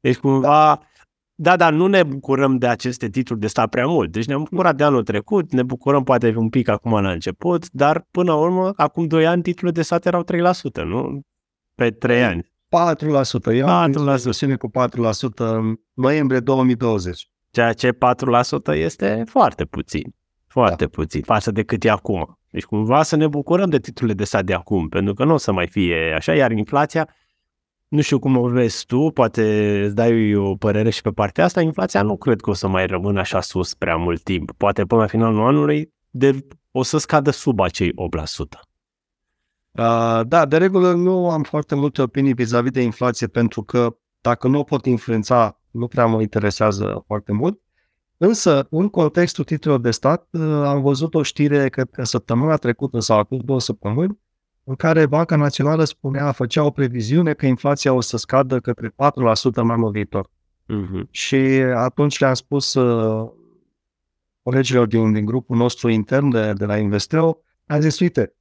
Deci 0.00 0.16
cumva, 0.16 0.80
da, 1.34 1.56
dar 1.56 1.72
nu 1.72 1.86
ne 1.86 2.02
bucurăm 2.02 2.56
de 2.58 2.66
aceste 2.66 3.08
titluri 3.08 3.40
de 3.40 3.46
stat 3.46 3.68
prea 3.68 3.86
mult. 3.86 4.12
Deci 4.12 4.26
ne-am 4.26 4.46
bucurat 4.50 4.76
de 4.76 4.84
anul 4.84 5.02
trecut, 5.02 5.52
ne 5.52 5.62
bucurăm 5.62 6.02
poate 6.02 6.34
un 6.36 6.48
pic 6.48 6.68
acum 6.68 6.92
la 7.00 7.10
început, 7.10 7.70
dar 7.70 8.06
până 8.10 8.30
la 8.32 8.38
urmă, 8.38 8.72
acum 8.76 9.06
2 9.06 9.26
ani, 9.26 9.42
titlurile 9.42 9.72
de 9.72 9.82
stat 9.82 10.06
erau 10.06 10.24
3%, 10.24 10.82
nu? 10.84 11.20
Pe 11.74 11.90
3 11.90 12.24
ani. 12.24 12.51
4%. 13.50 13.54
Eu 13.54 13.68
am 13.68 13.90
4%. 13.90 13.92
prins 13.92 14.20
o 14.20 14.22
versiune 14.22 14.56
cu 14.56 14.70
4% 14.70 14.72
în 15.36 15.74
noiembrie 15.94 16.40
2020. 16.40 17.30
Ceea 17.50 17.72
ce 17.72 17.92
4% 17.92 17.96
este 18.74 19.24
foarte 19.26 19.64
puțin. 19.64 20.14
Foarte 20.46 20.84
da. 20.84 20.90
puțin 20.90 21.22
față 21.22 21.50
de 21.50 21.62
cât 21.62 21.84
e 21.84 21.90
acum. 21.90 22.38
Deci 22.50 22.64
cumva 22.64 23.02
să 23.02 23.16
ne 23.16 23.28
bucurăm 23.28 23.70
de 23.70 23.78
titlurile 23.78 24.16
de 24.16 24.24
stat 24.24 24.44
de 24.44 24.54
acum, 24.54 24.88
pentru 24.88 25.14
că 25.14 25.24
nu 25.24 25.32
o 25.32 25.36
să 25.36 25.52
mai 25.52 25.66
fie 25.66 26.12
așa, 26.16 26.34
iar 26.34 26.50
inflația, 26.50 27.08
nu 27.88 28.00
știu 28.00 28.18
cum 28.18 28.36
o 28.36 28.48
vezi 28.48 28.86
tu, 28.86 29.10
poate 29.14 29.80
îți 29.84 29.94
dai 29.94 30.34
o 30.34 30.54
părere 30.54 30.90
și 30.90 31.02
pe 31.02 31.10
partea 31.10 31.44
asta, 31.44 31.60
inflația 31.60 32.02
nu 32.02 32.16
cred 32.16 32.40
că 32.40 32.50
o 32.50 32.52
să 32.52 32.68
mai 32.68 32.86
rămână 32.86 33.20
așa 33.20 33.40
sus 33.40 33.74
prea 33.74 33.96
mult 33.96 34.22
timp. 34.22 34.52
Poate 34.56 34.84
până 34.84 35.00
la 35.00 35.06
finalul 35.06 35.46
anului 35.46 35.92
de, 36.10 36.46
o 36.70 36.82
să 36.82 36.98
scadă 36.98 37.30
sub 37.30 37.60
acei 37.60 37.90
8%. 37.90 37.92
Uh, 39.72 40.20
da, 40.26 40.46
de 40.46 40.56
regulă 40.56 40.92
nu 40.92 41.30
am 41.30 41.42
foarte 41.42 41.74
multe 41.74 42.02
opinii 42.02 42.34
vis-a-vis 42.34 42.70
de 42.70 42.82
inflație 42.82 43.26
pentru 43.26 43.62
că 43.62 43.96
dacă 44.20 44.48
nu 44.48 44.58
o 44.58 44.62
pot 44.62 44.86
influența, 44.86 45.60
nu 45.70 45.86
prea 45.86 46.06
mă 46.06 46.20
interesează 46.20 47.04
foarte 47.06 47.32
mult. 47.32 47.60
Însă, 48.16 48.66
în 48.70 48.88
contextul 48.88 49.44
titlurilor 49.44 49.84
de 49.84 49.90
stat, 49.90 50.28
uh, 50.30 50.40
am 50.42 50.82
văzut 50.82 51.14
o 51.14 51.22
știre, 51.22 51.68
cred 51.68 51.90
că 51.90 52.04
săptămâna 52.04 52.56
trecută 52.56 53.00
sau 53.00 53.18
acum 53.18 53.40
două 53.44 53.60
săptămâni, 53.60 54.18
în 54.64 54.74
care 54.74 55.06
Banca 55.06 55.36
Națională 55.36 55.84
spunea, 55.84 56.32
făcea 56.32 56.64
o 56.64 56.70
previziune 56.70 57.32
că 57.32 57.46
inflația 57.46 57.92
o 57.92 58.00
să 58.00 58.16
scadă 58.16 58.60
către 58.60 58.88
4% 58.88 58.94
în 59.54 59.70
anul 59.70 59.90
viitor. 59.90 60.30
Mm-hmm. 60.72 61.10
Și 61.10 61.36
atunci 61.74 62.18
le-am 62.18 62.34
spus 62.34 62.74
uh, 62.74 63.30
colegilor 64.42 64.86
din, 64.86 65.12
din 65.12 65.24
grupul 65.24 65.56
nostru 65.56 65.88
intern 65.88 66.30
de, 66.30 66.52
de 66.52 66.64
la 66.64 66.76
Investeo, 66.76 67.38
am 67.66 67.80
zis, 67.80 67.98
uite, 67.98 68.34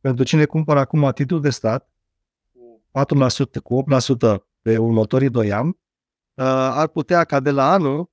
pentru 0.00 0.24
cine 0.24 0.44
cumpără 0.44 0.78
acum 0.78 1.10
titlul 1.14 1.40
de 1.40 1.50
stat, 1.50 1.90
cu 2.52 2.82
4%, 3.58 3.62
cu 3.62 3.84
8% 4.34 4.36
pe 4.62 4.78
următorii 4.78 5.30
2 5.30 5.52
ani, 5.52 5.68
uh, 5.68 6.44
ar 6.70 6.88
putea 6.88 7.24
ca 7.24 7.40
de 7.40 7.50
la 7.50 7.72
anul 7.72 8.10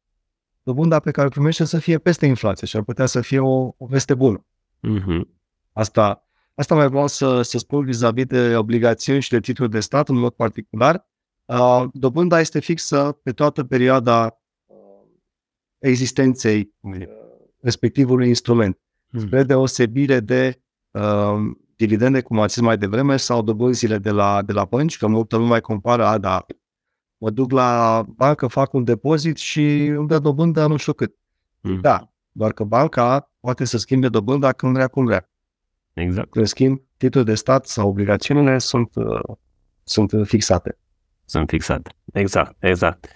dobânda 0.64 1.00
pe 1.00 1.12
care 1.12 1.28
o 1.28 1.30
primește 1.30 1.64
să 1.64 1.78
fie 1.78 1.98
peste 1.98 2.26
inflație 2.26 2.68
și 2.68 2.76
ar 2.78 2.84
putea 2.84 3.06
să 3.06 3.22
fie 3.22 3.40
o, 3.40 3.74
o 3.78 3.86
veste 3.86 4.14
bună. 4.14 4.46
Mm-hmm. 4.88 5.22
Asta, 5.74 6.28
asta 6.56 6.76
mai 6.76 6.88
vreau 6.90 7.08
să, 7.08 7.42
să 7.42 7.58
spun 7.58 7.86
vis-a-vis 7.86 8.26
de 8.26 8.56
obligațiuni 8.58 9.22
și 9.22 9.30
de 9.30 9.40
titluri 9.40 9.72
de 9.72 9.80
stat 9.80 10.10
în 10.10 10.16
mod 10.16 10.34
particular. 10.34 11.08
Uh, 11.46 11.86
dobânda 11.94 12.40
este 12.40 12.60
fixă 12.60 13.20
pe 13.24 13.32
toată 13.32 13.64
perioada 13.64 14.42
uh, 14.66 14.76
existenței 15.80 16.74
uh, 16.80 17.08
respectivului 17.60 18.28
instrument, 18.28 18.80
spre 19.18 19.44
deosebire 19.44 20.20
de 20.20 20.62
uh, 20.92 21.56
dividende, 21.76 22.22
cum 22.22 22.40
ați 22.40 22.54
zis 22.54 22.64
mai 22.64 22.78
devreme, 22.78 23.18
sau 23.18 23.42
dobânzile 23.42 23.98
de 23.98 24.12
la, 24.12 24.42
de 24.42 24.54
la 24.54 24.66
bănci, 24.66 24.98
că 24.98 25.08
multă 25.08 25.36
lume 25.36 25.50
mai 25.50 25.62
compară, 25.62 26.06
a, 26.06 26.18
da, 26.18 26.46
mă 27.18 27.30
duc 27.30 27.52
la 27.52 28.04
bancă, 28.08 28.48
fac 28.48 28.74
un 28.74 28.84
depozit 28.84 29.38
și 29.38 29.86
îmi 29.86 30.08
dă 30.08 30.20
dobândă 30.20 30.68
nu 30.68 30.78
știu 30.78 30.94
cât. 30.94 31.16
Mm. 31.62 31.82
Da, 31.82 32.12
doar 32.32 32.54
că 32.54 32.64
banca 32.64 33.32
poate 33.40 33.66
să 33.66 33.78
schimbe 33.78 34.10
dobânda 34.10 34.52
când 34.52 34.74
vrea, 34.74 34.88
cum 34.88 35.06
vrea. 35.06 35.30
Exact. 35.94 36.36
În 36.36 36.46
schimb, 36.46 36.82
titlul 36.98 37.24
de 37.24 37.36
stat 37.36 37.66
sau 37.66 37.90
obligațiunile 37.90 38.58
sunt, 38.58 38.96
uh, 38.96 39.36
sunt 39.84 40.12
fixate. 40.24 40.78
Sunt 41.26 41.50
fixate. 41.50 41.96
Exact, 42.14 42.56
exact. 42.60 43.08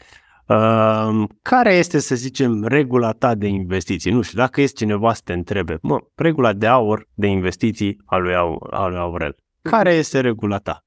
Uh, 0.49 1.23
care 1.41 1.73
este, 1.73 1.99
să 1.99 2.15
zicem, 2.15 2.63
regula 2.63 3.11
ta 3.11 3.35
de 3.35 3.47
investiții? 3.47 4.11
Nu 4.11 4.21
știu, 4.21 4.37
dacă 4.37 4.61
este 4.61 4.77
cineva 4.77 5.13
să 5.13 5.21
te 5.23 5.33
întrebe, 5.33 5.77
mă, 5.81 5.99
regula 6.15 6.53
de 6.53 6.67
aur 6.67 7.07
de 7.13 7.27
investiții 7.27 8.01
a 8.05 8.17
lui, 8.17 8.35
Au- 8.35 8.67
a 8.71 8.87
lui 8.87 8.97
Aurel. 8.97 9.35
Care 9.61 9.93
este 9.93 10.19
regula 10.19 10.57
ta? 10.57 10.85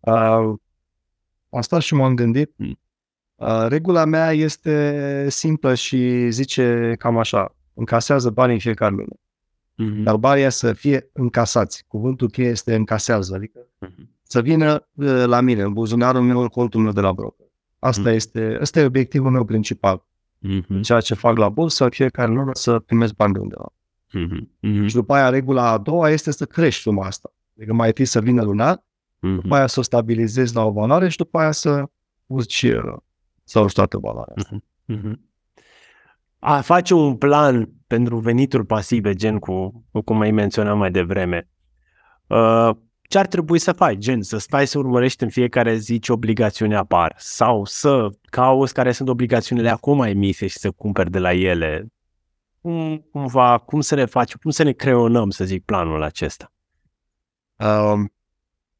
Uh, 0.00 0.54
am 1.50 1.60
stat 1.60 1.80
și 1.80 1.94
m-am 1.94 2.14
gândit. 2.14 2.52
Mm. 2.56 2.78
Uh, 3.34 3.64
regula 3.68 4.04
mea 4.04 4.32
este 4.32 5.26
simplă 5.30 5.74
și 5.74 6.30
zice 6.30 6.94
cam 6.98 7.18
așa. 7.18 7.56
Încasează 7.74 8.30
banii 8.30 8.54
în 8.54 8.60
fiecare 8.60 8.94
lună. 8.94 9.14
Mm-hmm. 9.14 10.02
Dar 10.02 10.16
banii 10.16 10.50
să 10.50 10.72
fie 10.72 11.10
încasați. 11.12 11.84
Cuvântul 11.88 12.28
cheie 12.30 12.48
este 12.48 12.74
încasează, 12.74 13.34
adică 13.34 13.58
Mhm. 13.78 14.10
să 14.22 14.40
vină 14.40 14.88
uh, 14.94 15.22
la 15.26 15.40
mine, 15.40 15.62
în 15.62 15.72
buzunarul 15.72 16.22
meu, 16.22 16.40
în 16.40 16.48
contul 16.48 16.80
meu 16.80 16.92
de 16.92 17.00
la 17.00 17.12
broker. 17.12 17.46
Asta 17.78 18.08
Mm. 18.08 18.14
este, 18.14 18.58
asta 18.60 18.80
e 18.80 18.84
obiectivul 18.84 19.30
meu 19.30 19.44
principal. 19.44 20.06
Mm-hmm. 20.48 20.80
Ceea 20.82 21.00
ce 21.00 21.14
fac 21.14 21.36
la 21.36 21.48
bursă, 21.48 21.84
în 21.84 21.90
fiecare 21.90 22.32
lună 22.32 22.50
să 22.54 22.78
primesc 22.78 23.14
bani 23.14 23.32
de 23.32 23.38
undeva. 23.38 23.72
Mm-hmm. 24.08 24.86
Și 24.86 24.94
după 24.94 25.14
aia, 25.14 25.28
regula 25.28 25.70
a 25.70 25.78
doua 25.78 26.10
este 26.10 26.30
să 26.30 26.44
crești 26.44 26.80
suma 26.80 27.06
asta. 27.06 27.32
Adică 27.56 27.72
mai 27.74 27.86
întâi 27.86 28.04
să 28.04 28.20
vină 28.20 28.42
lunar, 28.42 28.84
după 29.18 29.46
Mm-hmm. 29.46 29.50
aia 29.50 29.66
să 29.66 29.80
o 29.80 29.82
stabilizezi 29.82 30.54
la 30.54 30.64
o 30.64 30.70
valoare 30.70 31.08
și 31.08 31.16
după 31.16 31.38
aia 31.38 31.52
să 31.52 31.84
urci 32.26 32.62
uh, 32.62 32.96
să 33.44 33.60
urci 33.60 33.72
toată 33.74 33.98
valoarea 33.98 34.34
asta. 34.36 34.56
Mhm. 34.84 35.20
A 36.38 36.60
face 36.60 36.94
un 36.94 37.16
plan 37.16 37.70
pentru 37.86 38.18
venituri 38.18 38.66
pasive, 38.66 39.14
gen 39.14 39.38
cu, 39.38 39.84
cu 39.92 40.00
cum 40.00 40.20
ai 40.20 40.30
menționat 40.30 40.76
mai 40.76 40.90
devreme, 40.90 41.48
uh, 42.26 42.70
ce 43.08 43.18
ar 43.18 43.26
trebui 43.26 43.58
să 43.58 43.72
faci? 43.72 43.96
Gen, 43.96 44.22
să 44.22 44.38
stai 44.38 44.66
să 44.66 44.78
urmărești 44.78 45.22
în 45.22 45.28
fiecare 45.28 45.76
zi 45.76 45.98
ce 45.98 46.12
obligațiuni 46.12 46.76
apar 46.76 47.14
sau 47.18 47.64
să 47.64 48.08
cauți 48.22 48.74
care 48.74 48.92
sunt 48.92 49.08
obligațiunile 49.08 49.70
acum 49.70 50.00
emise 50.00 50.46
și 50.46 50.58
să 50.58 50.70
cumperi 50.70 51.10
de 51.10 51.18
la 51.18 51.32
ele. 51.32 51.86
Cum, 52.60 53.08
cumva, 53.12 53.58
cum 53.58 53.80
să 53.80 53.94
ne 53.94 54.04
facem, 54.04 54.38
cum 54.42 54.50
să 54.50 54.62
ne 54.62 54.72
creionăm, 54.72 55.30
să 55.30 55.44
zic, 55.44 55.64
planul 55.64 56.02
acesta? 56.02 56.52
Um, 57.56 58.12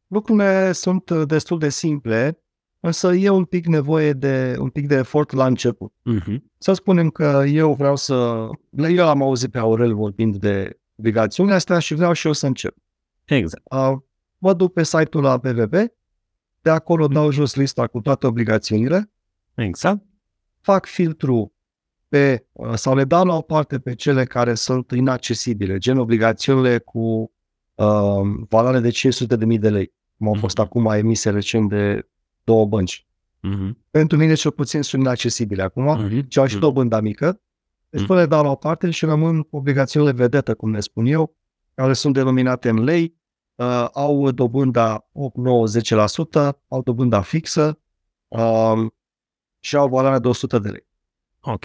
lucrurile 0.06 0.72
sunt 0.72 1.10
uh, 1.10 1.26
destul 1.26 1.58
de 1.58 1.68
simple, 1.68 2.42
însă 2.80 3.14
e 3.14 3.28
un 3.28 3.44
pic 3.44 3.66
nevoie 3.66 4.12
de 4.12 4.56
un 4.58 4.68
pic 4.68 4.86
de 4.86 4.94
efort 4.94 5.32
la 5.32 5.46
început. 5.46 5.92
Uh-huh. 5.92 6.36
Să 6.58 6.72
spunem 6.72 7.10
că 7.10 7.44
eu 7.46 7.74
vreau 7.74 7.96
să... 7.96 8.48
Eu 8.70 9.08
am 9.08 9.22
auzit 9.22 9.50
pe 9.50 9.58
Aurel 9.58 9.94
vorbind 9.94 10.36
de 10.36 10.78
obligațiunile 10.96 11.54
astea 11.54 11.78
și 11.78 11.94
vreau 11.94 12.12
și 12.12 12.26
eu 12.26 12.32
să 12.32 12.46
încep. 12.46 12.76
Exact. 13.24 13.62
Uh, 13.70 13.98
mă 14.38 14.52
duc 14.52 14.72
pe 14.72 14.82
site-ul 14.82 15.22
la 15.22 15.36
BVB, 15.36 15.72
de 16.60 16.70
acolo 16.70 17.06
dau 17.08 17.30
jos 17.30 17.54
lista 17.54 17.86
cu 17.86 18.00
toate 18.00 18.26
obligațiunile, 18.26 19.10
Exact. 19.54 20.00
fac 20.60 20.86
filtru 20.86 21.52
pe, 22.08 22.46
uh, 22.52 22.74
sau 22.74 22.94
le 22.94 23.04
dau 23.04 23.24
la 23.24 23.34
o 23.36 23.40
parte 23.40 23.78
pe 23.78 23.94
cele 23.94 24.24
care 24.24 24.54
sunt 24.54 24.90
inaccesibile, 24.90 25.78
gen 25.78 25.98
obligațiunile 25.98 26.78
cu 26.78 27.32
uh, 27.74 28.20
valoare 28.48 28.80
de 28.80 28.90
500.000 28.90 29.58
de 29.58 29.70
lei, 29.70 29.92
cum 30.18 30.26
au 30.26 30.34
fost 30.34 30.56
Mhm. 30.58 30.66
acum 30.66 30.86
emise 30.86 31.30
recent 31.30 31.68
de 31.68 32.08
două 32.44 32.66
bănci. 32.66 33.06
Uh-huh. 33.38 33.70
Pentru 33.90 34.16
mine 34.18 34.34
cel 34.34 34.50
puțin 34.50 34.82
sunt 34.82 35.02
inaccesibile 35.02 35.62
acum, 35.62 36.06
Uh-huh. 36.08 36.26
și 36.28 36.38
au 36.38 36.46
și 36.46 36.58
dobânda 36.58 37.00
mică, 37.00 37.40
deci 37.90 38.00
Mhm. 38.00 38.12
mm. 38.12 38.18
le 38.18 38.26
dau 38.26 38.42
la 38.44 38.50
o 38.50 38.54
parte 38.54 38.90
și 38.90 39.04
rămân 39.04 39.42
cu 39.42 39.56
obligațiunile 39.56 40.12
vedetă, 40.12 40.54
cum 40.54 40.72
le 40.72 40.80
spun 40.80 41.06
eu, 41.06 41.36
care 41.74 41.92
sunt 41.92 42.14
denominate 42.14 42.68
în 42.68 42.82
lei, 42.84 43.16
uh, 43.58 43.88
au 43.92 44.30
dobânda 44.30 45.08
8, 45.12 45.36
9, 45.36 45.66
10%, 45.68 46.58
au 46.68 46.82
dobânda 46.82 47.20
fixă 47.20 47.78
uh, 48.28 48.86
și 49.58 49.76
au 49.76 49.88
valoare 49.88 50.18
de 50.18 50.28
100 50.28 50.58
de 50.58 50.68
lei. 50.68 50.86
Ok. 51.40 51.64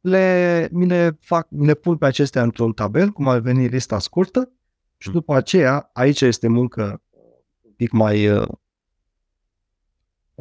Le, 0.00 0.68
mi 0.72 0.86
le, 0.86 1.18
fac, 1.20 1.46
mi 1.50 1.66
le 1.66 1.74
pun 1.74 1.96
pe 1.96 2.06
acestea 2.06 2.42
într-un 2.42 2.72
tabel, 2.72 3.10
cum 3.10 3.28
ar 3.28 3.38
veni 3.38 3.66
lista 3.66 3.98
scurtă, 3.98 4.52
și 4.96 5.08
Mm. 5.08 5.14
după 5.14 5.34
aceea, 5.34 5.90
aici 5.92 6.20
este 6.20 6.48
muncă 6.48 7.02
un 7.60 7.72
pic 7.76 7.90
mai 7.90 8.28
uh, 8.28 8.48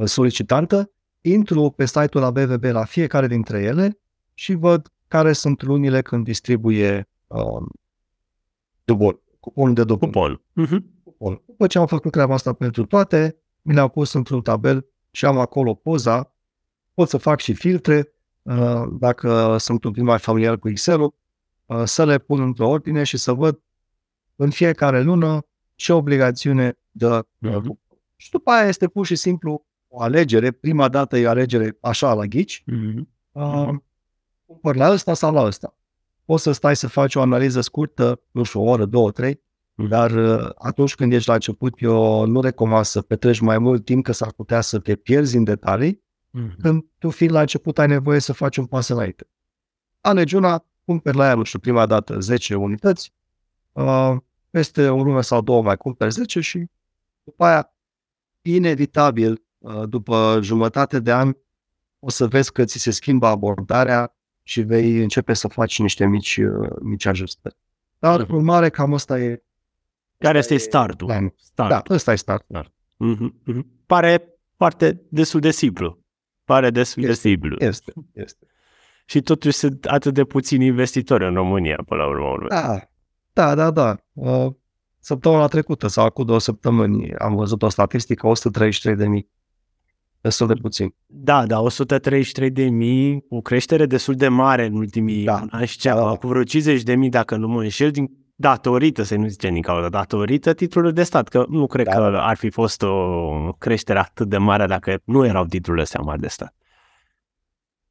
solicitantă, 0.03 0.91
intru 1.21 1.69
pe 1.69 1.85
site-ul 1.85 2.23
la 2.23 2.31
BVB 2.31 2.63
la 2.63 2.85
fiecare 2.85 3.27
dintre 3.27 3.61
ele 3.61 3.99
și 4.33 4.53
văd 4.53 4.91
care 5.07 5.33
sunt 5.33 5.61
lunile 5.61 6.01
când 6.01 6.23
distribuie 6.23 7.09
uh, 7.27 7.65
dubon, 8.83 9.19
cuponul 9.39 9.73
de 9.73 9.83
dobândă. 9.83 10.17
Cupon. 10.19 10.41
Uh-huh. 10.65 10.83
Cupon. 11.03 11.41
După 11.45 11.67
ce 11.67 11.77
am 11.79 11.85
făcut 11.87 12.11
treaba 12.11 12.33
asta 12.33 12.53
pentru 12.53 12.85
toate, 12.85 13.37
mi 13.61 13.73
le-am 13.73 13.89
pus 13.89 14.13
într-un 14.13 14.41
tabel 14.41 14.85
și 15.11 15.25
am 15.25 15.37
acolo 15.37 15.73
poza. 15.73 16.33
Pot 16.93 17.09
să 17.09 17.17
fac 17.17 17.39
și 17.39 17.53
filtre, 17.53 18.13
uh, 18.41 18.83
dacă 18.99 19.57
sunt 19.57 19.83
un 19.83 19.91
pic 19.91 20.03
mai 20.03 20.19
familiar 20.19 20.57
cu 20.57 20.69
Excel-ul, 20.69 21.13
uh, 21.65 21.81
să 21.85 22.05
le 22.05 22.17
pun 22.17 22.41
într-o 22.41 22.67
ordine 22.69 23.03
și 23.03 23.17
să 23.17 23.33
văd 23.33 23.61
în 24.35 24.49
fiecare 24.49 25.01
lună 25.01 25.45
ce 25.75 25.93
obligațiune 25.93 26.77
dă. 26.91 27.15
uh, 27.15 27.49
Mhm. 27.51 27.53
cupon. 27.67 27.97
Și 28.15 28.29
după 28.29 28.51
aia 28.51 28.67
este 28.67 28.87
pur 28.87 29.05
și 29.05 29.15
simplu 29.15 29.65
o 29.87 30.01
alegere. 30.01 30.51
Prima 30.51 30.87
dată 30.89 31.17
e 31.17 31.25
o 31.25 31.29
alegere 31.29 31.77
așa 31.81 32.13
la 32.13 32.25
ghici. 32.25 32.61
Uh-huh. 32.61 32.99
Uh, 33.31 33.43
Mhm. 33.65 33.83
cumpăr 34.45 34.75
la 34.75 34.91
ăsta 34.91 35.13
sau 35.13 35.33
la 35.33 35.41
ăsta. 35.41 35.77
Poți 36.29 36.43
să 36.43 36.51
stai 36.51 36.75
să 36.75 36.87
faci 36.87 37.15
o 37.15 37.21
analiză 37.21 37.61
scurtă, 37.61 38.21
nu 38.31 38.43
știu, 38.43 38.61
o 38.61 38.69
oră, 38.69 38.85
două, 38.85 39.11
trei, 39.11 39.41
Mhm. 39.75 39.87
dar 39.87 40.11
uh, 40.11 40.49
atunci 40.57 40.95
când 40.95 41.13
ești 41.13 41.27
la 41.27 41.33
început, 41.33 41.73
eu 41.81 42.25
nu 42.25 42.41
recomand 42.41 42.85
să 42.85 43.01
petreci 43.01 43.39
mai 43.39 43.57
mult 43.57 43.85
timp, 43.85 44.03
că 44.03 44.11
s-ar 44.11 44.31
putea 44.31 44.61
să 44.61 44.79
te 44.79 44.95
pierzi 44.95 45.37
în 45.37 45.43
detalii, 45.43 46.03
Uh-huh. 46.37 46.55
când 46.61 46.85
tu 46.97 47.09
fiind 47.09 47.33
la 47.33 47.39
început 47.39 47.79
ai 47.79 47.87
nevoie 47.87 48.19
să 48.19 48.33
faci 48.33 48.57
un 48.57 48.65
pas 48.65 48.87
înainte. 48.87 49.29
Alegi 50.01 50.35
una, 50.35 50.65
cumperi 50.85 51.17
la 51.17 51.25
ea, 51.25 51.35
nu 51.35 51.43
știu, 51.43 51.59
prima 51.59 51.85
dată 51.85 52.19
10 52.19 52.55
unități, 52.55 53.13
uh, 53.71 54.15
peste 54.49 54.89
o 54.89 55.03
lună 55.03 55.21
sau 55.21 55.41
două 55.41 55.61
mai 55.61 55.77
cumperi 55.77 56.11
10 56.11 56.39
și 56.39 56.65
după 57.23 57.43
aia, 57.45 57.73
inevitabil, 58.41 59.43
uh, 59.57 59.83
după 59.89 60.39
jumătate 60.41 60.99
de 60.99 61.11
an, 61.13 61.33
o 61.99 62.09
să 62.09 62.27
vezi 62.27 62.51
că 62.51 62.63
ți 62.63 62.77
se 62.79 62.91
schimbă 62.91 63.27
abordarea 63.27 64.13
și 64.49 64.61
vei 64.61 64.97
începe 65.01 65.33
să 65.33 65.47
faci 65.47 65.79
niște 65.79 66.05
mici, 66.05 66.37
uh, 66.37 66.69
mici 66.81 67.05
ajustări. 67.05 67.55
Dar, 67.99 68.21
Mhm. 68.21 68.33
urmare, 68.35 68.69
cam 68.69 68.93
asta 68.93 69.19
e 69.19 69.43
Care 70.17 70.37
este 70.37 70.53
e 70.53 70.57
startul? 70.57 71.07
planul. 71.07 71.33
Start. 71.37 71.69
Da, 71.69 71.93
ăsta 71.93 72.11
e 72.11 72.15
start. 72.15 72.45
Mhm, 72.97 73.41
mhm. 73.45 73.67
Pare 73.85 74.33
foarte 74.57 75.01
destul 75.09 75.39
de 75.39 75.51
simplu. 75.51 75.99
Pare 76.43 76.69
destul 76.69 77.03
de 77.03 77.09
Este. 77.09 77.27
simplu. 77.27 77.55
Este, 77.59 77.93
este. 78.13 78.45
Și 79.05 79.21
totuși 79.21 79.57
sunt 79.57 79.85
atât 79.85 80.13
de 80.13 80.23
puțini 80.23 80.65
investitori 80.65 81.25
în 81.27 81.33
România, 81.33 81.83
până 81.87 82.01
la 82.01 82.07
urmă. 82.09 82.47
Da, 82.47 82.89
da, 83.33 83.55
da, 83.55 83.71
da. 83.71 83.97
Uh, 84.13 84.51
Săptămâna 85.01 85.47
trecută 85.47 85.87
sau 85.87 86.05
acum 86.05 86.25
două 86.25 86.39
săptămâni 86.39 87.13
am 87.15 87.35
văzut 87.35 87.61
o 87.61 87.69
statistică, 87.69 88.27
133 88.27 88.95
de 88.95 89.07
mii. 89.07 89.29
Destul 90.21 90.47
de 90.47 90.53
puțin. 90.53 90.93
Da, 91.05 91.45
da, 91.45 91.61
133 91.61 92.49
de 92.49 92.63
mii, 92.63 93.25
o 93.29 93.41
creștere 93.41 93.85
destul 93.85 94.15
de 94.15 94.27
mare 94.27 94.65
în 94.65 94.75
ultimii 94.75 95.23
Da. 95.23 95.45
ani 95.49 95.67
și 95.67 95.77
ceva, 95.77 95.99
Da. 95.99 96.15
cu 96.15 96.27
vreo 96.27 96.43
50 96.43 96.83
de 96.83 96.95
mii, 96.95 97.09
dacă 97.09 97.35
nu 97.35 97.47
mă 97.47 97.61
înșel, 97.61 97.91
din 97.91 98.11
datorită, 98.35 99.03
să 99.03 99.15
nu 99.15 99.27
zicem 99.27 99.53
din 99.53 99.61
cauza, 99.61 99.89
datorită 99.89 100.53
titlurilor 100.53 100.93
de 100.93 101.03
stat, 101.03 101.27
că 101.27 101.45
nu 101.49 101.67
cred 101.67 101.85
Da, 101.85 101.91
că 101.91 101.99
da, 101.99 102.09
da. 102.09 102.27
ar 102.27 102.37
fi 102.37 102.49
fost 102.49 102.81
o 102.81 103.53
creștere 103.57 103.99
atât 103.99 104.29
de 104.29 104.37
mare 104.37 104.65
dacă 104.65 105.01
nu 105.03 105.25
erau 105.25 105.45
titlurile 105.45 105.83
astea 105.83 106.01
mari 106.01 106.21
de 106.21 106.27
stat. 106.27 106.53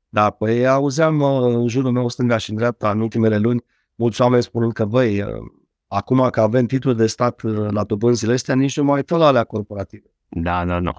Da, 0.09 0.31
păi 0.31 0.66
auzeam 0.66 1.20
uh, 1.20 1.55
în 1.55 1.68
jurul 1.68 1.93
meu 1.93 2.09
stânga 2.09 2.37
și 2.37 2.51
în 2.51 2.57
dreapta 2.57 2.91
în 2.91 3.01
ultimele 3.01 3.39
luni 3.39 3.64
mulți 3.95 4.20
oameni 4.20 4.43
spunând 4.43 4.72
că, 4.72 4.85
băi, 4.85 5.22
uh, 5.22 5.29
acum 5.87 6.29
că 6.31 6.41
avem 6.41 6.66
titlul 6.66 6.95
de 6.95 7.07
stat 7.07 7.43
uh, 7.43 7.68
la 7.70 7.85
dobânzile 7.85 8.33
astea, 8.33 8.55
nici 8.55 8.76
nu 8.76 8.85
mai 8.85 8.97
uităm 8.97 9.18
la 9.18 9.26
alea 9.26 9.45
corporative. 9.45 10.11
Da, 10.29 10.64
da, 10.64 10.79
nu. 10.79 10.93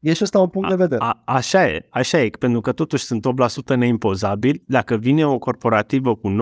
E 0.00 0.12
și 0.12 0.22
ăsta 0.22 0.38
un 0.38 0.48
punct 0.48 0.68
de 0.68 0.74
vedere. 0.74 1.02
A, 1.02 1.22
așa 1.24 1.68
e, 1.68 1.86
așa 1.90 2.20
e, 2.20 2.28
pentru 2.38 2.60
că 2.60 2.72
totuși 2.72 3.04
sunt 3.04 3.26
8% 3.72 3.76
neimpozabil. 3.76 4.62
Dacă 4.66 4.96
vine 4.96 5.26
o 5.26 5.38
corporativă 5.38 6.16
cu 6.16 6.36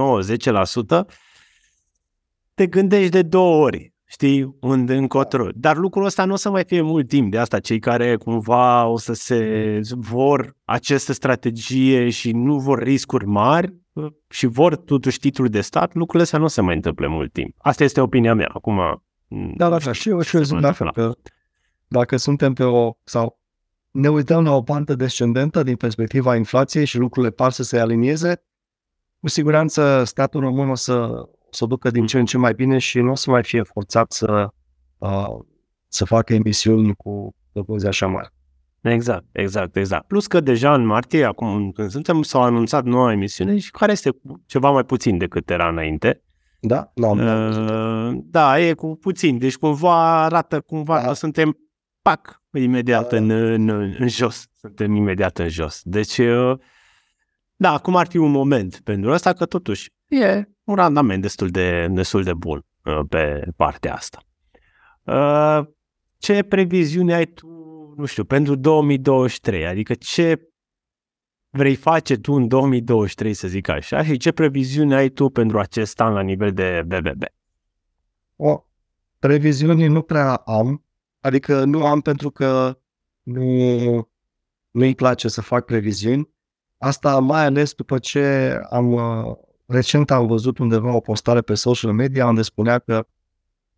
9-10%, 1.06 1.06
te 2.54 2.66
gândești 2.66 3.10
de 3.10 3.22
două 3.22 3.64
ori, 3.64 3.94
știi, 4.04 4.56
unde 4.60 4.94
încotro. 4.94 5.48
Dar 5.54 5.76
lucrul 5.76 6.04
ăsta 6.04 6.24
nu 6.24 6.32
o 6.32 6.36
să 6.36 6.50
mai 6.50 6.64
fie 6.64 6.80
mult 6.80 7.08
timp. 7.08 7.30
De 7.30 7.38
asta 7.38 7.60
cei 7.60 7.78
care 7.78 8.16
cumva 8.16 8.86
o 8.86 8.98
să 8.98 9.12
se 9.12 9.80
vor 9.90 10.56
această 10.64 11.12
strategie 11.12 12.10
și 12.10 12.32
nu 12.32 12.58
vor 12.58 12.82
riscuri 12.82 13.26
mari, 13.26 13.74
uh, 13.92 14.06
și 14.28 14.46
vor 14.46 14.76
totuși 14.76 15.18
titlul 15.18 15.48
de 15.48 15.60
stat, 15.60 15.94
lucrurile 15.94 16.22
astea 16.22 16.38
nu 16.38 16.46
se 16.46 16.60
mai 16.60 16.74
întâmplă 16.74 17.08
mult 17.08 17.32
timp. 17.32 17.54
Asta 17.58 17.84
este 17.84 18.00
opinia 18.00 18.34
mea. 18.34 18.50
Acum, 18.54 19.02
da, 19.56 19.68
da, 19.68 19.92
și 19.92 20.08
eu, 20.08 20.20
și 20.20 20.36
eu 20.36 20.42
zic 20.42 20.60
la 20.60 20.72
fel, 20.72 20.92
că 20.92 21.12
dacă 21.88 22.16
suntem 22.16 22.52
pe 22.52 22.64
o, 22.64 22.92
sau 23.04 23.40
ne 23.96 24.08
uităm 24.08 24.44
la 24.44 24.54
o 24.54 24.62
pantă 24.62 24.94
descendentă 24.94 25.62
din 25.62 25.76
perspectiva 25.76 26.36
inflației 26.36 26.84
și 26.84 26.98
lucrurile 26.98 27.32
par 27.32 27.50
să 27.50 27.62
se 27.62 27.78
alinieze, 27.78 28.42
cu 29.20 29.28
siguranță 29.28 30.02
statul 30.04 30.40
român 30.40 30.68
o 30.68 30.74
să, 30.74 31.28
să 31.50 31.64
o 31.64 31.66
ducă 31.66 31.90
din 31.90 32.06
ce 32.06 32.18
în 32.18 32.24
ce 32.24 32.38
mai 32.38 32.54
bine 32.54 32.78
și 32.78 33.00
nu 33.00 33.10
o 33.10 33.14
să 33.14 33.30
mai 33.30 33.42
fie 33.42 33.62
forțat 33.62 34.12
să, 34.12 34.48
uh, 34.98 35.38
să 35.88 36.04
facă 36.04 36.34
emisiuni 36.34 36.94
cu 36.94 37.34
dobânzi 37.52 37.86
așa 37.86 38.06
mari. 38.06 38.28
Exact, 38.80 39.24
exact, 39.32 39.76
exact. 39.76 40.06
Plus 40.06 40.26
că 40.26 40.40
deja 40.40 40.74
în 40.74 40.86
martie, 40.86 41.24
acum 41.24 41.70
când 41.70 41.90
suntem, 41.90 42.22
s-au 42.22 42.42
anunțat 42.42 42.84
noua 42.84 43.12
emisiune 43.12 43.58
și 43.58 43.70
care 43.70 43.92
este 43.92 44.10
ceva 44.46 44.70
mai 44.70 44.84
puțin 44.84 45.18
decât 45.18 45.50
era 45.50 45.68
înainte. 45.68 46.22
Da? 46.60 46.90
Da, 46.94 47.08
uh, 47.08 48.18
da 48.24 48.60
e 48.60 48.72
cu 48.72 48.96
puțin. 49.00 49.38
Deci 49.38 49.56
cumva 49.56 50.24
arată 50.24 50.60
cumva 50.60 51.00
da. 51.00 51.06
că 51.06 51.12
suntem 51.12 51.56
pac, 52.06 52.42
imediat 52.52 53.08
da. 53.08 53.16
în, 53.16 53.30
în, 53.30 53.68
în 53.98 54.08
jos. 54.08 54.46
Suntem 54.52 54.94
imediat 54.94 55.38
în 55.38 55.48
jos. 55.48 55.80
Deci, 55.84 56.18
uh, 56.18 56.58
da, 57.56 57.72
acum 57.72 57.96
ar 57.96 58.06
fi 58.06 58.16
un 58.16 58.30
moment 58.30 58.80
pentru 58.84 59.12
asta 59.12 59.32
că 59.32 59.46
totuși 59.46 59.90
e 60.08 60.44
un 60.64 60.74
randament 60.74 61.22
destul 61.22 61.48
de, 61.48 61.86
destul 61.90 62.22
de 62.22 62.34
bun 62.34 62.66
uh, 62.84 63.00
pe 63.08 63.48
partea 63.56 63.94
asta. 63.94 64.18
Uh, 65.02 65.74
ce 66.18 66.42
previziune 66.42 67.14
ai 67.14 67.26
tu, 67.26 67.46
nu 67.96 68.04
știu, 68.04 68.24
pentru 68.24 68.54
2023? 68.54 69.66
Adică 69.66 69.94
ce 69.94 70.50
vrei 71.50 71.74
face 71.74 72.16
tu 72.16 72.32
în 72.32 72.48
2023, 72.48 73.34
să 73.34 73.48
zic 73.48 73.68
așa, 73.68 74.02
și 74.02 74.16
ce 74.16 74.32
previziune 74.32 74.94
ai 74.94 75.08
tu 75.08 75.28
pentru 75.28 75.58
acest 75.58 76.00
an 76.00 76.12
la 76.12 76.20
nivel 76.20 76.52
de 76.52 76.82
BBB? 76.86 77.22
O, 78.36 78.64
previziuni 79.18 79.86
nu 79.86 80.02
prea 80.02 80.34
am, 80.34 80.85
adică 81.26 81.64
nu 81.64 81.86
am 81.86 82.00
pentru 82.00 82.30
că 82.30 82.78
nu, 83.22 84.08
nu-i 84.70 84.94
place 84.94 85.28
să 85.28 85.40
fac 85.40 85.64
previziuni. 85.64 86.28
Asta 86.78 87.18
mai 87.18 87.44
ales 87.44 87.72
după 87.72 87.98
ce 87.98 88.56
am 88.70 88.98
recent 89.66 90.10
am 90.10 90.26
văzut 90.26 90.58
undeva 90.58 90.94
o 90.94 91.00
postare 91.00 91.40
pe 91.40 91.54
social 91.54 91.92
media 91.92 92.26
unde 92.26 92.42
spunea 92.42 92.78
că 92.78 93.06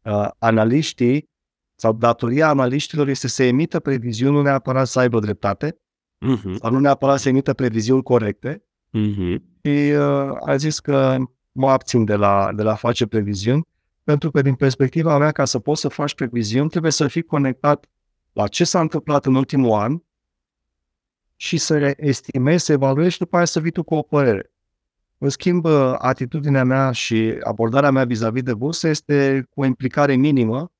uh, 0.03 0.29
analiștii 0.39 1.31
sau 1.75 1.93
datoria 1.93 2.49
analiștilor 2.49 3.09
este 3.09 3.29
să 3.29 3.43
emită 3.43 3.81
previziuni, 3.81 4.35
nu 4.35 4.43
neapărat 4.43 4.87
să 4.87 4.99
aibă 4.99 5.21
dreptate, 5.21 5.73
uh-huh. 5.73 6.55
sau 6.61 6.71
nu 6.71 6.79
neapărat 6.79 7.19
să 7.19 7.29
emită 7.29 7.55
previziuni 7.55 8.03
corecte. 8.03 8.65
Uh-huh. 8.89 9.37
Și 9.63 9.93
uh, 9.93 10.31
a 10.47 10.57
zis 10.57 10.81
că 10.81 11.17
mă 11.53 11.71
abțin 11.71 12.05
de 12.05 12.15
la, 12.15 12.53
de 12.55 12.63
la 12.63 12.75
face 12.75 13.07
previziuni, 13.07 13.67
pentru 14.09 14.31
că 14.31 14.43
din 14.43 14.55
perspectiva 14.55 15.19
mea, 15.19 15.33
ca 15.33 15.45
să 15.45 15.59
poți 15.59 15.81
să 15.81 15.89
faci 15.89 16.15
previziuni, 16.15 16.69
trebuie 16.69 16.93
să 16.93 17.09
fii 17.09 17.23
conectat 17.23 17.87
la 18.33 18.47
ce 18.47 18.65
s-a 18.65 18.81
întâmplat 18.81 19.27
în 19.27 19.35
ultimul 19.35 19.79
an 19.79 19.99
și 21.37 21.57
să 21.57 21.95
estimezi, 21.97 22.65
să 22.65 22.73
evaluezi 22.73 23.13
și 23.13 23.19
după 23.19 23.37
aia 23.37 23.45
să 23.45 23.61
vii 23.61 23.71
tu 23.71 23.83
cu 23.83 23.95
o 23.95 24.03
părere. 24.03 24.53
În 25.19 25.29
schimb, 25.29 25.65
uh, 25.65 25.95
atitudinea 25.99 26.65
mea 26.65 26.93
și 26.93 27.39
abordarea 27.43 27.91
mea 27.91 28.05
vis-a-vis 28.05 28.43
de 28.43 28.55
bursă 28.55 28.89
este 28.89 29.47
cu 29.51 29.61
o 29.61 29.65
implicare 29.65 30.15
minimă 30.15 30.73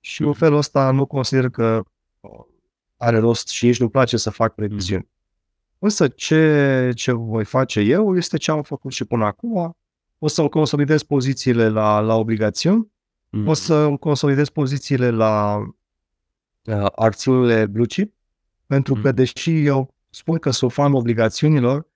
și 0.00 0.22
în 0.22 0.32
felul 0.32 0.58
ăsta 0.58 0.90
nu 0.90 1.06
consider 1.06 1.48
că 1.48 1.82
uh, 2.20 2.30
are 2.96 3.18
rost 3.18 3.48
și 3.48 3.66
nici 3.66 3.80
nu 3.80 3.88
place 3.88 4.16
să 4.16 4.30
fac 4.30 4.54
previziuni. 4.54 5.08
Însă 5.78 6.08
ce, 6.08 6.92
ce 6.94 7.12
voi 7.12 7.44
face 7.44 7.80
eu 7.80 8.16
este 8.16 8.36
ce 8.36 8.50
am 8.50 8.62
făcut 8.62 8.92
și 8.92 9.04
până 9.04 9.24
acum. 9.24 9.76
O 10.24 10.28
să-mi 10.28 10.48
consolidez 10.48 11.02
pozițiile 11.02 11.68
la, 11.68 12.00
la 12.00 12.14
obligațiuni, 12.14 12.92
mm. 13.30 13.46
o 13.48 13.54
să-mi 13.54 13.98
consolidez 13.98 14.48
pozițiile 14.48 15.10
la 15.10 15.58
uh, 16.64 16.86
acțiunile 16.96 17.66
blue 17.66 17.86
chip, 17.86 18.14
pentru 18.66 18.94
că 18.94 19.12
deși 19.12 19.64
eu 19.64 19.94
spun 20.10 20.38
că 20.38 20.50
sunt 20.50 20.72
fan 20.72 20.92
obligațiunilor, 20.92 21.86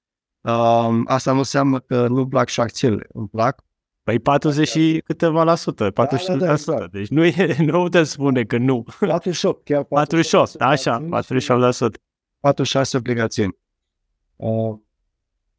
uh, 0.40 1.00
asta 1.04 1.32
nu 1.32 1.38
înseamnă 1.38 1.80
că 1.80 2.08
nu 2.08 2.28
plac 2.28 2.48
și 2.48 2.60
acțiunile. 2.60 3.06
Îmi 3.12 3.28
plac, 3.28 3.64
Păi 4.02 4.18
40 4.18 4.68
și 4.68 5.02
câteva 5.04 5.42
la 5.42 5.54
sută, 5.54 5.90
45 5.90 6.38
da, 6.38 6.46
da, 6.46 6.54
da, 6.66 6.78
da. 6.78 6.86
Deci 6.86 7.08
nu, 7.08 7.24
e, 7.24 7.56
nu 7.70 7.82
putem 7.82 8.04
spune 8.04 8.44
că 8.44 8.58
nu. 8.58 8.84
48, 8.98 9.64
chiar 9.64 9.84
48, 9.84 10.56
48 10.56 10.72
așa, 10.72 11.06
48 11.10 11.60
la 11.60 11.70
sută. 11.70 11.98
46 12.40 12.96
obligațiuni. 12.96 13.56
Uh, 14.36 14.78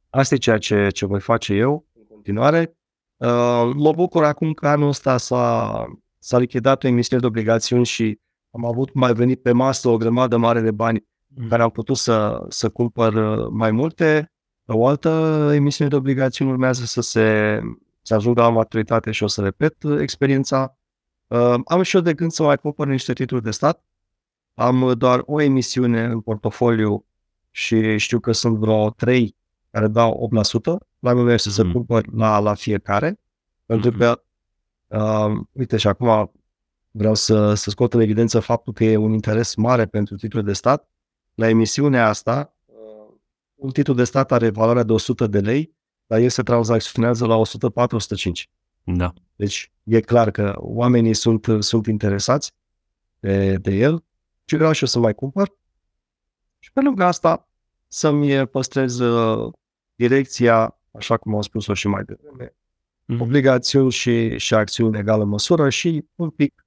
asta 0.10 0.36
e 0.36 0.38
ceea 0.38 0.58
ce, 0.58 0.88
ce 0.90 1.06
voi 1.06 1.20
face 1.20 1.54
eu 1.54 1.72
în 1.72 1.87
continuare. 2.28 2.78
Uh, 3.18 3.74
mă 3.76 3.92
bucur 3.92 4.24
acum 4.24 4.54
că 4.54 4.68
anul 4.68 4.88
ăsta 4.88 5.18
s-a, 5.18 5.86
s-a 6.18 6.38
lichidat 6.38 6.84
o 6.84 6.88
emisiune 6.88 7.22
de 7.22 7.28
obligațiuni 7.28 7.86
și 7.86 8.20
am 8.52 8.66
avut 8.66 8.94
mai 8.94 9.14
venit 9.14 9.42
pe 9.42 9.52
masă 9.52 9.90
o 9.90 9.98
grămadă 9.98 10.38
mare 10.38 10.62
de 10.62 10.72
bani 10.72 11.08
mm. 11.28 11.48
care 11.48 11.62
am 11.62 11.70
putut 11.70 11.98
să, 11.98 12.46
să 12.50 12.70
cumpăr 12.70 13.14
uh, 13.14 13.48
mai 13.52 13.72
multe. 13.72 14.32
O 14.66 14.88
altă 14.88 15.10
emisiune 15.54 15.90
de 15.90 15.96
obligațiuni 15.96 16.52
urmează 16.52 16.86
să 16.86 17.02
se 17.02 17.60
să 18.02 18.14
ajung 18.14 18.38
la 18.38 18.50
maturitate 18.50 19.12
și 19.12 19.24
o 19.24 19.28
să 19.28 19.42
repet 19.42 19.84
uh, 19.84 20.00
experiența. 20.00 20.78
Uh, 21.28 21.56
am 21.66 21.82
și 21.82 21.96
eu 21.96 22.02
de 22.02 22.14
gând 22.14 22.32
să 22.32 22.44
mai 22.44 22.58
cumpăr 22.58 22.88
niște 22.88 23.14
titluri 23.14 23.44
de 23.44 23.52
stat. 23.52 23.84
Am 24.54 24.82
uh, 24.82 24.98
doar 24.98 25.24
o 25.26 25.42
emisiune 25.42 26.04
în 26.04 26.22
portofoliu 26.22 27.06
și 27.52 27.98
știu 27.98 28.20
că 28.20 28.32
sunt 28.32 28.58
vreo 28.58 28.90
trei 28.90 29.37
care 29.78 29.90
dau 29.90 30.30
8%. 30.74 30.88
La 31.00 31.14
mine 31.14 31.34
este 31.34 31.48
mm. 31.48 31.54
să 31.54 31.72
cumpăr 31.72 32.14
la, 32.14 32.40
la 32.40 32.54
fiecare. 32.54 33.20
Pentru 33.66 33.92
mm-hmm. 33.92 33.98
că, 33.98 34.22
uh, 34.88 35.40
uite, 35.52 35.78
și 35.78 35.88
acum 35.88 36.32
vreau 36.92 37.14
să, 37.14 37.54
să 37.54 37.70
scot 37.70 37.94
în 37.94 38.00
evidență 38.00 38.40
faptul 38.40 38.74
că 38.74 38.84
e 38.84 38.98
un 38.98 39.14
interes 39.14 39.56
mare 39.56 39.86
pentru 39.86 40.16
titlul 40.16 40.44
de 40.44 40.54
stat. 40.54 40.90
La 41.34 41.50
emisiunea 41.50 42.08
asta, 42.08 42.56
uh, 42.66 43.14
un 43.56 43.70
titlu 43.70 43.94
de 43.94 44.04
stat 44.04 44.32
are 44.32 44.50
valoarea 44.50 44.84
de 44.84 44.92
100 44.92 45.28
de 45.28 45.40
lei, 45.40 45.76
dar 46.08 46.20
el 46.20 46.30
se 46.30 46.44
tranzacționează 46.44 47.26
la 47.26 47.36
104-105. 47.36 48.50
Da. 48.84 49.14
Deci 49.36 49.72
e 49.84 50.00
clar 50.00 50.32
că 50.32 50.54
oamenii 50.58 51.14
sunt, 51.14 51.48
sunt 51.60 51.86
interesați 51.86 52.52
de, 53.20 53.56
de 53.56 53.72
el 53.72 54.04
și 54.46 54.56
vreau 54.56 54.72
și 54.72 54.82
eu 54.82 54.88
să 54.88 55.00
mai 55.00 55.14
cumpăr. 55.14 55.58
Și 56.60 56.72
pe 56.72 56.82
lângă 56.82 57.04
asta 57.04 57.48
să-mi 57.88 58.48
păstrez 58.48 59.00
uh, 59.00 59.54
direcția, 59.98 60.80
așa 60.92 61.18
cum 61.18 61.36
am 61.36 61.42
spus-o 61.42 61.74
și 61.74 61.88
mai 61.88 62.04
devreme, 62.04 62.48
mm-hmm. 62.48 63.20
obligațiuni 63.20 63.92
și, 63.92 64.38
și 64.38 64.54
acțiuni 64.54 64.94
în 64.94 65.00
egală 65.00 65.24
măsură 65.24 65.70
și 65.70 66.06
un 66.16 66.30
pic 66.30 66.66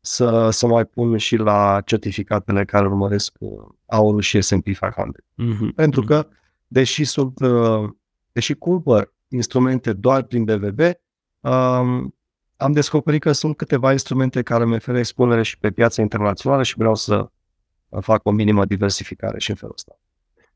să, 0.00 0.50
să 0.50 0.66
mai 0.66 0.84
pun 0.84 1.16
și 1.16 1.36
la 1.36 1.80
certificatele 1.84 2.64
care 2.64 2.86
urmăresc 2.86 3.36
uh, 3.38 3.50
aurul 3.86 4.20
și 4.20 4.40
S&P 4.40 4.64
500. 4.64 5.24
Mm-hmm. 5.42 5.74
Pentru 5.74 6.02
că, 6.02 6.28
deși 6.66 7.04
sunt 7.04 7.40
uh, 7.40 7.90
deși 8.32 8.54
cumpăr 8.54 9.14
instrumente 9.28 9.92
doar 9.92 10.22
prin 10.22 10.44
BVB, 10.44 10.80
um, 11.40 12.14
am 12.56 12.72
descoperit 12.72 13.20
că 13.20 13.32
sunt 13.32 13.56
câteva 13.56 13.92
instrumente 13.92 14.42
care 14.42 14.62
îmi 14.62 14.74
oferă 14.74 14.98
expunere 14.98 15.42
și 15.42 15.58
pe 15.58 15.70
piața 15.70 16.02
internațională 16.02 16.62
și 16.62 16.74
vreau 16.76 16.94
să 16.94 17.30
fac 18.00 18.26
o 18.26 18.30
minimă 18.30 18.64
diversificare 18.64 19.38
și 19.38 19.50
în 19.50 19.56
felul 19.56 19.74
ăsta. 19.74 20.00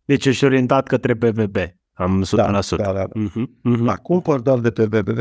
Deci 0.04 0.26
ești 0.26 0.44
orientat 0.44 0.86
către 0.86 1.14
BVB, 1.14 1.56
am 1.94 2.24
100%. 2.24 2.30
Da, 2.36 2.50
da, 2.50 2.74
da. 2.76 2.92
da. 2.92 3.08
Uh-huh, 3.08 3.44
uh-huh. 3.44 3.84
da 3.84 3.96
cumpăr 3.96 4.40
doar 4.40 4.58
de 4.58 4.70
pe 4.70 4.86
BVB. 4.86 5.18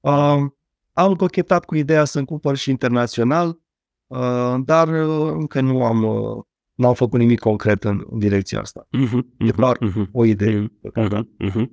Um, 0.00 0.56
am 0.92 1.14
cochetat 1.14 1.64
cu 1.64 1.74
ideea 1.74 2.04
să-mi 2.04 2.26
cumpăr 2.26 2.56
și 2.56 2.70
internațional, 2.70 3.58
uh, 4.06 4.54
dar 4.64 4.88
uh, 4.88 5.30
încă 5.32 5.60
nu 5.60 5.84
am, 5.84 6.02
uh, 6.02 6.44
n-am 6.74 6.94
făcut 6.94 7.18
nimic 7.18 7.38
concret 7.38 7.84
în, 7.84 8.04
în 8.10 8.18
direcția 8.18 8.60
asta. 8.60 8.88
Uh-huh, 8.98 9.20
e 9.38 9.50
doar 9.50 9.76
uh-huh, 9.76 10.10
o 10.12 10.24
idee. 10.24 10.72
Uh-huh, 10.98 11.20
uh-huh. 11.44 11.66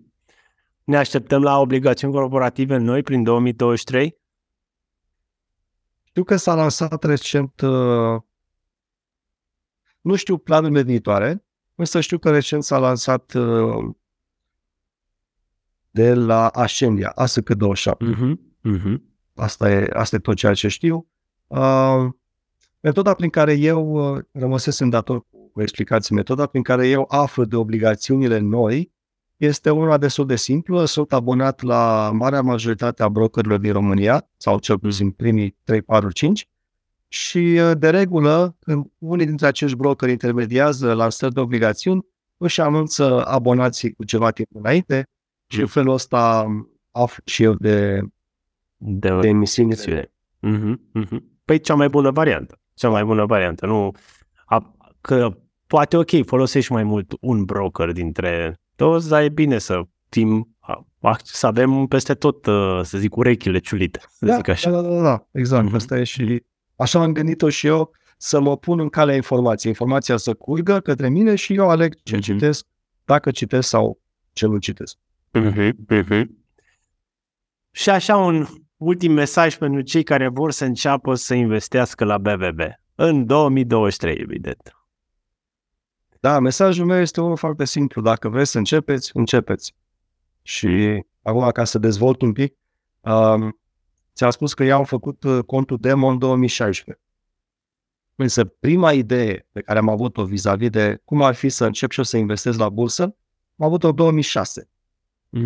Ne 0.84 0.98
așteptăm 0.98 1.42
la 1.42 1.60
obligațiuni 1.60 2.14
corporative 2.14 2.78
noi 2.78 3.04
prin 3.04 3.24
2023? 3.24 4.18
Știu 6.04 6.24
că 6.24 6.36
s-a 6.36 6.56
lansat 6.56 7.04
recent, 7.04 7.62
uh, 7.62 8.22
nu 10.02 10.16
știu 10.16 10.38
planurile 10.38 10.82
viitoare, 10.82 11.46
însă 11.76 12.00
știu 12.00 12.18
că 12.18 12.32
recent 12.32 12.64
s-a 12.64 12.78
lansat 12.78 13.34
uh, 13.34 13.90
de 15.92 16.14
la 16.14 16.48
Ascendia, 16.48 17.14
ASC27. 17.22 17.92
Uh-huh, 17.92 18.34
uh-huh. 18.66 18.98
Asta, 19.36 19.72
e, 19.72 19.90
asta 19.94 20.16
e 20.16 20.20
tot 20.20 20.36
ceea 20.36 20.54
ce 20.54 20.68
știu. 20.68 21.08
Uh, 21.48 22.08
metoda 22.80 23.14
prin 23.14 23.30
care 23.30 23.54
eu 23.54 24.14
uh, 24.14 24.22
rămăsesem 24.32 24.90
dator 24.90 25.26
cu 25.52 25.62
explicații, 25.62 26.16
metoda 26.16 26.46
prin 26.46 26.62
care 26.62 26.88
eu 26.88 27.06
aflu 27.08 27.46
de 27.46 27.56
obligațiunile 27.56 28.40
noi 28.40 28.92
este 29.38 29.70
una 29.70 29.98
destul 29.98 30.26
de 30.26 30.36
simplă. 30.36 30.86
Sunt 30.86 31.14
abonat 31.14 31.62
la 31.62 32.12
marea 32.14 32.42
majoritate 32.42 33.04
a 33.04 33.10
brokerilor 33.10 33.60
din 33.60 33.72
România, 33.72 34.30
sau 34.38 34.60
cel 34.60 34.80
puțin 34.80 35.12
primii 35.12 35.58
3, 35.64 35.82
4, 35.82 36.12
5, 36.12 36.50
și 37.08 37.38
uh, 37.38 37.72
de 37.78 37.90
regulă, 37.90 38.56
când 38.60 38.86
unii 38.98 39.26
dintre 39.26 39.48
acești 39.48 39.78
brokeri 39.78 40.12
intermediază 40.12 40.94
lansări 40.94 41.34
de 41.34 41.40
obligațiuni, 41.40 42.06
își 42.38 42.62
anunță 42.62 43.26
abonații 43.26 43.94
cu 43.94 44.04
ceva 44.04 44.32
timp 44.32 44.48
înainte 44.54 45.10
Și 45.52 45.60
în 45.60 45.68
felul 45.68 45.93
ăsta 45.93 46.45
aflu 46.91 47.24
și 47.26 47.43
eu 47.43 47.54
de, 47.54 48.00
De, 48.78 49.20
de 49.20 49.28
emisiuni. 49.28 49.68
emisiune. 49.72 50.12
Mhm, 50.39 50.89
mhm. 50.93 51.24
Păi 51.45 51.60
cea 51.60 51.76
mai 51.76 51.89
bună 51.89 52.12
variantă. 52.12 52.60
Cea 52.74 52.89
mai 52.89 53.04
bună 53.04 53.26
variantă. 53.26 53.66
Nu, 53.66 53.91
a, 54.45 54.76
că 55.02 55.38
poate 55.68 55.97
ok, 55.97 56.26
folosești 56.26 56.72
mai 56.72 56.84
mult 56.84 57.14
un 57.22 57.43
broker 57.45 57.91
dintre 57.91 58.60
toți, 58.76 59.10
dar 59.10 59.22
e 59.22 59.30
bine 59.30 59.58
să 59.58 59.82
fim, 60.10 60.56
a- 60.60 60.88
a- 61.02 61.18
să 61.24 61.47
avem 61.47 61.86
peste 61.86 62.14
tot, 62.14 62.45
uh, 62.45 62.80
să 62.84 62.97
zic, 62.97 63.16
urechile 63.16 63.60
ciulite, 63.60 64.00
să 64.10 64.26
Da, 64.26 64.36
zic 64.36 64.47
așa. 64.47 64.70
da, 64.72 64.82
da, 64.82 64.89
da, 64.89 65.02
da, 65.02 65.28
exact. 65.32 65.66
Mhm. 65.66 65.76
Asta 65.76 66.00
e 66.00 66.04
și 66.04 66.43
așa 66.76 67.02
am 67.02 67.12
gândit-o 67.14 67.50
și 67.50 67.68
eu 67.68 67.91
să 68.18 68.39
mă 68.39 68.58
pun 68.58 68.80
în 68.80 68.89
calea 68.89 69.16
informației. 69.16 69.72
Informația 69.72 70.18
să 70.18 70.34
curgă 70.34 70.80
către 70.80 71.10
mine 71.10 71.36
și 71.36 71.54
eu 71.54 71.70
aleg 71.70 71.93
ce 72.04 72.14
Mhm. 72.16 72.24
citesc, 72.24 72.66
dacă 73.06 73.32
citesc 73.32 73.68
sau 73.68 74.02
ce 74.34 74.45
nu 74.45 74.58
citesc. 74.58 74.97
Mhm, 75.32 75.86
mhm. 75.88 76.38
Și 77.71 77.89
așa 77.89 78.17
un 78.17 78.45
ultim 78.77 79.11
mesaj 79.11 79.57
pentru 79.57 79.82
cei 79.82 80.03
care 80.03 80.27
vor 80.27 80.51
să 80.51 80.65
înceapă 80.65 81.15
să 81.15 81.34
investească 81.34 82.05
la 82.05 82.17
BVB 82.17 82.59
în 82.95 83.25
2023, 83.25 84.15
evident. 84.15 84.73
Da, 86.19 86.39
mesajul 86.39 86.86
meu 86.86 86.99
este 86.99 87.21
unul 87.21 87.38
foarte 87.38 87.65
simplu. 87.65 88.01
Dacă 88.01 88.30
vreți 88.30 88.51
să 88.51 88.57
începeți, 88.57 89.11
începeți. 89.13 89.75
Și 90.41 91.03
acum, 91.21 91.49
ca 91.49 91.63
să 91.63 91.77
dezvolt 91.77 92.21
un 92.21 92.34
pic, 92.34 92.55
um, 92.99 93.59
ți-am 94.15 94.30
spus 94.30 94.53
că 94.53 94.63
eu 94.63 94.77
am 94.77 94.84
făcut 94.84 95.23
uh, 95.23 95.43
contul 95.45 95.77
demo 95.80 96.07
în 96.07 96.17
2016. 96.17 97.03
Însă 98.15 98.45
prima 98.45 98.91
idee 98.91 99.47
pe 99.51 99.61
care 99.61 99.80
am 99.80 99.89
avut-o 99.89 100.25
vis-a-vis 100.25 100.69
de 100.69 101.01
cum 101.05 101.21
ar 101.21 101.36
fi 101.36 101.49
să 101.49 101.65
încep 101.65 101.91
și 101.91 101.97
eu 101.97 102.05
să 102.05 102.17
investesc 102.17 102.59
la 102.59 102.69
bursă, 102.69 103.03
am 103.57 103.65
avut-o 103.65 103.88
în 103.88 103.95
2006. 103.95 104.69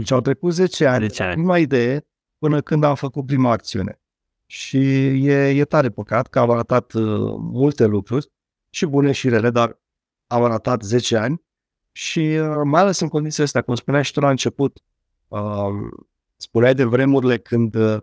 Și 0.04 0.14
au 0.14 0.22
trecut 0.22 0.54
10 0.54 0.86
ani, 0.86 1.08
10 1.08 1.24
ani. 1.24 1.34
prima 1.34 1.58
idee, 1.58 2.08
până 2.38 2.62
când 2.62 2.84
am 2.84 2.96
făcut 2.96 3.26
prima 3.26 3.52
acțiune. 3.52 4.02
Și 4.46 4.78
e, 5.28 5.50
e 5.50 5.66
tare 5.66 5.90
păcat 5.90 6.28
că 6.28 6.40
am 6.40 6.50
arătat 6.52 6.94
uh, 6.94 7.36
multe 7.38 7.86
lucruri, 7.86 8.32
și 8.70 8.86
bune 8.86 9.12
și 9.12 9.30
rele, 9.30 9.50
dar 9.50 9.82
am 10.28 10.44
arătat 10.44 10.82
10 10.82 11.18
ani 11.18 11.42
și 11.92 12.20
uh, 12.20 12.62
mai 12.64 12.82
ales 12.82 13.00
în 13.00 13.08
condițiile 13.08 13.46
astea, 13.46 13.62
cum 13.62 13.76
spuneai 13.76 14.04
și 14.04 14.12
tu 14.12 14.20
la 14.20 14.30
început, 14.30 14.80
uh, 15.28 15.40
spuneai 16.36 16.76
de 16.76 16.84
vremurile 16.84 17.38
când 17.38 17.76
uh, 17.76 17.98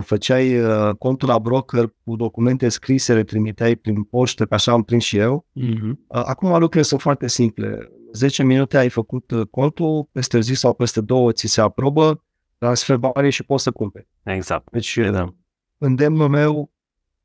făceai 0.00 0.58
uh, 0.58 0.94
contul 0.98 1.28
la 1.28 1.38
broker 1.38 1.94
cu 2.04 2.16
documente 2.16 2.68
scrise, 2.68 3.14
le 3.14 3.24
trimiteai 3.24 3.76
prin 3.76 4.02
poștă, 4.02 4.46
că 4.46 4.54
așa 4.54 4.72
am 4.72 4.82
prins 4.82 5.04
și 5.04 5.16
eu. 5.16 5.46
Mhm. 5.52 6.04
Uh, 6.08 6.22
Acum 6.24 6.50
lucrurile 6.50 6.82
sunt 6.82 7.00
foarte 7.00 7.28
simple. 7.28 7.90
10 8.16 8.42
minute 8.42 8.78
ai 8.78 8.88
făcut 8.88 9.30
uh, 9.30 9.46
contul, 9.50 10.08
peste 10.12 10.40
zi 10.40 10.54
sau 10.54 10.74
peste 10.74 11.00
două 11.00 11.32
ți 11.32 11.46
se 11.46 11.60
aprobă, 11.60 12.24
transfer 12.58 12.96
banii 12.96 13.30
și 13.30 13.42
poți 13.42 13.62
să 13.62 13.70
cumperi. 13.70 14.08
Exact. 14.22 14.70
Deci, 14.70 14.98
Da. 14.98 15.34
îndemnul 15.78 16.28
meu 16.28 16.70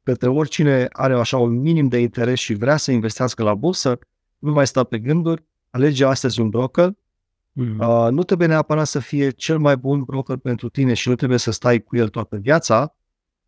către 0.03 0.29
oricine 0.29 0.87
are 0.91 1.13
așa 1.13 1.37
un 1.37 1.59
minim 1.59 1.87
de 1.87 1.99
interes 1.99 2.39
și 2.39 2.53
vrea 2.53 2.77
să 2.77 2.91
investească 2.91 3.43
la 3.43 3.53
bursă, 3.53 3.99
nu 4.37 4.51
mai 4.51 4.67
sta 4.67 4.83
pe 4.83 4.99
gânduri, 4.99 5.45
alege 5.69 6.05
astăzi 6.05 6.39
un 6.39 6.49
broker. 6.49 6.93
Mhm. 7.51 7.79
Uh, 7.79 8.07
nu 8.11 8.23
trebuie 8.23 8.47
neapărat 8.47 8.87
să 8.87 8.99
fie 8.99 9.29
cel 9.29 9.59
mai 9.59 9.77
bun 9.77 10.03
broker 10.03 10.35
pentru 10.37 10.69
tine 10.69 10.93
și 10.93 11.09
nu 11.09 11.15
trebuie 11.15 11.37
să 11.37 11.51
stai 11.51 11.79
cu 11.79 11.95
el 11.97 12.09
toată 12.09 12.37
viața, 12.37 12.95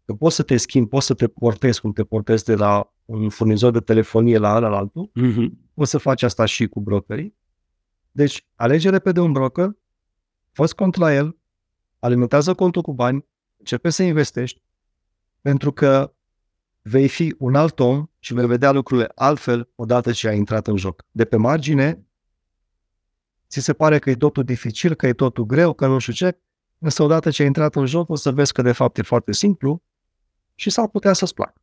că 0.05 0.13
poți 0.13 0.35
să 0.35 0.43
te 0.43 0.57
schimbi, 0.57 0.89
poți 0.89 1.05
să 1.05 1.13
te 1.13 1.27
portezi 1.27 1.81
cum 1.81 1.91
te 1.91 2.03
portezi 2.03 2.43
de 2.43 2.55
la 2.55 2.93
un 3.05 3.29
furnizor 3.29 3.71
de 3.71 3.79
telefonie 3.79 4.37
la 4.37 4.55
ăla 4.55 4.67
la 4.67 4.77
altul, 4.77 5.09
Mhm. 5.13 5.57
poți 5.73 5.89
să 5.89 5.97
faci 5.97 6.23
asta 6.23 6.45
și 6.45 6.67
cu 6.67 6.79
brokerii. 6.81 7.35
Deci, 8.11 8.47
alege 8.55 8.89
repede 8.89 9.19
un 9.19 9.31
broker, 9.31 9.77
fă 10.51 10.65
cont 10.75 10.95
la 10.95 11.13
el, 11.13 11.37
alimentează 11.99 12.53
contul 12.53 12.81
cu 12.81 12.93
bani, 12.93 13.25
începe 13.57 13.89
să 13.89 14.03
investești, 14.03 14.61
pentru 15.41 15.71
că 15.71 16.13
vei 16.81 17.07
fi 17.07 17.35
un 17.39 17.55
alt 17.55 17.79
om 17.79 18.05
și 18.19 18.33
vei 18.33 18.45
vedea 18.47 18.71
lucrurile 18.71 19.11
altfel 19.15 19.69
odată 19.75 20.11
ce 20.11 20.27
ai 20.27 20.37
intrat 20.37 20.67
în 20.67 20.77
joc. 20.77 21.05
De 21.11 21.25
pe 21.25 21.35
margine, 21.35 22.05
ți 23.49 23.59
se 23.59 23.73
pare 23.73 23.99
că 23.99 24.09
e 24.09 24.15
totul 24.15 24.43
dificil, 24.43 24.93
că 24.93 25.07
e 25.07 25.13
totul 25.13 25.45
greu, 25.45 25.73
că 25.73 25.87
nu 25.87 25.99
știu 25.99 26.13
ce, 26.13 26.39
însă 26.79 27.03
odată 27.03 27.29
ce 27.29 27.41
ai 27.41 27.47
intrat 27.47 27.75
în 27.75 27.85
joc 27.85 28.09
o 28.09 28.15
să 28.15 28.31
vezi 28.31 28.53
că 28.53 28.61
de 28.61 28.71
fapt 28.71 28.97
e 28.97 29.01
foarte 29.01 29.31
simplu 29.31 29.83
și 30.63 30.69
s-ar 30.69 30.87
putea 30.87 31.13
să-ți 31.13 31.33
placă. 31.33 31.53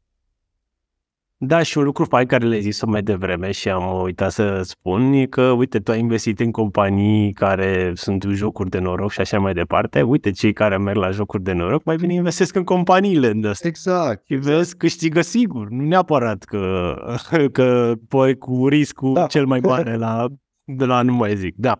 Da, 1.43 1.63
și 1.63 1.79
un 1.79 1.85
lucru 1.85 2.05
fain 2.05 2.27
care 2.27 2.47
le-ai 2.47 2.61
zis 2.61 2.85
mai 2.85 3.03
devreme 3.03 3.51
și 3.51 3.69
am 3.69 4.03
uitat 4.03 4.31
să 4.33 4.63
spun 4.63 5.13
e 5.13 5.27
că, 5.27 5.43
uite, 5.51 5.79
tu 5.79 5.91
ai 5.91 5.99
investit 5.99 6.41
în 6.41 6.51
companii 6.51 7.33
care 7.33 7.93
sunt 7.95 8.25
jocuri 8.29 8.71
de 8.71 8.79
noroc 8.79 9.11
și 9.11 9.21
așa 9.21 9.39
mai 9.39 9.53
departe. 9.53 10.03
Uite, 10.03 10.31
cei 10.31 10.53
care 10.53 10.79
merg 10.79 10.99
la 10.99 11.11
jocuri 11.11 11.43
de 11.43 11.53
noroc 11.53 11.85
mai 11.85 11.97
bine 11.97 12.13
investesc 12.15 12.55
în 12.55 12.65
companiile 12.65 13.29
în 13.31 13.45
astea. 13.45 13.69
Exact. 13.69 14.27
Și 14.27 14.35
vezi, 14.35 14.77
câștigă 14.77 15.21
sigur, 15.21 15.69
nu 15.69 15.85
neapărat 15.85 16.45
că, 16.45 16.95
că 17.53 17.95
pui 18.09 18.39
cu 18.39 18.69
riscul 18.69 19.15
Da. 19.15 19.21
da. 19.21 19.27
cel 19.27 19.47
mai 19.47 19.61
mare 19.61 19.97
la, 19.97 20.27
de 20.65 20.85
la 20.85 21.03
nu 21.03 21.13
mai 21.13 21.37
zic. 21.37 21.55
Da. 21.57 21.79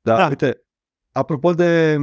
Da, 0.00 0.12
Da. 0.12 0.16
da. 0.16 0.28
uite, 0.28 0.62
apropo 1.12 1.52
de, 1.52 1.96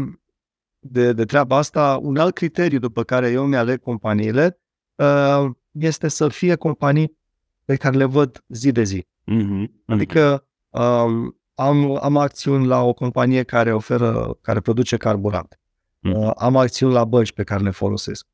de, 0.80 1.14
de 1.14 1.26
treaba 1.26 1.58
asta, 1.58 2.00
un 2.02 2.18
alt 2.18 2.34
criteriu 2.34 2.80
după 2.80 3.04
care 3.04 3.30
eu 3.30 3.46
mi-aleg 3.46 3.80
companiile 3.80 4.60
uh, 4.96 5.46
este 5.72 6.08
să 6.08 6.28
fie 6.28 6.56
companii 6.56 7.18
pe 7.66 7.76
care 7.76 7.98
le 7.98 8.06
văd 8.06 8.44
zi 8.48 8.72
de 8.72 8.84
zi. 8.84 9.08
Mm-hmm. 9.32 9.66
Adică 9.86 10.48
um, 10.70 11.38
am, 11.56 12.00
am 12.02 12.18
acțiuni 12.18 12.66
la 12.66 12.84
o 12.84 12.94
companie 12.94 13.44
care 13.44 13.74
oferă, 13.74 14.38
care 14.42 14.60
produce 14.60 14.98
carburant. 14.98 15.60
Mm. 16.00 16.12
Uh, 16.12 16.32
am 16.36 16.56
acțiuni 16.56 16.94
la 16.94 17.06
bănci 17.06 17.32
pe 17.32 17.44
care 17.44 17.64
le 17.64 17.70
folosesc. 17.70 18.28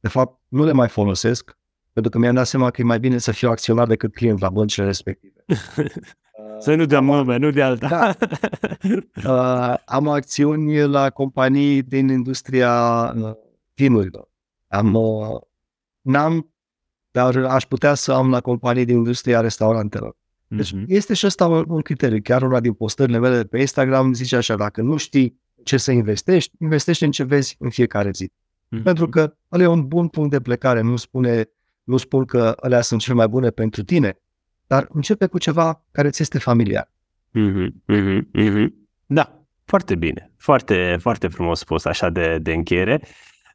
De 0.00 0.08
fapt, 0.08 0.40
nu 0.48 0.64
le 0.64 0.72
mai 0.72 0.88
folosesc, 0.88 1.58
pentru 1.92 2.10
că 2.10 2.18
mi-am 2.18 2.34
dat 2.34 2.46
seama 2.46 2.70
că 2.70 2.80
e 2.80 2.84
mai 2.84 3.00
bine 3.00 3.18
să 3.18 3.32
fiu 3.32 3.48
acționar 3.50 3.86
decât 3.86 4.14
client 4.14 4.40
la 4.40 4.50
băncile 4.50 4.86
respective. 4.86 5.44
Să 6.60 6.74
nu 6.74 6.84
dea 6.84 7.00
nume, 7.00 7.36
nu 7.36 7.50
de 7.50 7.62
alta. 7.62 7.88
Da. 7.90 8.14
Uh, 9.70 9.74
am 9.84 10.08
acțiuni 10.08 10.86
la 10.86 11.10
companii 11.10 11.82
din 11.82 12.08
industria 12.08 12.72
uh, 13.16 13.30
vinurilor. 13.74 14.28
Am, 14.68 14.94
uh, 14.94 15.40
n-am, 16.00 16.54
dar 17.10 17.36
aș 17.36 17.64
putea 17.66 17.94
să 17.94 18.12
am 18.12 18.30
la 18.30 18.40
companii 18.40 18.84
din 18.84 18.96
industria 18.96 19.40
restaurantelor. 19.40 20.16
Deci 20.46 20.72
Mhm. 20.72 20.84
este 20.88 21.14
și 21.14 21.26
ăsta 21.26 21.46
un, 21.46 21.64
un 21.68 21.80
criteriu. 21.80 22.18
Chiar 22.22 22.42
una 22.42 22.60
din 22.60 22.72
postările 22.72 23.18
mele 23.18 23.36
de 23.36 23.44
pe 23.44 23.58
Instagram 23.58 24.12
zice 24.12 24.36
așa, 24.36 24.56
dacă 24.56 24.82
nu 24.82 24.96
știi 24.96 25.40
ce 25.62 25.76
să 25.76 25.90
investești, 25.92 26.52
investește 26.60 27.04
în 27.04 27.10
ce 27.10 27.24
vezi 27.24 27.56
în 27.58 27.70
fiecare 27.70 28.10
zi. 28.10 28.32
Mhm. 28.68 28.82
Pentru 28.82 29.08
că 29.08 29.34
ăla 29.52 29.62
e 29.62 29.66
un 29.66 29.86
bun 29.86 30.08
punct 30.08 30.30
de 30.30 30.40
plecare. 30.40 30.80
Nu, 30.80 30.96
spune, 30.96 31.50
nu 31.82 31.96
spun 31.96 32.24
că 32.24 32.54
alea 32.60 32.80
sunt 32.80 33.00
cele 33.00 33.14
mai 33.14 33.28
bune 33.28 33.50
pentru 33.50 33.82
tine, 33.82 34.18
dar 34.70 34.88
începe 34.92 35.26
cu 35.26 35.38
ceva 35.38 35.84
care 35.90 36.10
ți 36.10 36.22
este 36.22 36.38
familiar. 36.38 36.92
Mhm, 37.30 37.82
mhm, 37.86 38.28
mhm. 38.32 38.88
Da, 39.06 39.44
foarte 39.64 39.94
bine. 39.94 40.32
Foarte, 40.36 40.96
foarte 41.00 41.28
frumos 41.28 41.58
spus 41.58 41.84
așa 41.84 42.10
de, 42.10 42.38
de 42.38 42.52
încheiere. 42.52 43.02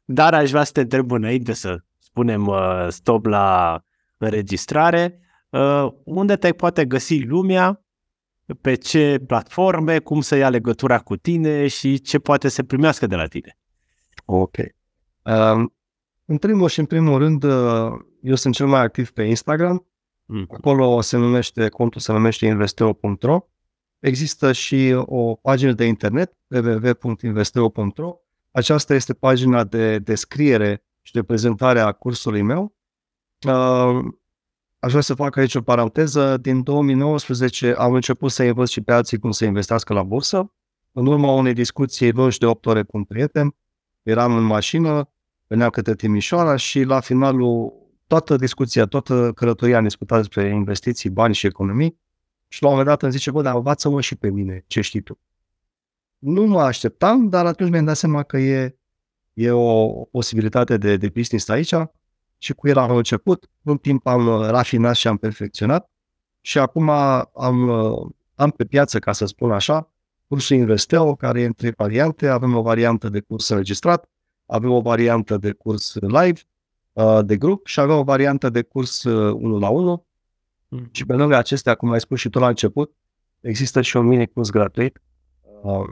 Dar 0.04 0.34
aș 0.34 0.50
vrea 0.50 0.64
să 0.64 0.72
te 0.72 0.80
întreb 0.80 1.10
înainte 1.10 1.52
să 1.52 1.78
spunem 1.98 2.46
uh, 2.46 2.86
stop 2.88 3.26
la 3.26 3.80
înregistrare. 4.16 5.20
Uh, 5.50 5.86
unde 6.04 6.36
te 6.36 6.52
poate 6.52 6.84
găsi 6.84 7.22
lumea? 7.22 7.84
Pe 8.60 8.74
ce 8.74 9.18
platforme? 9.26 9.98
Cum 9.98 10.20
să 10.20 10.36
ia 10.36 10.48
legătura 10.48 10.98
cu 10.98 11.16
tine? 11.16 11.66
Și 11.66 12.00
ce 12.00 12.18
poate 12.18 12.48
să 12.48 12.62
primească 12.62 13.06
de 13.06 13.14
la 13.14 13.26
tine? 13.26 13.58
Ok. 14.24 14.56
Um, 15.22 15.74
în 16.24 16.38
primul 16.38 16.68
și 16.68 16.78
în 16.78 16.86
primul 16.86 17.18
rând, 17.18 17.42
uh, 17.42 17.92
eu 18.22 18.34
sunt 18.34 18.54
cel 18.54 18.66
mai 18.66 18.80
activ 18.80 19.10
pe 19.10 19.22
Instagram. 19.22 19.86
Mm. 20.26 20.46
Acolo 20.50 21.00
se 21.00 21.16
numește, 21.16 21.68
contul 21.68 22.00
se 22.00 22.12
numește 22.12 22.46
investeo.ro. 22.46 23.48
Există 23.98 24.52
și 24.52 24.92
o 25.04 25.34
pagină 25.34 25.72
de 25.72 25.84
internet, 25.84 26.36
www.investeo.ro. 26.48 28.16
Aceasta 28.50 28.94
este 28.94 29.14
pagina 29.14 29.64
de 29.64 29.98
descriere 29.98 30.84
și 31.02 31.12
de 31.12 31.22
prezentare 31.22 31.80
a 31.80 31.92
cursului 31.92 32.42
meu. 32.42 32.76
Uh, 33.46 34.04
Aș 34.78 34.90
vrea 34.90 35.02
să 35.02 35.14
fac 35.14 35.36
aici 35.36 35.54
o 35.54 35.60
paranteză. 35.60 36.36
Din 36.36 36.62
2019 36.62 37.74
am 37.78 37.92
început 37.92 38.30
să 38.30 38.42
învăț 38.42 38.68
și 38.68 38.80
pe 38.80 38.92
alții 38.92 39.18
cum 39.18 39.30
să 39.30 39.44
investească 39.44 39.92
la 39.92 40.02
bursă. 40.02 40.52
În 40.92 41.06
urma 41.06 41.32
unei 41.32 41.52
discuții 41.52 42.12
lungi 42.12 42.38
de 42.38 42.46
8 42.46 42.66
ore 42.66 42.82
cu 42.82 42.96
un 42.96 43.04
prieten, 43.04 43.54
eram 44.02 44.36
în 44.36 44.42
mașină, 44.42 45.10
veneam 45.46 45.70
către 45.70 45.94
Timișoara 45.94 46.56
și 46.56 46.82
la 46.82 47.00
finalul 47.00 47.72
toată 48.06 48.36
discuția, 48.36 48.86
toată 48.86 49.32
călătoria 49.34 49.76
am 49.76 49.82
discutat 49.82 50.18
despre 50.18 50.48
investiții, 50.48 51.10
bani 51.10 51.34
și 51.34 51.46
economii 51.46 51.98
și 52.48 52.62
la 52.62 52.68
un 52.68 52.74
moment 52.74 52.90
dat 52.90 53.02
îmi 53.02 53.12
zice, 53.12 53.30
bă, 53.30 53.42
dar 53.42 53.54
învață-mă 53.54 54.00
și 54.00 54.16
pe 54.16 54.30
mine 54.30 54.64
ce 54.66 54.80
știi 54.80 55.00
tu. 55.00 55.18
Nu 56.18 56.46
mă 56.46 56.60
așteptam, 56.60 57.28
dar 57.28 57.46
atunci 57.46 57.70
mi-am 57.70 57.84
dat 57.84 57.96
seama 57.96 58.22
că 58.22 58.38
e, 58.38 58.78
e 59.32 59.50
o 59.50 59.86
posibilitate 60.04 60.76
de, 60.76 60.96
de 60.96 61.08
business 61.08 61.48
aici 61.48 61.74
și 62.38 62.52
cu 62.52 62.68
el 62.68 62.78
am 62.78 62.96
început. 62.96 63.50
În 63.62 63.76
timp 63.76 64.06
am 64.06 64.26
uh, 64.26 64.48
rafinat 64.48 64.94
și 64.94 65.08
am 65.08 65.16
perfecționat 65.16 65.90
și 66.40 66.58
acum 66.58 66.88
am, 66.88 67.68
uh, 67.68 68.10
am 68.34 68.50
pe 68.50 68.64
piață, 68.64 68.98
ca 68.98 69.12
să 69.12 69.26
spun 69.26 69.52
așa, 69.52 69.92
cursul 70.28 70.56
Investeo, 70.56 71.14
care 71.14 71.40
e 71.40 71.44
în 71.44 71.52
trei 71.52 71.72
variante. 71.76 72.28
Avem 72.28 72.56
o 72.56 72.62
variantă 72.62 73.08
de 73.08 73.20
curs 73.20 73.48
înregistrat, 73.48 74.10
avem 74.46 74.70
o 74.70 74.80
variantă 74.80 75.36
de 75.36 75.52
curs 75.52 75.94
live, 75.94 76.40
uh, 76.40 76.55
de 77.24 77.36
grup 77.36 77.66
și 77.66 77.80
avem 77.80 77.96
o 77.96 78.02
variantă 78.02 78.50
de 78.50 78.62
curs 78.62 79.04
uh, 79.04 79.34
1 79.34 79.58
la 79.58 79.68
1. 79.68 80.06
Mm. 80.68 80.88
Și 80.90 81.06
pe 81.06 81.12
lângă 81.12 81.36
acestea, 81.36 81.74
cum 81.74 81.90
ai 81.90 82.00
spus 82.00 82.18
și 82.18 82.28
tu 82.28 82.38
la 82.38 82.48
început, 82.48 82.94
există 83.40 83.80
și 83.80 83.96
un 83.96 84.06
mini 84.06 84.26
curs 84.26 84.50
gratuit 84.50 85.02
uh, 85.62 85.84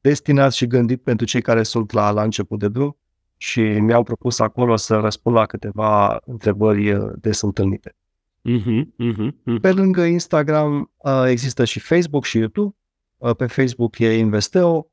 destinat 0.00 0.52
și 0.52 0.66
gândit 0.66 1.02
pentru 1.02 1.26
cei 1.26 1.42
care 1.42 1.62
sunt 1.62 1.92
la, 1.92 2.10
la 2.10 2.22
început 2.22 2.58
de 2.58 2.68
drum 2.68 2.96
și 3.36 3.60
mi-au 3.60 4.02
propus 4.02 4.38
acolo 4.38 4.76
să 4.76 4.96
răspund 4.96 5.36
la 5.36 5.46
câteva 5.46 6.20
întrebări 6.24 6.92
uh, 6.92 7.12
des 7.20 7.40
întâlnite. 7.40 7.94
Mhm, 8.42 8.94
mhm, 8.96 9.40
mhm. 9.44 9.60
Pe 9.60 9.72
lângă 9.72 10.02
Instagram 10.02 10.92
uh, 10.96 11.24
există 11.26 11.64
și 11.64 11.80
Facebook 11.80 12.24
și 12.24 12.38
YouTube. 12.38 12.74
Uh, 13.16 13.36
Pe 13.36 13.46
Facebook 13.46 13.98
e 13.98 14.18
Investeo, 14.18 14.90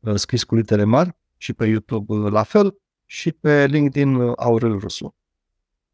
uh, 0.00 0.14
scris 0.14 0.44
cu 0.44 0.54
litere 0.54 0.84
mari, 0.84 1.16
și 1.36 1.52
pe 1.52 1.66
YouTube 1.66 2.14
uh, 2.14 2.30
la 2.30 2.42
fel, 2.42 2.76
și 3.10 3.32
pe 3.32 3.66
LinkedIn 3.66 4.14
uh, 4.14 4.32
Aurel 4.36 4.78
Rusu. 4.78 5.14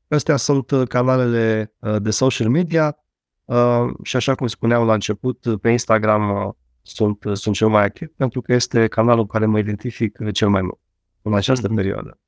Astea 0.09 0.37
sunt 0.37 0.71
uh, 0.71 0.89
canalele 0.89 1.75
uh, 1.79 1.97
de 2.03 2.11
social 2.11 2.49
media 2.49 2.97
uh, 3.45 3.85
și 4.03 4.17
așa 4.17 4.35
cum 4.35 4.47
spuneam 4.47 4.87
la 4.87 4.95
început, 4.95 5.45
uh, 5.45 5.59
pe 5.61 5.71
Instagram 5.71 6.47
uh, 6.47 6.53
sunt, 6.83 7.25
uh, 7.25 7.33
sunt 7.37 7.55
cel 7.55 7.69
mai 7.69 7.85
activ 7.85 8.09
pentru 8.17 8.41
că 8.41 8.53
este 8.53 8.87
canalul 8.87 9.21
în 9.21 9.27
care 9.27 9.47
mă 9.47 9.59
identific 9.59 10.19
uh, 10.21 10.35
cel 10.35 10.49
mai 10.49 10.63
mult 10.63 10.79
în 11.23 11.35
această 11.35 11.67
Mhm. 11.67 11.77
perioadă. 11.77 12.19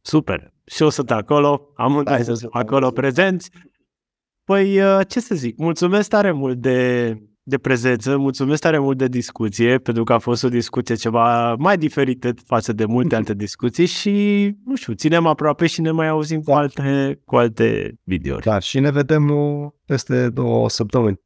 Super. 0.00 0.52
Și 0.64 0.82
eu 0.82 0.88
sunt 0.88 1.10
acolo, 1.10 1.72
amândoi 1.76 2.14
Hai 2.14 2.24
să 2.24 2.34
sunt 2.34 2.38
zi- 2.52 2.58
acolo 2.58 2.90
prezenți. 2.90 3.50
Păi, 4.44 4.80
uh, 4.82 5.00
ce 5.08 5.20
să 5.20 5.34
zic, 5.34 5.56
mulțumesc 5.58 6.08
tare 6.08 6.30
mult 6.32 6.58
de, 6.60 7.12
de 7.50 7.58
prezență, 7.58 8.16
mulțumesc 8.16 8.60
tare 8.60 8.78
mult 8.78 8.98
de 8.98 9.08
discuție, 9.08 9.78
pentru 9.78 10.04
că 10.04 10.12
a 10.12 10.18
fost 10.18 10.44
o 10.44 10.48
discuție 10.48 10.94
ceva 10.94 11.54
mai 11.54 11.78
diferită 11.78 12.34
față 12.46 12.72
de 12.72 12.84
multe 12.84 13.14
alte 13.14 13.34
discuții 13.44 13.86
și, 13.86 14.10
nu 14.64 14.76
știu, 14.76 14.92
ținem 14.92 15.26
aproape 15.26 15.66
și 15.66 15.80
ne 15.80 15.90
mai 15.90 16.08
auzim 16.08 16.40
cu 16.40 16.52
alte, 16.52 17.20
cu 17.24 17.36
alte 17.36 17.98
videouri. 18.02 18.44
Da, 18.44 18.58
și 18.58 18.80
ne 18.80 18.90
vedem 18.90 19.28
uh, 19.28 19.68
peste 19.84 20.28
două 20.28 20.68
săptămâni. 20.68 21.20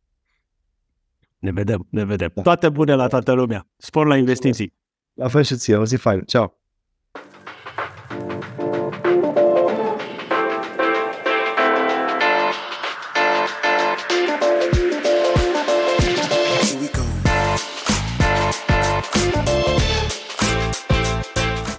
Ne 1.38 1.52
vedem, 1.52 1.86
ne 1.90 2.04
vedem. 2.04 2.30
Da. 2.34 2.42
Toate 2.42 2.68
bune 2.68 2.94
la 2.94 3.06
toată 3.06 3.32
lumea. 3.32 3.68
Spor 3.76 4.06
la 4.06 4.16
investiții. 4.16 4.74
La 5.14 5.28
fel 5.28 5.42
și 5.42 5.56
ție, 5.56 5.76
o 5.76 5.84
zi 5.84 5.96
faină. 5.96 6.22
Ceau! 6.26 6.63